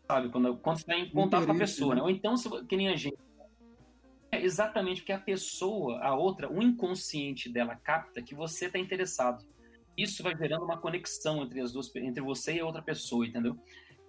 Sabe? 0.07 0.29
Quando, 0.29 0.55
quando 0.57 0.77
você 0.77 0.83
está 0.83 0.97
em 0.97 1.09
contato 1.09 1.45
com 1.45 1.51
a 1.51 1.57
pessoa, 1.57 1.95
né? 1.95 2.01
né? 2.01 2.03
Ou 2.03 2.09
então, 2.09 2.35
que 2.67 2.75
nem 2.75 2.89
a 2.89 2.95
gente 2.95 3.17
é 4.33 4.43
exatamente 4.43 5.01
porque 5.01 5.11
a 5.11 5.19
pessoa, 5.19 5.99
a 5.99 6.15
outra, 6.15 6.51
o 6.51 6.61
inconsciente 6.61 7.47
dela 7.47 7.75
capta 7.75 8.21
que 8.21 8.33
você 8.33 8.65
está 8.65 8.79
interessado. 8.79 9.45
Isso 9.95 10.23
vai 10.23 10.35
gerando 10.35 10.65
uma 10.65 10.77
conexão 10.77 11.43
entre 11.43 11.61
as 11.61 11.71
duas, 11.71 11.95
entre 11.95 12.23
você 12.23 12.55
e 12.55 12.59
a 12.59 12.65
outra 12.65 12.81
pessoa, 12.81 13.27
entendeu? 13.27 13.55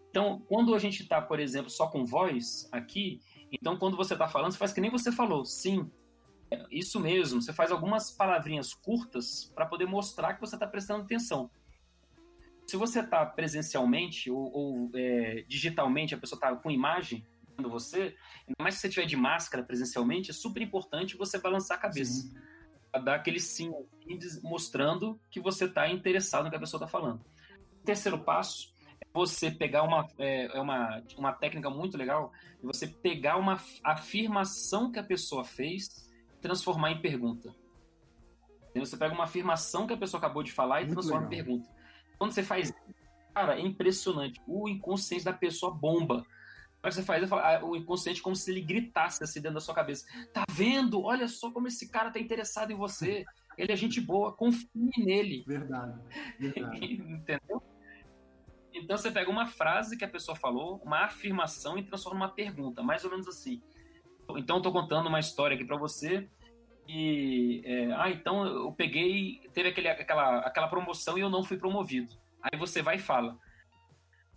Então, 0.08 0.42
quando 0.48 0.74
a 0.74 0.78
gente 0.78 1.02
está, 1.02 1.20
por 1.20 1.38
exemplo, 1.38 1.68
só 1.68 1.88
com 1.88 2.06
voz 2.06 2.66
aqui, 2.72 3.20
então 3.54 3.76
quando 3.76 3.96
você 3.96 4.14
está 4.14 4.26
falando, 4.28 4.52
você 4.52 4.58
faz 4.58 4.72
que 4.72 4.80
nem 4.80 4.90
você 4.90 5.12
falou, 5.12 5.44
sim, 5.44 5.90
é 6.50 6.64
isso 6.70 7.00
mesmo. 7.00 7.40
Você 7.40 7.52
faz 7.52 7.70
algumas 7.70 8.10
palavrinhas 8.10 8.74
curtas 8.74 9.50
para 9.54 9.66
poder 9.66 9.86
mostrar 9.86 10.34
que 10.34 10.40
você 10.40 10.56
está 10.56 10.66
prestando 10.66 11.02
atenção. 11.02 11.50
Se 12.66 12.76
você 12.76 13.00
está 13.00 13.24
presencialmente 13.26 14.30
ou, 14.30 14.50
ou 14.52 14.90
é, 14.94 15.44
digitalmente, 15.46 16.14
a 16.14 16.18
pessoa 16.18 16.36
está 16.36 16.54
com 16.56 16.70
imagem, 16.70 17.26
você, 17.62 18.16
ainda 18.48 18.62
mais 18.62 18.74
se 18.74 18.80
você 18.80 18.88
estiver 18.88 19.06
de 19.06 19.16
máscara 19.16 19.62
presencialmente, 19.62 20.30
é 20.30 20.34
super 20.34 20.62
importante 20.62 21.16
você 21.16 21.38
balançar 21.38 21.78
a 21.78 21.80
cabeça. 21.80 22.22
Sim. 22.22 22.34
Dar 23.04 23.16
aquele 23.16 23.40
sim, 23.40 23.72
assim, 24.08 24.40
mostrando 24.42 25.20
que 25.30 25.40
você 25.40 25.64
está 25.64 25.88
interessado 25.88 26.44
no 26.44 26.50
que 26.50 26.56
a 26.56 26.60
pessoa 26.60 26.78
está 26.78 26.86
falando. 26.86 27.24
Terceiro 27.84 28.18
passo 28.18 28.73
você 29.14 29.50
pegar 29.50 29.84
uma, 29.84 30.08
é, 30.18 30.46
é 30.46 30.60
uma, 30.60 31.02
uma 31.16 31.32
técnica 31.32 31.70
muito 31.70 31.96
legal, 31.96 32.32
é 32.62 32.66
você 32.66 32.86
pegar 32.86 33.36
uma 33.36 33.58
afirmação 33.82 34.90
que 34.90 34.98
a 34.98 35.04
pessoa 35.04 35.44
fez 35.44 36.10
e 36.36 36.40
transformar 36.40 36.90
em 36.90 37.00
pergunta. 37.00 37.54
Você 38.74 38.96
pega 38.96 39.14
uma 39.14 39.24
afirmação 39.24 39.86
que 39.86 39.92
a 39.92 39.96
pessoa 39.96 40.18
acabou 40.18 40.42
de 40.42 40.50
falar 40.50 40.82
e 40.82 40.86
muito 40.86 40.94
transforma 40.94 41.28
legal. 41.28 41.32
em 41.32 41.44
pergunta. 41.44 41.70
Quando 42.18 42.32
você 42.32 42.42
faz 42.42 42.74
cara, 43.32 43.56
é 43.56 43.60
impressionante. 43.60 44.40
O 44.46 44.68
inconsciente 44.68 45.24
da 45.24 45.32
pessoa 45.32 45.72
bomba 45.72 46.26
que 46.90 46.94
você 46.94 47.02
faz? 47.02 47.32
Ah, 47.32 47.60
o 47.64 47.76
inconsciente 47.76 48.22
como 48.22 48.36
se 48.36 48.50
ele 48.50 48.60
gritasse 48.60 49.22
assim 49.22 49.40
dentro 49.40 49.54
da 49.54 49.60
sua 49.60 49.74
cabeça. 49.74 50.06
Tá 50.32 50.44
vendo? 50.50 51.02
Olha 51.02 51.28
só 51.28 51.50
como 51.50 51.68
esse 51.68 51.88
cara 51.88 52.10
tá 52.10 52.20
interessado 52.20 52.70
em 52.70 52.76
você. 52.76 53.24
Ele 53.56 53.72
é 53.72 53.76
gente 53.76 54.00
boa, 54.00 54.32
confie 54.32 54.68
nele. 54.98 55.44
Verdade. 55.46 55.98
verdade. 56.38 56.94
Entendeu? 56.94 57.62
Então 58.74 58.96
você 58.96 59.10
pega 59.10 59.30
uma 59.30 59.46
frase 59.46 59.96
que 59.96 60.04
a 60.04 60.08
pessoa 60.08 60.36
falou, 60.36 60.82
uma 60.84 61.04
afirmação 61.04 61.78
e 61.78 61.82
transforma 61.84 62.18
numa 62.18 62.34
pergunta, 62.34 62.82
mais 62.82 63.04
ou 63.04 63.10
menos 63.10 63.28
assim. 63.28 63.62
Então 64.36 64.56
eu 64.56 64.62
tô 64.62 64.72
contando 64.72 65.08
uma 65.08 65.20
história 65.20 65.54
aqui 65.54 65.64
para 65.64 65.76
você 65.76 66.28
e 66.88 67.62
é, 67.64 67.92
ah, 67.92 68.10
então 68.10 68.44
eu 68.44 68.72
peguei, 68.72 69.40
teve 69.52 69.68
aquele, 69.68 69.88
aquela, 69.88 70.40
aquela 70.40 70.68
promoção 70.68 71.16
e 71.16 71.20
eu 71.20 71.30
não 71.30 71.44
fui 71.44 71.56
promovido. 71.56 72.12
Aí 72.42 72.58
você 72.58 72.82
vai 72.82 72.96
e 72.96 72.98
fala: 72.98 73.38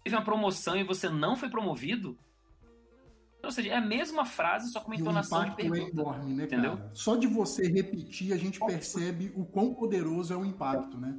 teve 0.04 0.16
uma 0.16 0.24
promoção 0.24 0.78
e 0.78 0.84
você 0.84 1.10
não 1.10 1.36
foi 1.36 1.50
promovido? 1.50 2.18
Ou 3.44 3.52
seja, 3.52 3.72
é 3.72 3.76
a 3.76 3.82
mesma 3.82 4.26
frase, 4.26 4.72
só 4.72 4.80
com 4.80 4.88
uma 4.88 4.96
entonação 4.96 5.46
de 5.46 5.56
pergunta. 5.56 5.80
É 5.80 5.90
enorme, 5.90 6.34
né, 6.34 6.44
entendeu? 6.46 6.78
Cara? 6.78 6.92
Só 6.94 7.16
de 7.16 7.28
você 7.28 7.68
repetir, 7.68 8.34
a 8.34 8.38
gente 8.38 8.60
percebe 8.60 9.32
o 9.36 9.46
quão 9.46 9.74
poderoso 9.74 10.34
é 10.34 10.38
o 10.38 10.44
impacto, 10.44 10.98
né? 10.98 11.16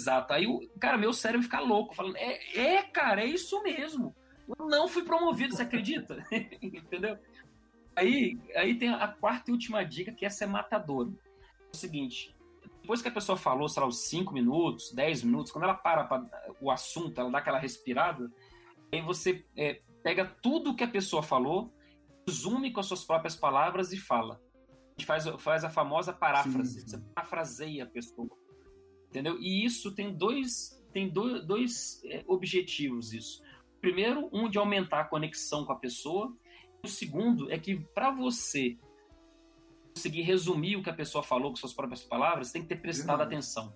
Exato. 0.00 0.32
Aí, 0.32 0.46
o 0.46 0.60
cara, 0.78 0.96
meu 0.96 1.12
cérebro 1.12 1.42
fica 1.42 1.60
louco, 1.60 1.94
falando, 1.94 2.16
é, 2.16 2.58
é, 2.58 2.82
cara, 2.82 3.22
é 3.22 3.26
isso 3.26 3.62
mesmo. 3.62 4.14
Eu 4.58 4.66
não 4.66 4.88
fui 4.88 5.04
promovido, 5.04 5.54
você 5.54 5.62
acredita? 5.62 6.26
entendeu? 6.62 7.18
Aí, 7.94 8.38
aí 8.56 8.78
tem 8.78 8.88
a 8.88 9.06
quarta 9.08 9.50
e 9.50 9.52
última 9.52 9.84
dica, 9.84 10.12
que 10.12 10.24
essa 10.24 10.44
é 10.44 10.46
matadora. 10.46 11.10
É 11.10 11.70
o 11.72 11.76
seguinte, 11.76 12.34
depois 12.80 13.02
que 13.02 13.08
a 13.08 13.12
pessoa 13.12 13.36
falou, 13.36 13.68
sei 13.68 13.82
lá, 13.82 13.88
os 13.88 14.08
5 14.08 14.32
minutos, 14.32 14.90
10 14.92 15.22
minutos, 15.24 15.52
quando 15.52 15.64
ela 15.64 15.74
para 15.74 16.04
pra, 16.04 16.24
o 16.60 16.70
assunto, 16.70 17.20
ela 17.20 17.30
dá 17.30 17.38
aquela 17.38 17.58
respirada, 17.58 18.32
aí 18.92 19.02
você 19.02 19.44
é, 19.54 19.82
pega 20.02 20.24
tudo 20.42 20.74
que 20.74 20.82
a 20.82 20.88
pessoa 20.88 21.22
falou, 21.22 21.72
resume 22.26 22.72
com 22.72 22.80
as 22.80 22.86
suas 22.86 23.04
próprias 23.04 23.36
palavras 23.36 23.92
e 23.92 23.98
fala. 23.98 24.40
gente 24.96 25.06
faz, 25.06 25.26
faz 25.40 25.62
a 25.62 25.68
famosa 25.68 26.12
paráfrase. 26.12 26.80
Sim. 26.80 26.88
Você 26.88 26.98
parafraseia 27.14 27.84
a 27.84 27.86
pessoa. 27.86 28.39
Entendeu? 29.10 29.36
E 29.40 29.64
isso 29.64 29.92
tem 29.92 30.14
dois, 30.14 30.80
tem 30.92 31.08
dois, 31.08 31.44
dois 31.44 32.00
é, 32.04 32.24
objetivos 32.26 33.12
isso. 33.12 33.42
Primeiro, 33.80 34.28
um 34.32 34.48
de 34.48 34.56
aumentar 34.56 35.00
a 35.00 35.04
conexão 35.04 35.64
com 35.64 35.72
a 35.72 35.76
pessoa. 35.76 36.32
O 36.82 36.88
segundo 36.88 37.50
é 37.50 37.58
que 37.58 37.76
para 37.76 38.10
você 38.10 38.78
conseguir 39.94 40.22
resumir 40.22 40.76
o 40.76 40.82
que 40.82 40.90
a 40.90 40.94
pessoa 40.94 41.24
falou 41.24 41.50
com 41.50 41.56
suas 41.56 41.74
próprias 41.74 42.02
palavras, 42.04 42.48
você 42.48 42.52
tem 42.54 42.62
que 42.62 42.68
ter 42.68 42.80
prestado 42.80 43.20
atenção. 43.20 43.74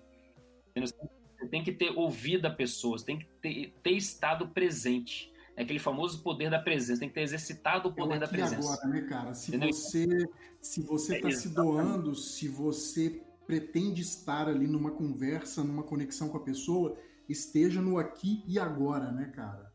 Você 0.75 1.47
tem 1.49 1.63
que 1.63 1.71
ter 1.71 1.91
ouvido 1.91 2.45
a 2.45 2.49
pessoa, 2.49 2.97
você 2.97 3.05
tem 3.05 3.19
que 3.19 3.25
ter, 3.41 3.73
ter 3.83 3.91
estado 3.91 4.47
presente. 4.47 5.31
É 5.57 5.63
aquele 5.63 5.79
famoso 5.79 6.21
poder 6.21 6.49
da 6.49 6.59
presença, 6.59 6.99
tem 6.99 7.09
que 7.09 7.15
ter 7.15 7.21
exercitado 7.21 7.89
o 7.89 7.93
poder 7.93 8.19
da 8.19 8.27
presença. 8.27 8.73
agora, 8.73 8.87
né, 8.87 9.01
cara? 9.01 9.33
Se 9.33 9.49
Entendeu? 9.49 9.73
você 9.73 10.27
se 10.65 10.81
você 10.81 11.17
está 11.17 11.29
é 11.29 11.31
se 11.31 11.49
doando, 11.49 12.15
se 12.15 12.47
você 12.47 13.21
pretende 13.45 14.01
estar 14.01 14.47
ali 14.47 14.67
numa 14.67 14.91
conversa, 14.91 15.63
numa 15.63 15.83
conexão 15.83 16.29
com 16.29 16.37
a 16.37 16.43
pessoa, 16.43 16.97
esteja 17.29 17.81
no 17.81 17.97
aqui 17.97 18.43
e 18.47 18.59
agora, 18.59 19.11
né, 19.11 19.31
cara? 19.35 19.73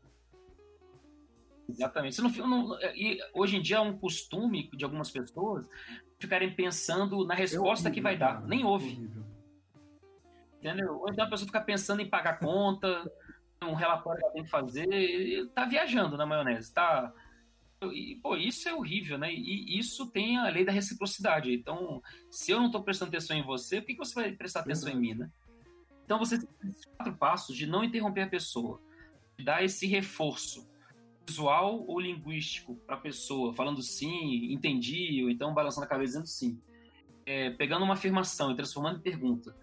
Exatamente. 1.69 2.15
Você 2.15 2.41
não, 2.41 2.47
não, 2.47 2.79
e 2.95 3.19
hoje 3.33 3.55
em 3.55 3.61
dia 3.61 3.77
é 3.77 3.81
um 3.81 3.97
costume 3.97 4.69
de 4.73 4.83
algumas 4.83 5.09
pessoas 5.09 5.65
ficarem 6.19 6.53
pensando 6.53 7.25
na 7.25 7.33
resposta 7.33 7.87
é 7.87 7.91
horrível, 7.91 7.93
que 7.93 8.01
vai 8.01 8.17
dar. 8.17 8.35
Cara, 8.35 8.47
Nem 8.47 8.63
ouve. 8.63 9.09
Entendeu? 10.59 10.99
Ou 10.99 11.09
então 11.09 11.25
a 11.25 11.29
pessoa 11.29 11.47
fica 11.47 11.61
pensando 11.61 12.01
em 12.01 12.09
pagar 12.09 12.39
conta, 12.39 13.09
um 13.63 13.73
relatório 13.73 14.21
que 14.27 14.33
tem 14.33 14.43
que 14.43 14.49
fazer, 14.49 15.49
tá 15.55 15.65
viajando 15.65 16.17
na 16.17 16.25
maionese, 16.25 16.73
tá. 16.73 17.11
E, 17.89 18.15
pô, 18.21 18.35
isso 18.35 18.69
é 18.69 18.73
horrível, 18.73 19.17
né? 19.17 19.33
E 19.33 19.77
isso 19.79 20.05
tem 20.11 20.37
a 20.37 20.49
lei 20.49 20.63
da 20.63 20.71
reciprocidade. 20.71 21.51
Então, 21.51 22.01
se 22.29 22.51
eu 22.51 22.59
não 22.59 22.67
estou 22.67 22.83
prestando 22.83 23.09
atenção 23.09 23.35
em 23.35 23.43
você, 23.43 23.81
por 23.81 23.87
que, 23.87 23.93
que 23.93 23.99
você 23.99 24.13
vai 24.13 24.31
prestar 24.31 24.59
atenção 24.59 24.89
em 24.91 24.95
mim, 24.95 25.13
né? 25.15 25.29
Então, 26.05 26.19
você 26.19 26.37
tem 26.37 26.47
esses 26.63 26.85
quatro 26.85 27.15
passos 27.15 27.57
de 27.57 27.65
não 27.65 27.83
interromper 27.83 28.21
a 28.21 28.27
pessoa, 28.27 28.79
de 29.37 29.45
dar 29.45 29.63
esse 29.63 29.87
reforço 29.87 30.69
visual 31.27 31.83
ou 31.87 31.99
linguístico 31.99 32.75
para 32.85 32.95
a 32.95 32.99
pessoa, 32.99 33.53
falando 33.53 33.81
sim, 33.81 34.51
entendi, 34.51 35.23
ou 35.23 35.29
então 35.29 35.53
balançando 35.53 35.85
a 35.85 35.89
cabeça 35.89 36.13
dizendo 36.13 36.27
sim. 36.27 36.61
É, 37.25 37.51
pegando 37.51 37.85
uma 37.85 37.93
afirmação 37.93 38.51
e 38.51 38.55
transformando 38.55 38.97
em 38.97 39.01
pergunta 39.01 39.55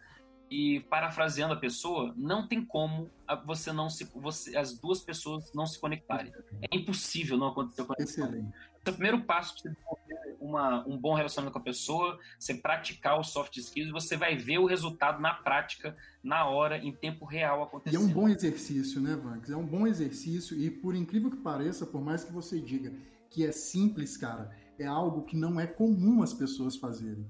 e 0.51 0.81
parafraseando 0.81 1.55
a 1.55 1.57
pessoa, 1.57 2.15
não 2.17 2.47
tem 2.47 2.65
como 2.65 3.11
você 3.45 3.73
não 3.73 3.91
se 3.91 4.05
você 4.15 4.57
as 4.57 4.79
duas 4.79 5.01
pessoas 5.01 5.53
não 5.53 5.67
se 5.67 5.79
conectarem. 5.79 6.33
É 6.63 6.77
impossível 6.77 7.37
não 7.37 7.49
acontecer 7.49 7.85
conexão. 7.85 8.25
Excelente. 8.25 8.55
Então, 8.81 8.95
o 8.95 8.97
primeiro 8.97 9.21
passo 9.23 9.55
para 9.55 9.63
você 9.63 9.69
desenvolver 9.69 10.37
uma, 10.41 10.87
um 10.87 10.97
bom 10.97 11.15
relacionamento 11.15 11.53
com 11.53 11.59
a 11.59 11.63
pessoa, 11.63 12.19
você 12.39 12.55
praticar 12.55 13.21
os 13.21 13.31
soft 13.31 13.57
skills, 13.57 13.91
você 13.91 14.17
vai 14.17 14.37
ver 14.37 14.59
o 14.59 14.67
resultado 14.67 15.21
na 15.21 15.35
prática, 15.35 15.97
na 16.23 16.47
hora, 16.47 16.79
em 16.79 16.93
tempo 16.93 17.25
real 17.25 17.63
acontecendo. 17.63 18.01
E 18.01 18.03
é 18.03 18.07
um 18.07 18.13
bom 18.13 18.29
exercício, 18.29 19.01
né, 19.01 19.15
Vanks? 19.15 19.51
É 19.51 19.57
um 19.57 19.67
bom 19.67 19.87
exercício 19.87 20.59
e 20.59 20.71
por 20.71 20.95
incrível 20.95 21.31
que 21.31 21.37
pareça, 21.37 21.85
por 21.85 22.01
mais 22.01 22.25
que 22.25 22.33
você 22.33 22.61
diga 22.61 22.93
que 23.31 23.45
é 23.45 23.53
simples, 23.53 24.17
cara, 24.17 24.51
é 24.79 24.87
algo 24.87 25.23
que 25.23 25.37
não 25.37 25.61
é 25.61 25.67
comum 25.67 26.23
as 26.23 26.33
pessoas 26.33 26.77
fazerem. 26.77 27.27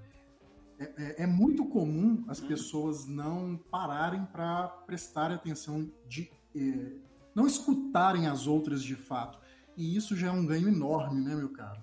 É, 0.78 0.84
é, 0.84 1.22
é, 1.24 1.26
muito 1.26 1.64
comum 1.66 2.24
as 2.28 2.40
pessoas 2.40 3.06
não 3.06 3.56
pararem 3.70 4.24
para 4.26 4.68
prestar 4.86 5.32
atenção 5.32 5.90
de 6.08 6.30
é, 6.54 6.92
não 7.34 7.46
escutarem 7.46 8.26
as 8.26 8.46
outras 8.46 8.82
de 8.82 8.94
fato. 8.94 9.38
E 9.76 9.96
isso 9.96 10.16
já 10.16 10.28
é 10.28 10.30
um 10.30 10.46
ganho 10.46 10.68
enorme, 10.68 11.20
né, 11.20 11.34
meu 11.34 11.50
caro? 11.50 11.80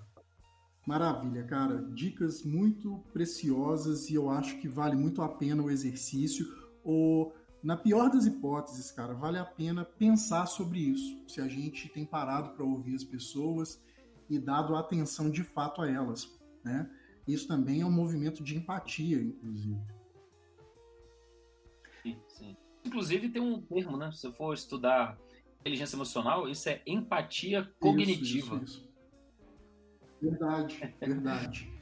Maravilha, 0.86 1.44
cara. 1.44 1.82
Dicas 1.94 2.44
muito 2.44 3.02
preciosas 3.12 4.08
e 4.08 4.14
eu 4.14 4.30
acho 4.30 4.60
que 4.60 4.68
vale 4.68 4.94
muito 4.94 5.20
a 5.22 5.28
pena 5.28 5.62
o 5.62 5.70
exercício. 5.70 6.46
Ou, 6.84 7.34
na 7.62 7.76
pior 7.76 8.10
das 8.10 8.24
hipóteses, 8.24 8.90
cara, 8.92 9.14
vale 9.14 9.38
a 9.38 9.44
pena 9.44 9.84
pensar 9.84 10.46
sobre 10.46 10.78
isso. 10.78 11.24
Se 11.26 11.40
a 11.40 11.48
gente 11.48 11.88
tem 11.88 12.04
parado 12.04 12.50
para 12.50 12.64
ouvir 12.64 12.94
as 12.94 13.04
pessoas 13.04 13.80
e 14.30 14.38
dado 14.38 14.76
atenção 14.76 15.30
de 15.30 15.42
fato 15.42 15.82
a 15.82 15.90
elas, 15.90 16.30
né? 16.62 16.88
Isso 17.26 17.48
também 17.48 17.80
é 17.80 17.86
um 17.86 17.90
movimento 17.90 18.42
de 18.42 18.56
empatia, 18.56 19.20
inclusive. 19.20 19.80
Sim, 22.02 22.18
sim. 22.28 22.56
Inclusive 22.84 23.28
tem 23.28 23.42
um 23.42 23.60
termo, 23.60 23.96
né? 23.96 24.12
Se 24.12 24.20
você 24.20 24.32
for 24.32 24.54
estudar 24.54 25.18
inteligência 25.60 25.96
emocional, 25.96 26.48
isso 26.48 26.68
é 26.68 26.80
empatia 26.86 27.68
cognitiva. 27.80 28.22
Isso, 28.22 28.54
isso, 28.54 28.64
isso. 28.64 28.88
Verdade, 30.22 30.94
verdade. 31.00 31.72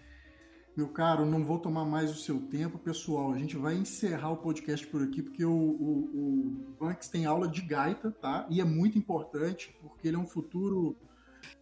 Meu 0.76 0.88
caro, 0.88 1.24
não 1.24 1.44
vou 1.44 1.60
tomar 1.60 1.84
mais 1.84 2.10
o 2.10 2.16
seu 2.16 2.40
tempo, 2.48 2.78
pessoal. 2.78 3.32
A 3.32 3.38
gente 3.38 3.56
vai 3.56 3.76
encerrar 3.76 4.30
o 4.30 4.38
podcast 4.38 4.84
por 4.88 5.02
aqui, 5.02 5.22
porque 5.22 5.44
o, 5.44 5.52
o, 5.52 6.10
o 6.12 6.76
Vanks 6.80 7.08
tem 7.08 7.26
aula 7.26 7.46
de 7.46 7.60
gaita, 7.60 8.10
tá? 8.10 8.44
E 8.50 8.60
é 8.60 8.64
muito 8.64 8.98
importante, 8.98 9.76
porque 9.80 10.08
ele 10.08 10.16
é 10.16 10.18
um 10.18 10.26
futuro 10.26 10.96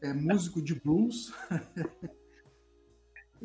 é, 0.01 0.15
músico 0.15 0.63
de 0.63 0.75
blues. 0.75 1.31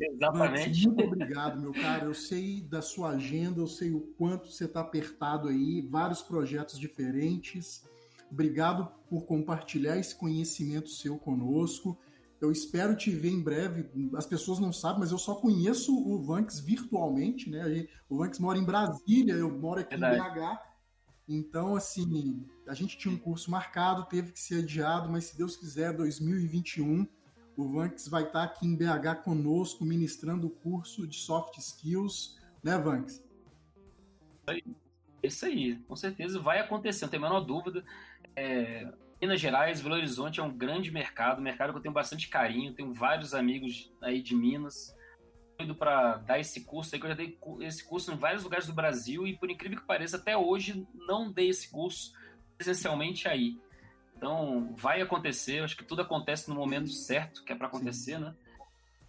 Exatamente. 0.00 0.86
muito 0.86 1.04
obrigado, 1.04 1.60
meu 1.60 1.72
caro. 1.72 2.06
Eu 2.06 2.14
sei 2.14 2.60
da 2.62 2.80
sua 2.82 3.10
agenda, 3.10 3.60
eu 3.60 3.66
sei 3.66 3.90
o 3.90 4.00
quanto 4.18 4.50
você 4.50 4.64
está 4.64 4.80
apertado 4.80 5.48
aí, 5.48 5.82
vários 5.82 6.22
projetos 6.22 6.78
diferentes. 6.78 7.84
Obrigado 8.30 8.88
por 9.08 9.24
compartilhar 9.24 9.96
esse 9.96 10.14
conhecimento 10.14 10.88
seu 10.88 11.18
conosco. 11.18 11.98
Eu 12.40 12.52
espero 12.52 12.94
te 12.94 13.10
ver 13.10 13.30
em 13.30 13.42
breve. 13.42 13.90
As 14.14 14.26
pessoas 14.26 14.58
não 14.60 14.72
sabem, 14.72 15.00
mas 15.00 15.10
eu 15.10 15.18
só 15.18 15.34
conheço 15.34 15.92
o 15.92 16.22
Vanks 16.22 16.60
virtualmente, 16.60 17.50
né? 17.50 17.86
O 18.08 18.18
Vanks 18.18 18.38
mora 18.38 18.58
em 18.58 18.64
Brasília, 18.64 19.34
eu 19.34 19.50
moro 19.50 19.80
aqui 19.80 19.96
Verdade. 19.96 20.38
em 20.38 20.42
BH. 20.42 20.68
Então, 21.28 21.74
assim, 21.76 22.46
a 22.66 22.74
gente 22.74 22.96
tinha 22.96 23.12
um 23.12 23.18
curso 23.18 23.50
marcado, 23.50 24.06
teve 24.06 24.32
que 24.32 24.40
ser 24.40 24.62
adiado, 24.62 25.10
mas 25.10 25.24
se 25.24 25.36
Deus 25.36 25.56
quiser, 25.56 25.92
2021 25.92 27.06
o 27.58 27.68
Vanks 27.68 28.06
vai 28.06 28.22
estar 28.22 28.44
aqui 28.44 28.64
em 28.64 28.76
BH 28.76 29.24
conosco, 29.24 29.84
ministrando 29.84 30.46
o 30.46 30.50
curso 30.50 31.04
de 31.08 31.16
soft 31.16 31.58
skills, 31.58 32.38
né, 32.62 32.78
Vanks? 32.78 33.20
Isso 35.20 35.44
aí, 35.44 35.74
com 35.88 35.96
certeza 35.96 36.40
vai 36.40 36.60
acontecer, 36.60 37.04
não 37.04 37.10
tem 37.10 37.18
a 37.18 37.22
menor 37.22 37.40
dúvida. 37.40 37.84
É, 38.36 38.88
Minas 39.20 39.40
Gerais, 39.40 39.80
Belo 39.80 39.96
Horizonte 39.96 40.38
é 40.38 40.42
um 40.42 40.56
grande 40.56 40.92
mercado, 40.92 41.42
mercado 41.42 41.72
que 41.72 41.78
eu 41.78 41.82
tenho 41.82 41.92
bastante 41.92 42.28
carinho, 42.28 42.72
tenho 42.72 42.94
vários 42.94 43.34
amigos 43.34 43.92
aí 44.00 44.22
de 44.22 44.36
Minas. 44.36 44.96
Indo 45.58 45.74
para 45.74 46.18
dar 46.18 46.38
esse 46.38 46.64
curso 46.64 46.94
aí, 46.94 47.00
que 47.00 47.06
eu 47.06 47.10
já 47.10 47.16
dei 47.16 47.36
esse 47.62 47.84
curso 47.84 48.12
em 48.12 48.16
vários 48.16 48.44
lugares 48.44 48.68
do 48.68 48.72
Brasil 48.72 49.26
e, 49.26 49.36
por 49.36 49.50
incrível 49.50 49.80
que 49.80 49.84
pareça, 49.84 50.16
até 50.16 50.36
hoje 50.36 50.86
não 50.94 51.32
dei 51.32 51.48
esse 51.48 51.68
curso 51.68 52.12
presencialmente 52.56 53.26
aí. 53.26 53.58
Então, 54.18 54.74
vai 54.76 55.00
acontecer, 55.00 55.62
acho 55.62 55.76
que 55.76 55.84
tudo 55.84 56.02
acontece 56.02 56.48
no 56.48 56.56
momento 56.56 56.90
certo, 56.90 57.44
que 57.44 57.52
é 57.52 57.56
para 57.56 57.68
acontecer, 57.68 58.16
Sim. 58.16 58.24
né? 58.24 58.34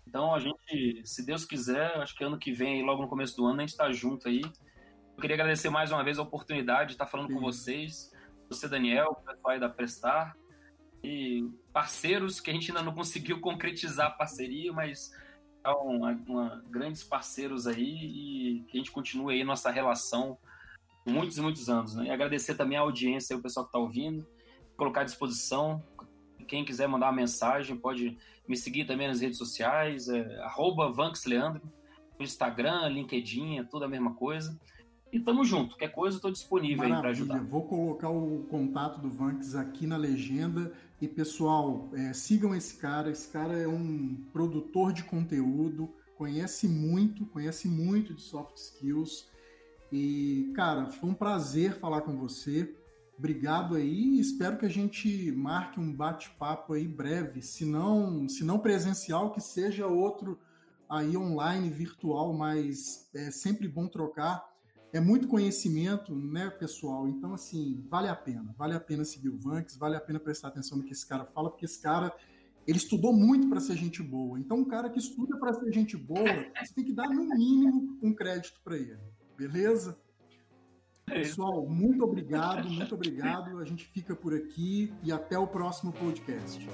Então, 0.07 0.35
a 0.35 0.39
gente, 0.39 1.01
se 1.03 1.25
Deus 1.25 1.45
quiser, 1.45 1.95
acho 1.97 2.15
que 2.15 2.23
ano 2.23 2.37
que 2.37 2.51
vem, 2.51 2.85
logo 2.85 3.01
no 3.01 3.07
começo 3.07 3.35
do 3.35 3.47
ano, 3.47 3.57
a 3.57 3.61
gente 3.61 3.71
está 3.71 3.91
junto 3.91 4.27
aí. 4.27 4.41
Eu 4.41 5.19
queria 5.19 5.35
agradecer 5.35 5.71
mais 5.71 5.91
uma 5.91 6.03
vez 6.03 6.19
a 6.19 6.21
oportunidade 6.21 6.89
de 6.89 6.93
estar 6.93 7.07
falando 7.07 7.29
Sim. 7.29 7.33
com 7.33 7.39
vocês, 7.41 8.11
você, 8.47 8.67
Daniel, 8.67 9.07
o 9.09 9.15
pessoal 9.15 9.53
aí 9.53 9.59
da 9.59 9.67
Prestar, 9.67 10.37
e 11.03 11.43
parceiros 11.73 12.39
que 12.39 12.51
a 12.51 12.53
gente 12.53 12.69
ainda 12.69 12.83
não 12.83 12.93
conseguiu 12.93 13.41
concretizar 13.41 14.07
a 14.07 14.11
parceria, 14.11 14.71
mas 14.71 15.11
são 15.63 15.87
uma, 15.87 16.11
uma, 16.27 16.63
grandes 16.69 17.03
parceiros 17.03 17.65
aí 17.65 17.95
e 17.95 18.63
que 18.67 18.77
a 18.77 18.79
gente 18.79 18.91
continue 18.91 19.33
aí 19.33 19.43
nossa 19.43 19.71
relação 19.71 20.37
muitos 21.03 21.37
e 21.39 21.41
muitos 21.41 21.67
anos. 21.67 21.95
Né? 21.95 22.05
E 22.05 22.11
agradecer 22.11 22.53
também 22.53 22.77
a 22.77 22.81
audiência, 22.81 23.35
o 23.35 23.41
pessoal 23.41 23.65
que 23.65 23.69
está 23.69 23.79
ouvindo 23.79 24.23
colocar 24.79 25.01
à 25.01 25.03
disposição. 25.03 25.83
Quem 26.47 26.65
quiser 26.65 26.87
mandar 26.87 27.07
uma 27.07 27.15
mensagem, 27.15 27.77
pode 27.77 28.17
me 28.47 28.57
seguir 28.57 28.85
também 28.85 29.07
nas 29.07 29.21
redes 29.21 29.37
sociais, 29.37 30.09
é, 30.09 30.39
arroba 30.39 30.91
VanksLeandro, 30.91 31.61
no 32.17 32.25
Instagram, 32.25 32.87
LinkedIn, 32.87 33.59
é 33.59 33.63
tudo 33.63 33.85
a 33.85 33.87
mesma 33.87 34.15
coisa. 34.15 34.59
E 35.11 35.19
tamo 35.19 35.43
junto, 35.43 35.71
qualquer 35.71 35.91
coisa 35.91 36.17
eu 36.17 36.21
tô 36.21 36.31
disponível 36.31 36.77
Maravilha. 36.77 36.95
aí 36.95 37.01
para 37.01 37.09
ajudar. 37.11 37.43
Vou 37.43 37.63
colocar 37.63 38.09
o 38.09 38.45
contato 38.49 38.99
do 38.99 39.09
Vanks 39.09 39.55
aqui 39.55 39.85
na 39.85 39.97
legenda. 39.97 40.71
E 41.01 41.07
pessoal, 41.07 41.89
é, 41.93 42.13
sigam 42.13 42.55
esse 42.55 42.77
cara. 42.77 43.09
Esse 43.09 43.27
cara 43.31 43.57
é 43.57 43.67
um 43.67 44.15
produtor 44.31 44.93
de 44.93 45.03
conteúdo, 45.03 45.89
conhece 46.15 46.67
muito, 46.67 47.25
conhece 47.27 47.67
muito 47.67 48.13
de 48.13 48.21
soft 48.21 48.57
skills. 48.57 49.27
E, 49.91 50.51
cara, 50.55 50.87
foi 50.87 51.09
um 51.09 51.15
prazer 51.15 51.79
falar 51.79 52.01
com 52.01 52.15
você. 52.15 52.75
Obrigado 53.19 53.75
aí, 53.75 54.17
espero 54.17 54.57
que 54.57 54.65
a 54.65 54.69
gente 54.69 55.29
marque 55.33 55.77
um 55.77 55.93
bate-papo 55.93 56.71
aí 56.71 56.87
breve, 56.87 57.41
se 57.41 57.65
não, 57.65 58.29
se 58.29 58.45
não 58.45 58.57
presencial, 58.57 59.33
que 59.33 59.41
seja 59.41 59.85
outro 59.87 60.39
aí 60.89 61.17
online, 61.17 61.69
virtual, 61.69 62.33
mas 62.33 63.09
é 63.13 63.29
sempre 63.29 63.67
bom 63.67 63.89
trocar. 63.89 64.49
É 64.93 65.01
muito 65.01 65.27
conhecimento, 65.27 66.15
né, 66.15 66.49
pessoal? 66.49 67.09
Então, 67.09 67.33
assim, 67.33 67.85
vale 67.89 68.07
a 68.07 68.15
pena. 68.15 68.55
Vale 68.57 68.73
a 68.73 68.79
pena 68.79 69.03
seguir 69.03 69.27
o 69.27 69.37
Vanks, 69.37 69.75
vale 69.75 69.97
a 69.97 70.01
pena 70.01 70.17
prestar 70.17 70.47
atenção 70.47 70.77
no 70.77 70.85
que 70.85 70.93
esse 70.93 71.05
cara 71.05 71.25
fala, 71.25 71.49
porque 71.49 71.65
esse 71.65 71.81
cara, 71.81 72.15
Ele 72.65 72.77
estudou 72.77 73.11
muito 73.11 73.49
para 73.49 73.59
ser 73.59 73.75
gente 73.75 74.01
boa. 74.01 74.39
Então, 74.39 74.59
um 74.59 74.65
cara 74.65 74.89
que 74.89 74.97
estuda 74.97 75.37
para 75.37 75.53
ser 75.55 75.69
gente 75.73 75.97
boa, 75.97 76.23
você 76.63 76.73
tem 76.73 76.85
que 76.85 76.93
dar 76.93 77.09
no 77.09 77.27
mínimo 77.35 77.99
um 78.01 78.13
crédito 78.13 78.61
para 78.63 78.77
ele. 78.77 78.97
Beleza? 79.37 79.99
É 81.09 81.19
Pessoal, 81.19 81.65
muito 81.67 82.03
obrigado, 82.03 82.69
muito 82.69 82.93
obrigado. 82.93 83.57
A 83.59 83.65
gente 83.65 83.85
fica 83.85 84.15
por 84.15 84.33
aqui 84.33 84.93
e 85.03 85.11
até 85.11 85.37
o 85.37 85.47
próximo 85.47 85.91
podcast. 85.91 86.67